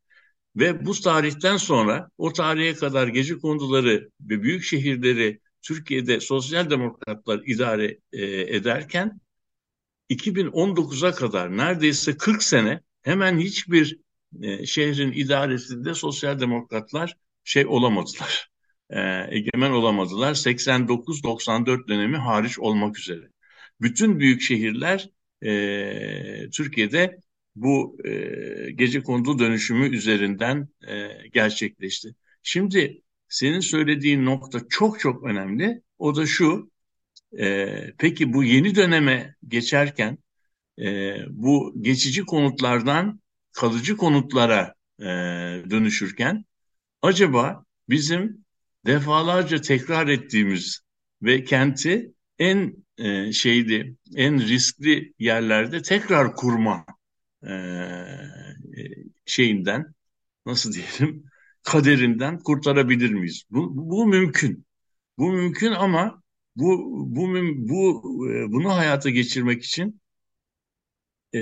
Ve 0.57 0.87
bu 0.87 0.95
tarihten 0.95 1.57
sonra 1.57 2.09
o 2.19 2.33
tarihe 2.33 2.75
kadar 2.75 3.09
gece 3.09 3.39
konduları 3.39 4.11
ve 4.21 4.43
büyük 4.43 4.65
şehirleri 4.65 5.41
Türkiye'de 5.63 6.21
sosyal 6.21 6.71
demokratlar 6.71 7.43
idare 7.47 7.99
e, 8.13 8.27
ederken 8.57 9.21
2019'a 10.11 11.13
kadar 11.15 11.57
neredeyse 11.57 12.17
40 12.17 12.43
sene 12.43 12.81
hemen 13.03 13.39
hiçbir 13.39 13.99
e, 14.43 14.67
şehrin 14.67 15.13
idaresinde 15.13 15.95
sosyal 15.95 16.41
demokratlar 16.41 17.17
şey 17.45 17.67
olamadılar. 17.67 18.51
E, 18.91 19.27
egemen 19.31 19.71
olamadılar. 19.71 20.35
89-94 20.35 21.89
dönemi 21.89 22.17
hariç 22.17 22.59
olmak 22.59 22.99
üzere. 22.99 23.29
Bütün 23.81 24.21
büyük 24.21 24.43
şehirler 24.43 25.09
e, 25.43 26.51
Türkiye'de 26.51 27.19
bu 27.55 27.99
e, 28.05 28.11
gece 28.75 29.03
kondu 29.03 29.39
dönüşümü 29.39 29.97
üzerinden 29.97 30.69
e, 30.89 31.09
gerçekleşti. 31.33 32.15
Şimdi 32.43 33.03
senin 33.29 33.61
söylediğin 33.61 34.25
nokta 34.25 34.61
çok 34.69 35.01
çok 35.01 35.25
önemli. 35.25 35.83
O 35.99 36.17
da 36.17 36.27
şu, 36.27 36.71
e, 37.39 37.77
peki 37.99 38.33
bu 38.33 38.45
yeni 38.45 38.75
döneme 38.75 39.35
geçerken 39.49 40.19
e, 40.79 41.15
bu 41.31 41.75
geçici 41.81 42.25
konutlardan 42.25 43.21
kalıcı 43.53 43.97
konutlara 43.97 44.75
e, 45.01 45.05
dönüşürken 45.71 46.45
acaba 47.03 47.65
bizim 47.89 48.45
defalarca 48.87 49.61
tekrar 49.61 50.09
ettiğimiz 50.09 50.81
ve 51.23 51.45
kenti 51.45 52.13
en 52.39 52.77
e, 52.99 53.33
şeydi, 53.33 53.97
en 54.17 54.49
riskli 54.49 55.13
yerlerde 55.19 55.83
tekrar 55.83 56.37
kurma 56.37 56.85
e, 57.49 57.53
şeyinden 59.27 59.95
nasıl 60.47 60.73
diyelim 60.73 61.25
kaderinden 61.63 62.39
kurtarabilir 62.39 63.11
miyiz? 63.11 63.45
Bu, 63.51 63.77
bu 63.91 64.07
mümkün. 64.07 64.67
Bu 65.19 65.33
mümkün 65.33 65.73
ama 65.73 66.23
bu 66.57 66.85
bu 67.17 67.35
bu 67.57 68.03
e, 68.33 68.53
bunu 68.53 68.77
hayata 68.77 69.11
geçirmek 69.11 69.65
için 69.65 70.01
e, 71.35 71.41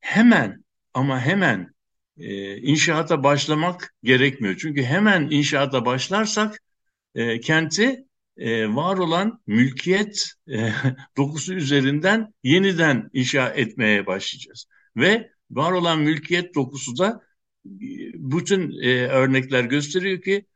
hemen 0.00 0.64
ama 0.94 1.20
hemen 1.20 1.74
e, 2.18 2.56
inşaata 2.56 3.22
başlamak 3.24 3.94
gerekmiyor. 4.02 4.56
Çünkü 4.56 4.82
hemen 4.82 5.28
inşaata 5.30 5.84
başlarsak 5.86 6.60
e, 7.14 7.40
kenti 7.40 8.04
e, 8.36 8.74
var 8.74 8.98
olan 8.98 9.42
mülkiyet 9.46 10.32
e, 10.48 10.72
dokusu 11.16 11.54
üzerinden 11.54 12.34
yeniden 12.42 13.10
inşa 13.12 13.48
etmeye 13.48 14.06
başlayacağız. 14.06 14.66
Ve 14.96 15.30
var 15.50 15.72
olan 15.72 15.98
mülkiyet 16.00 16.54
dokusu 16.54 16.98
da 16.98 17.20
bütün 18.14 18.82
e, 18.82 19.06
örnekler 19.06 19.64
gösteriyor 19.64 20.22
ki 20.22 20.46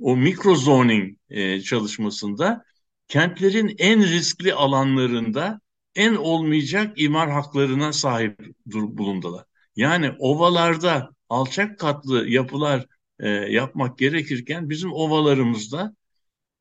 o 0.00 0.16
mikro 0.16 0.54
zoning 0.54 1.18
e, 1.28 1.60
çalışmasında 1.60 2.64
kentlerin 3.08 3.74
en 3.78 4.02
riskli 4.02 4.54
alanlarında 4.54 5.60
en 5.94 6.14
olmayacak 6.14 6.92
imar 7.00 7.30
haklarına 7.30 7.92
sahip 7.92 8.40
bulundular. 8.66 9.44
Yani 9.76 10.12
ovalarda 10.18 11.10
alçak 11.28 11.78
katlı 11.78 12.28
yapılar 12.28 12.86
e, 13.20 13.28
yapmak 13.28 13.98
gerekirken 13.98 14.70
bizim 14.70 14.92
ovalarımızda 14.92 15.96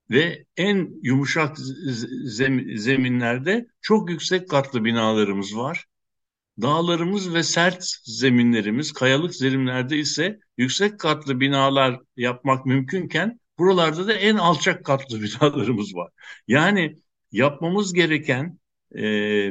ve 0.10 0.46
en 0.58 0.90
yumuşak 1.04 1.58
zeminlerde 2.76 3.68
çok 3.82 4.10
yüksek 4.10 4.50
katlı 4.50 4.86
binalarımız 4.86 5.58
var. 5.58 5.86
Dağlarımız 6.62 7.34
ve 7.34 7.44
sert 7.44 7.84
zeminlerimiz, 8.04 8.92
kayalık 8.92 9.36
zeminlerde 9.36 9.98
ise 9.98 10.40
yüksek 10.58 11.00
katlı 11.00 11.40
binalar 11.40 12.00
yapmak 12.18 12.66
mümkünken 12.66 13.40
buralarda 13.58 14.08
da 14.08 14.14
en 14.14 14.36
alçak 14.36 14.86
katlı 14.86 15.22
binalarımız 15.24 15.96
var. 15.96 16.12
Yani 16.48 16.96
yapmamız 17.32 17.94
gereken 17.94 18.60
e, 18.96 19.02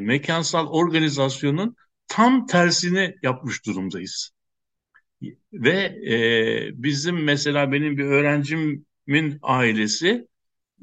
mekansal 0.01 0.67
organizasyonun 0.67 1.77
tam 2.09 2.47
tersini 2.47 3.15
yapmış 3.23 3.67
durumdayız. 3.67 4.31
Ve 5.53 5.79
e, 6.11 6.17
bizim 6.83 7.25
mesela 7.25 7.73
benim 7.73 7.99
bir 7.99 8.05
öğrencimin 8.05 9.39
ailesi 9.43 10.29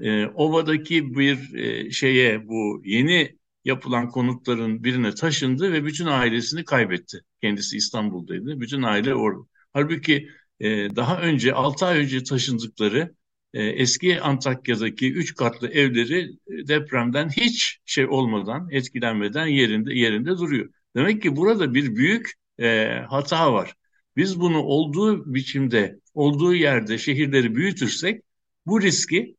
e, 0.02 0.26
ovadaki 0.26 1.16
bir 1.16 1.54
e, 1.54 1.92
şeye 1.92 2.48
bu 2.48 2.82
yeni 2.86 3.38
yapılan 3.66 4.10
konutların 4.10 4.84
birine 4.84 5.16
taşındı 5.16 5.74
ve 5.74 5.86
bütün 5.86 6.06
ailesini 6.06 6.66
kaybetti. 6.66 7.22
Kendisi 7.42 7.78
İstanbul'daydı. 7.78 8.60
Bütün 8.62 8.82
aile 8.82 9.16
orada. 9.16 9.42
Halbuki 9.74 10.30
e, 10.60 10.96
daha 10.96 11.22
önce 11.22 11.54
6 11.54 11.86
ay 11.86 12.00
önce 12.00 12.24
taşındıkları 12.24 13.16
e, 13.54 13.64
eski 13.64 14.22
Antakya'daki 14.22 15.14
üç 15.14 15.36
katlı 15.36 15.68
evleri 15.68 16.30
depremden 16.48 17.30
hiç 17.30 17.80
şey 17.86 18.06
olmadan, 18.08 18.68
etkilenmeden 18.72 19.48
yerinde 19.48 19.94
yerinde 19.94 20.30
duruyor. 20.30 20.70
Demek 20.96 21.22
ki 21.22 21.36
burada 21.36 21.74
bir 21.74 21.96
büyük 21.96 22.32
e, 22.60 22.88
hata 23.10 23.54
var. 23.54 23.74
Biz 24.16 24.40
bunu 24.40 24.58
olduğu 24.64 25.34
biçimde, 25.34 26.00
olduğu 26.14 26.56
yerde 26.56 26.98
şehirleri 26.98 27.56
büyütürsek 27.56 28.22
bu 28.66 28.82
riski 28.82 29.36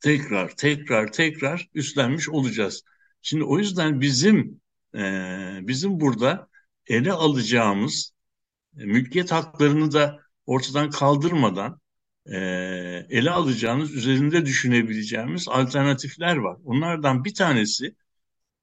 tekrar, 0.00 0.56
tekrar, 0.56 1.12
tekrar 1.12 1.68
üstlenmiş 1.74 2.28
olacağız. 2.28 2.84
Şimdi 3.22 3.44
o 3.44 3.58
yüzden 3.58 4.00
bizim 4.00 4.60
e, 4.94 5.00
bizim 5.62 6.00
burada 6.00 6.48
ele 6.86 7.12
alacağımız 7.12 8.12
e, 8.78 8.84
mülkiyet 8.84 9.32
haklarını 9.32 9.92
da 9.92 10.20
ortadan 10.46 10.90
kaldırmadan 10.90 11.80
e, 12.26 12.36
ele 13.10 13.30
alacağımız, 13.30 13.94
üzerinde 13.94 14.46
düşünebileceğimiz 14.46 15.48
alternatifler 15.48 16.36
var. 16.36 16.56
Onlardan 16.64 17.24
bir 17.24 17.34
tanesi 17.34 17.94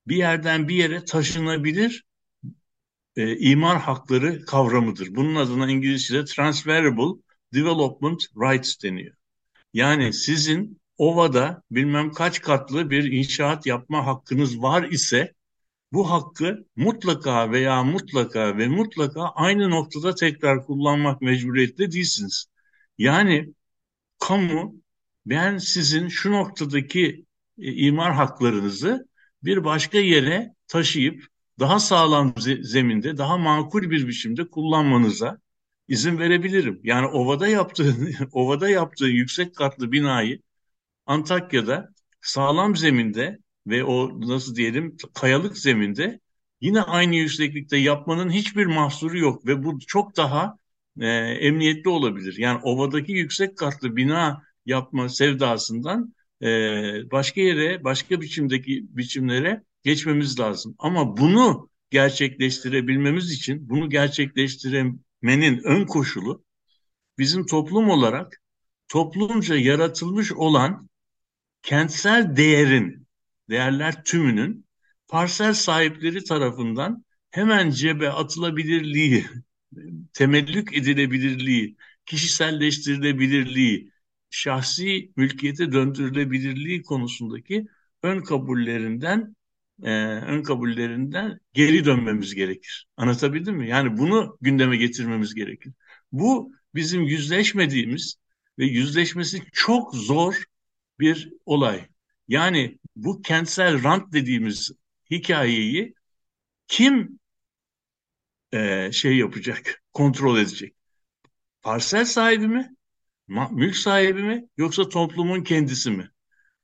bir 0.07 0.15
yerden 0.15 0.67
bir 0.67 0.75
yere 0.75 1.05
taşınabilir 1.05 2.05
e, 3.15 3.37
imar 3.37 3.81
hakları 3.81 4.45
kavramıdır. 4.45 5.15
Bunun 5.15 5.35
adına 5.35 5.71
İngilizce'de 5.71 6.25
transferable 6.25 7.21
development 7.53 8.23
rights 8.35 8.83
deniyor. 8.83 9.15
Yani 9.73 10.13
sizin 10.13 10.81
ovada 10.97 11.63
bilmem 11.71 12.11
kaç 12.11 12.41
katlı 12.41 12.89
bir 12.89 13.11
inşaat 13.11 13.65
yapma 13.65 14.05
hakkınız 14.05 14.61
var 14.61 14.83
ise 14.83 15.33
bu 15.93 16.11
hakkı 16.11 16.65
mutlaka 16.75 17.51
veya 17.51 17.83
mutlaka 17.83 18.57
ve 18.57 18.67
mutlaka 18.67 19.23
aynı 19.23 19.69
noktada 19.69 20.15
tekrar 20.15 20.65
kullanmak 20.65 21.21
mecburiyetinde 21.21 21.91
değilsiniz. 21.91 22.45
Yani 22.97 23.53
kamu 24.19 24.75
ben 25.25 25.57
sizin 25.57 26.07
şu 26.07 26.31
noktadaki 26.31 27.25
e, 27.59 27.73
imar 27.73 28.13
haklarınızı 28.13 29.07
bir 29.43 29.63
başka 29.63 29.97
yere 29.97 30.55
taşıyıp 30.67 31.27
daha 31.59 31.79
sağlam 31.79 32.33
zeminde, 32.61 33.17
daha 33.17 33.37
makul 33.37 33.81
bir 33.89 34.07
biçimde 34.07 34.47
kullanmanıza 34.49 35.39
izin 35.87 36.19
verebilirim. 36.19 36.79
Yani 36.83 37.07
ovada 37.07 37.47
yaptığın 37.47 38.15
ovada 38.31 38.69
yaptığı 38.69 39.05
yüksek 39.05 39.55
katlı 39.55 39.91
binayı 39.91 40.41
Antakya'da 41.07 41.89
sağlam 42.21 42.75
zeminde 42.75 43.37
ve 43.67 43.83
o 43.83 44.21
nasıl 44.21 44.55
diyelim 44.55 44.97
kayalık 45.13 45.57
zeminde 45.57 46.19
yine 46.61 46.81
aynı 46.81 47.15
yükseklikte 47.15 47.77
yapmanın 47.77 48.29
hiçbir 48.29 48.65
mahsuru 48.65 49.17
yok 49.17 49.47
ve 49.47 49.63
bu 49.63 49.79
çok 49.87 50.17
daha 50.17 50.57
e, 50.99 51.07
emniyetli 51.47 51.89
olabilir. 51.89 52.35
Yani 52.37 52.59
ovadaki 52.63 53.11
yüksek 53.11 53.57
katlı 53.57 53.95
bina 53.95 54.43
yapma 54.65 55.09
sevdasından 55.09 56.13
e, 56.41 56.47
başka 57.11 57.41
yere, 57.41 57.83
başka 57.83 58.21
biçimdeki 58.21 58.85
biçimlere 58.89 59.63
geçmemiz 59.83 60.39
lazım. 60.39 60.75
Ama 60.79 61.17
bunu 61.17 61.69
gerçekleştirebilmemiz 61.89 63.31
için, 63.31 63.69
bunu 63.69 63.89
gerçekleştiremenin 63.89 65.63
ön 65.63 65.85
koşulu 65.85 66.43
bizim 67.17 67.45
toplum 67.45 67.89
olarak 67.89 68.41
toplumca 68.87 69.55
yaratılmış 69.55 70.31
olan 70.31 70.89
kentsel 71.63 72.35
değerin, 72.35 73.07
değerler 73.49 74.03
tümünün 74.03 74.65
parsel 75.07 75.53
sahipleri 75.53 76.23
tarafından 76.23 77.05
hemen 77.31 77.69
cebe 77.71 78.09
atılabilirliği, 78.09 79.25
temellük 80.13 80.77
edilebilirliği, 80.77 81.77
kişiselleştirilebilirliği, 82.05 83.91
şahsi 84.29 85.11
mülkiyete 85.15 85.71
döndürülebilirliği 85.71 86.83
konusundaki 86.83 87.65
ön 88.03 88.21
kabullerinden 88.21 89.35
e, 89.83 89.91
ön 90.01 90.43
kabullerinden 90.43 91.39
geri 91.53 91.85
dönmemiz 91.85 92.35
gerekir. 92.35 92.87
Anlatabildim 92.97 93.55
mi? 93.55 93.69
Yani 93.69 93.97
bunu 93.97 94.37
gündeme 94.41 94.77
getirmemiz 94.77 95.35
gerekir. 95.35 95.73
Bu 96.11 96.51
bizim 96.75 97.03
yüzleşmediğimiz 97.03 98.15
ve 98.59 98.65
yüzleşmesi 98.65 99.41
çok 99.53 99.95
zor 99.95 100.43
bir 100.99 101.33
olay. 101.45 101.87
Yani 102.27 102.79
bu 102.95 103.21
kentsel 103.21 103.83
rant 103.83 104.13
dediğimiz 104.13 104.71
hikayeyi 105.11 105.95
kim 106.67 107.19
e, 108.53 108.91
şey 108.91 109.17
yapacak, 109.17 109.83
kontrol 109.93 110.37
edecek? 110.37 110.75
Parsel 111.61 112.05
sahibi 112.05 112.47
mi? 112.47 112.75
Mülk 113.51 113.77
sahibi 113.77 114.23
mi? 114.23 114.49
Yoksa 114.57 114.89
toplumun 114.89 115.43
kendisi 115.43 115.91
mi? 115.91 116.11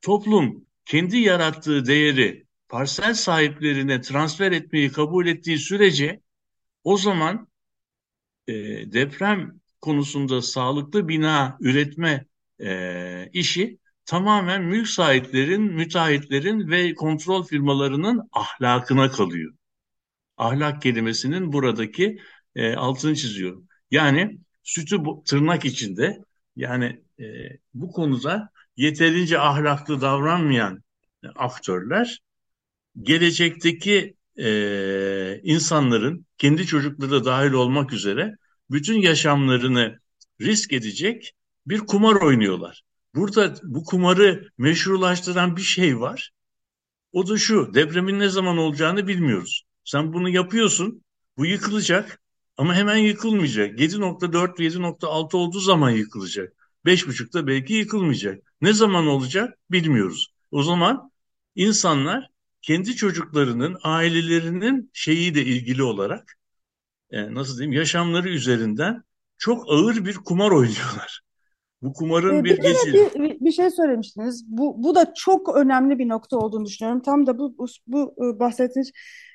Toplum 0.01 0.65
kendi 0.85 1.17
yarattığı 1.17 1.85
değeri 1.85 2.47
parsel 2.69 3.13
sahiplerine 3.13 4.01
transfer 4.01 4.53
etmeyi 4.53 4.91
kabul 4.91 5.27
ettiği 5.27 5.59
sürece 5.59 6.21
o 6.83 6.97
zaman 6.97 7.47
e, 8.47 8.53
deprem 8.93 9.59
konusunda 9.81 10.41
sağlıklı 10.41 11.07
bina 11.07 11.57
üretme 11.61 12.25
e, 12.61 13.29
işi 13.33 13.79
tamamen 14.05 14.63
mülk 14.63 14.87
sahiplerin, 14.87 15.61
müteahhitlerin 15.61 16.69
ve 16.69 16.95
kontrol 16.95 17.43
firmalarının 17.43 18.29
ahlakına 18.31 19.11
kalıyor. 19.11 19.53
Ahlak 20.37 20.81
kelimesinin 20.81 21.53
buradaki 21.53 22.19
e, 22.55 22.75
altını 22.75 23.15
çiziyor. 23.15 23.63
Yani 23.91 24.39
sütü 24.63 24.97
tırnak 25.25 25.65
içinde 25.65 26.19
yani 26.55 27.01
e, 27.19 27.25
bu 27.73 27.91
konuda 27.91 28.49
yeterince 28.77 29.39
ahlaklı 29.39 30.01
davranmayan 30.01 30.83
aktörler 31.35 32.19
gelecekteki 33.01 34.15
e, 34.39 35.39
insanların 35.43 36.25
kendi 36.37 36.65
çocukları 36.65 37.11
da 37.11 37.25
dahil 37.25 37.51
olmak 37.51 37.93
üzere 37.93 38.35
bütün 38.71 39.01
yaşamlarını 39.01 39.99
risk 40.41 40.73
edecek 40.73 41.33
bir 41.67 41.79
kumar 41.79 42.15
oynuyorlar. 42.15 42.83
Burada 43.15 43.55
bu 43.63 43.83
kumarı 43.83 44.49
meşrulaştıran 44.57 45.57
bir 45.57 45.61
şey 45.61 45.99
var. 45.99 46.31
O 47.11 47.27
da 47.29 47.37
şu, 47.37 47.73
depremin 47.73 48.19
ne 48.19 48.29
zaman 48.29 48.57
olacağını 48.57 49.07
bilmiyoruz. 49.07 49.63
Sen 49.83 50.13
bunu 50.13 50.29
yapıyorsun, 50.29 51.03
bu 51.37 51.45
yıkılacak 51.45 52.21
ama 52.57 52.75
hemen 52.75 52.97
yıkılmayacak. 52.97 53.79
7.4 53.79 54.59
7.6 54.59 55.37
olduğu 55.37 55.59
zaman 55.59 55.89
yıkılacak. 55.89 56.53
5.5'da 56.85 57.47
belki 57.47 57.73
yıkılmayacak. 57.73 58.43
Ne 58.61 58.73
zaman 58.73 59.07
olacak 59.07 59.57
bilmiyoruz. 59.71 60.33
O 60.51 60.63
zaman 60.63 61.11
insanlar 61.55 62.29
kendi 62.61 62.95
çocuklarının, 62.95 63.77
ailelerinin 63.83 64.91
şeyi 64.93 65.35
de 65.35 65.45
ilgili 65.45 65.83
olarak 65.83 66.37
e, 67.11 67.33
nasıl 67.33 67.57
diyeyim 67.57 67.77
yaşamları 67.77 68.29
üzerinden 68.29 69.03
çok 69.37 69.65
ağır 69.69 70.05
bir 70.05 70.15
kumar 70.15 70.51
oynuyorlar. 70.51 71.21
Bu 71.83 71.93
kumarın 71.93 72.39
Ee, 72.39 72.43
bir 72.43 72.57
bir 72.57 73.23
bir, 73.23 73.39
bir 73.39 73.51
şey 73.51 73.69
söylemiştiniz. 73.69 74.45
Bu, 74.47 74.83
bu 74.83 74.95
da 74.95 75.13
çok 75.15 75.55
önemli 75.57 75.99
bir 75.99 76.09
nokta 76.09 76.37
olduğunu 76.37 76.65
düşünüyorum. 76.65 77.01
Tam 77.01 77.27
da 77.27 77.37
bu, 77.37 77.57
bu, 77.57 77.65
bu 77.87 78.15
e, 78.17 78.39
bahsettiğiniz 78.39 78.91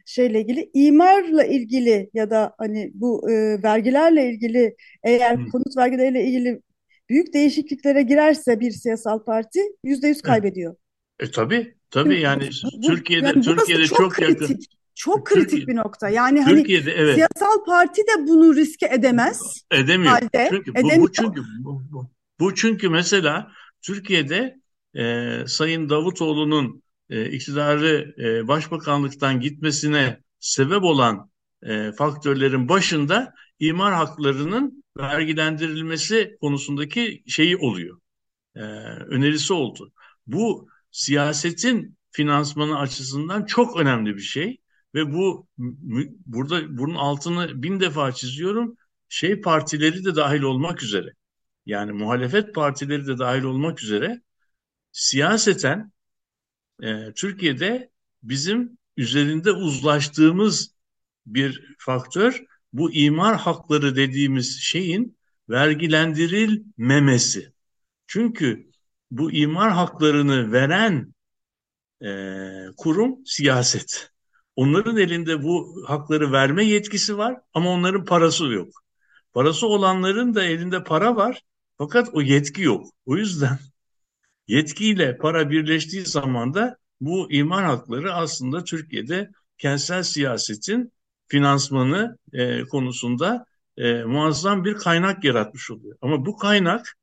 şeyle 0.07 0.41
ilgili 0.41 0.71
imarla 0.75 1.45
ilgili 1.45 2.11
ya 2.15 2.31
da 2.31 2.55
hani 2.59 2.91
bu 2.95 3.31
e, 3.31 3.63
vergilerle 3.63 4.31
ilgili 4.31 4.77
eğer 5.03 5.37
Hı, 5.39 5.49
konut 5.51 5.77
vergileriyle 5.77 6.25
ilgili 6.25 6.61
büyük 7.09 7.35
değişikliklere 7.35 8.03
girerse 8.03 8.61
bir 8.61 8.71
siyasal 8.71 9.25
parti 9.25 9.61
yüzde 9.85 10.09
yüz 10.09 10.23
kaybediyor. 10.23 10.77
E 11.21 11.31
tabii 11.31 11.75
tabii 11.91 12.21
yani 12.21 12.49
bu, 12.65 12.87
Türkiye'de 12.87 13.27
yani 13.27 13.41
Türkiye'de 13.41 13.87
çok 13.87 13.99
çok 13.99 14.21
yakın. 14.21 14.37
kritik. 14.37 14.71
Çok 14.95 15.27
Türkiye 15.27 15.45
kritik 15.45 15.69
bir 15.69 15.77
nokta. 15.77 16.09
Yani 16.09 16.41
hani 16.43 16.65
evet 16.73 17.15
siyasal 17.15 17.65
parti 17.67 18.03
de 18.03 18.29
bunu 18.29 18.57
riske 18.57 18.87
edemez 18.87 19.65
edemiyor. 19.71 20.13
halde 20.13 20.49
Çünkü 20.51 20.75
bu, 20.75 20.79
edemiyor. 20.79 21.03
bu 21.03 21.13
çünkü 21.13 21.43
bu, 21.65 21.83
bu, 21.93 22.11
bu 22.41 22.55
çünkü 22.55 22.89
mesela 22.89 23.53
Türkiye'de 23.83 24.57
e, 24.95 25.45
Sayın 25.47 25.89
Davutoğlu'nun 25.89 26.83
e, 27.11 27.31
iktidarı 27.31 28.15
e, 28.19 28.49
başbakanlıktan 28.49 29.41
gitmesine 29.41 30.21
sebep 30.39 30.83
olan 30.83 31.31
e, 31.63 31.93
faktörlerin 31.93 32.69
başında 32.69 33.35
imar 33.59 33.95
haklarının 33.95 34.85
vergilendirilmesi 34.99 36.37
konusundaki 36.41 37.23
şeyi 37.27 37.57
oluyor. 37.57 37.99
E, 38.57 38.61
önerisi 39.09 39.53
oldu. 39.53 39.93
Bu 40.27 40.69
siyasetin 40.91 41.99
finansmanı 42.11 42.79
açısından 42.79 43.45
çok 43.45 43.81
önemli 43.81 44.17
bir 44.17 44.23
şey 44.23 44.59
ve 44.95 45.13
bu 45.13 45.47
burada 46.27 46.79
bunun 46.79 46.95
altını 46.95 47.63
bin 47.63 47.81
defa 47.81 48.13
çiziyorum. 48.13 48.77
Şey 49.09 49.41
partileri 49.41 50.05
de 50.05 50.17
dahil 50.17 50.43
olmak 50.43 50.83
üzere 50.83 51.13
yani 51.69 51.93
muhalefet 51.93 52.55
partileri 52.55 53.07
de 53.07 53.19
dahil 53.19 53.43
olmak 53.43 53.83
üzere 53.83 54.23
siyaseten 54.93 55.93
e, 56.83 57.13
Türkiye'de 57.13 57.91
bizim 58.23 58.79
üzerinde 58.97 59.53
uzlaştığımız 59.53 60.75
bir 61.27 61.75
faktör 61.79 62.45
bu 62.73 62.93
imar 62.93 63.37
hakları 63.37 63.97
dediğimiz 63.97 64.61
şeyin 64.61 65.19
vergilendirilmemesi. 65.49 67.53
Çünkü 68.07 68.71
bu 69.11 69.33
imar 69.33 69.73
haklarını 69.73 70.53
veren 70.53 71.15
e, 72.03 72.09
kurum 72.77 73.27
siyaset. 73.27 74.11
Onların 74.57 74.97
elinde 74.97 75.43
bu 75.43 75.85
hakları 75.87 76.33
verme 76.33 76.65
yetkisi 76.65 77.19
var 77.19 77.41
ama 77.55 77.71
onların 77.71 78.05
parası 78.05 78.45
yok. 78.45 78.69
Parası 79.33 79.67
olanların 79.67 80.35
da 80.35 80.45
elinde 80.45 80.85
para 80.85 81.17
var 81.17 81.43
fakat 81.79 82.09
o 82.13 82.23
yetki 82.23 82.63
yok. 82.63 82.87
O 83.07 83.17
yüzden 83.17 83.59
yetkiyle 84.49 85.19
para 85.19 85.51
birleştiği 85.51 86.03
zaman 86.03 86.55
da 86.55 86.77
bu 87.01 87.33
imar 87.33 87.65
hakları 87.65 88.15
aslında 88.15 88.65
Türkiye'de 88.65 89.31
kentsel 89.59 90.03
siyasetin 90.03 90.93
finansmanı 91.29 92.19
e, 92.33 92.63
konusunda 92.63 93.47
e, 93.77 94.03
muazzam 94.05 94.65
bir 94.65 94.75
kaynak 94.75 95.25
yaratmış 95.25 95.71
oluyor. 95.71 95.97
Ama 96.03 96.27
bu 96.27 96.37
kaynak 96.37 96.97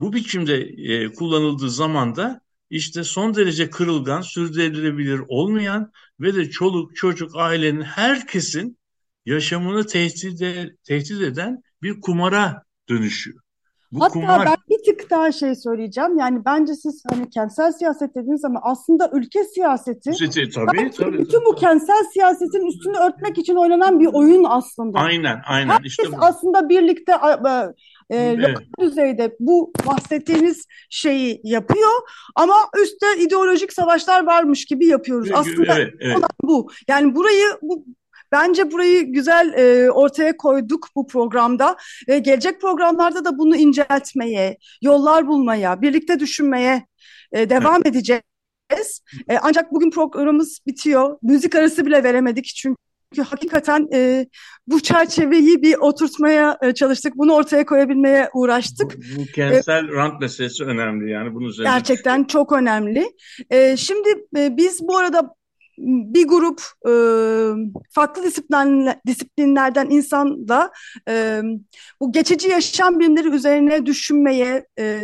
bu 0.00 0.12
biçimde 0.12 0.54
e, 0.60 1.12
kullanıldığı 1.12 1.70
zaman 1.70 2.16
da 2.16 2.40
işte 2.70 3.04
son 3.04 3.34
derece 3.34 3.70
kırılgan, 3.70 4.20
sürdürülebilir 4.20 5.20
olmayan 5.28 5.92
ve 6.20 6.34
de 6.34 6.50
çoluk, 6.50 6.96
çocuk, 6.96 7.36
ailenin 7.36 7.82
herkesin 7.82 8.78
yaşamını 9.26 9.86
tehdit, 9.86 10.42
e, 10.42 10.76
tehdit 10.84 11.22
eden 11.22 11.62
bir 11.82 12.00
kumara 12.00 12.62
dönüşüyor. 12.88 13.45
Bu 13.92 14.00
Hatta 14.00 14.12
kumar 14.12 14.46
ben 14.46 14.56
bir 14.70 14.84
tık 14.84 15.10
daha 15.10 15.32
şey 15.32 15.54
söyleyeceğim. 15.54 16.18
Yani 16.18 16.44
bence 16.44 16.74
siz 16.74 17.02
hani 17.10 17.30
kentsel 17.30 17.72
siyaset 17.72 18.14
dediğiniz 18.14 18.40
zaman 18.40 18.60
aslında 18.64 19.10
ülke 19.12 19.44
siyaseti 19.44 20.14
Site, 20.14 20.48
tabii 20.50 20.66
belki 20.76 20.96
tabii. 20.98 21.18
bütün 21.18 21.44
bu 21.44 21.54
kentsel 21.54 22.04
siyasetin 22.12 22.66
üstünü 22.66 22.96
örtmek 22.96 23.38
için 23.38 23.54
oynanan 23.54 24.00
bir 24.00 24.06
oyun 24.12 24.44
aslında. 24.48 24.98
Aynen 24.98 25.40
aynen 25.46 25.68
Herkes 25.68 25.90
işte 25.92 26.12
bu. 26.12 26.16
aslında 26.20 26.68
birlikte 26.68 27.12
e, 28.10 28.16
Evet. 28.16 28.38
lokal 28.48 28.64
düzeyde 28.80 29.36
bu 29.40 29.72
bahsettiğiniz 29.86 30.66
şeyi 30.90 31.40
yapıyor 31.44 31.90
ama 32.34 32.54
üstte 32.82 33.06
ideolojik 33.18 33.72
savaşlar 33.72 34.26
varmış 34.26 34.64
gibi 34.64 34.86
yapıyoruz. 34.86 35.30
Aslında 35.34 35.74
Evet 35.78 35.94
evet. 36.00 36.16
olan 36.16 36.28
bu. 36.42 36.68
Yani 36.88 37.14
burayı 37.14 37.46
bu 37.62 37.84
Bence 38.32 38.72
burayı 38.72 39.12
güzel 39.12 39.52
e, 39.52 39.90
ortaya 39.90 40.36
koyduk 40.36 40.88
bu 40.96 41.06
programda. 41.06 41.76
E, 42.08 42.18
gelecek 42.18 42.60
programlarda 42.60 43.24
da 43.24 43.38
bunu 43.38 43.56
inceltmeye, 43.56 44.56
yollar 44.82 45.26
bulmaya, 45.26 45.82
birlikte 45.82 46.20
düşünmeye 46.20 46.86
e, 47.32 47.50
devam 47.50 47.76
evet. 47.76 47.86
edeceğiz. 47.86 49.02
E, 49.28 49.38
ancak 49.42 49.72
bugün 49.72 49.90
programımız 49.90 50.58
bitiyor. 50.66 51.18
Müzik 51.22 51.54
arası 51.54 51.86
bile 51.86 52.04
veremedik 52.04 52.44
çünkü 52.44 52.76
hakikaten 53.22 53.88
e, 53.92 54.26
bu 54.66 54.80
çerçeveyi 54.80 55.62
bir 55.62 55.74
oturtmaya 55.74 56.58
e, 56.62 56.74
çalıştık. 56.74 57.16
Bunu 57.16 57.34
ortaya 57.34 57.66
koyabilmeye 57.66 58.28
uğraştık. 58.34 58.96
Bu, 58.96 59.20
bu 59.20 59.26
kentsel 59.26 59.84
e, 59.84 59.92
rant 59.92 60.20
meselesi 60.20 60.64
önemli 60.64 61.10
yani. 61.10 61.34
Bunun 61.34 61.48
üzerine 61.48 61.70
gerçekten 61.70 62.24
çok 62.24 62.52
önemli. 62.52 63.10
E, 63.50 63.76
şimdi 63.76 64.08
e, 64.36 64.56
biz 64.56 64.80
bu 64.82 64.96
arada 64.96 65.35
bir 65.78 66.28
grup 66.28 66.62
e, 66.88 66.92
farklı 67.90 68.22
disiplinler, 68.22 68.98
disiplinlerden 69.06 69.90
insanla 69.90 70.70
e, 71.08 71.42
bu 72.00 72.12
geçici 72.12 72.48
yaşam 72.48 73.00
bilimleri 73.00 73.28
üzerine 73.28 73.86
düşünmeye, 73.86 74.66
e, 74.78 75.00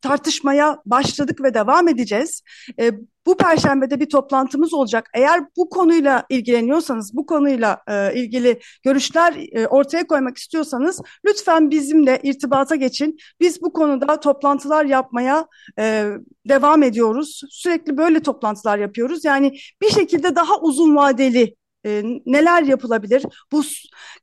tartışmaya 0.00 0.78
başladık 0.86 1.42
ve 1.42 1.54
devam 1.54 1.88
edeceğiz. 1.88 2.42
E, 2.80 2.90
bu 3.26 3.36
perşembede 3.36 4.00
bir 4.00 4.08
toplantımız 4.08 4.74
olacak. 4.74 5.10
Eğer 5.14 5.44
bu 5.56 5.68
konuyla 5.68 6.24
ilgileniyorsanız, 6.28 7.16
bu 7.16 7.26
konuyla 7.26 7.82
e, 7.88 8.14
ilgili 8.14 8.60
görüşler 8.82 9.34
e, 9.52 9.66
ortaya 9.66 10.06
koymak 10.06 10.36
istiyorsanız 10.36 11.00
lütfen 11.26 11.70
bizimle 11.70 12.20
irtibata 12.22 12.74
geçin. 12.74 13.16
Biz 13.40 13.62
bu 13.62 13.72
konuda 13.72 14.20
toplantılar 14.20 14.84
yapmaya 14.84 15.46
e, 15.78 16.06
devam 16.48 16.82
ediyoruz. 16.82 17.40
Sürekli 17.50 17.96
böyle 17.96 18.20
toplantılar 18.20 18.78
yapıyoruz. 18.78 19.24
Yani 19.24 19.58
bir 19.82 19.90
şekilde 19.90 20.36
daha 20.36 20.60
uzun 20.60 20.96
vadeli 20.96 21.56
e, 21.86 22.02
neler 22.26 22.62
yapılabilir? 22.62 23.22
Bu 23.52 23.62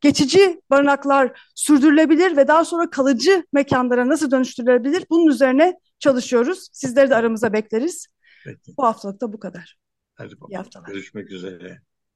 geçici 0.02 0.62
barınaklar 0.70 1.42
sürdürülebilir 1.56 2.38
ve 2.38 2.48
daha 2.48 2.66
sonra 2.66 2.90
kalıcı 2.90 3.44
mekanlara 3.54 4.10
nasıl 4.10 4.32
dönüştürülebilir? 4.32 5.06
Bunun 5.10 5.28
üzerine 5.28 5.80
çalışıyoruz. 6.00 6.70
Sizleri 6.72 7.10
de 7.10 7.16
aramıza 7.16 7.54
bekleriz. 7.54 8.08
Peki. 8.46 8.78
Bu 8.78 8.84
haftalık 8.84 9.22
da 9.22 9.34
bu 9.34 9.40
kadar. 9.40 9.78
Hadi 10.16 10.42
bakalım. 10.42 10.86
Görüşmek 10.88 11.32
üzere. 11.32 11.82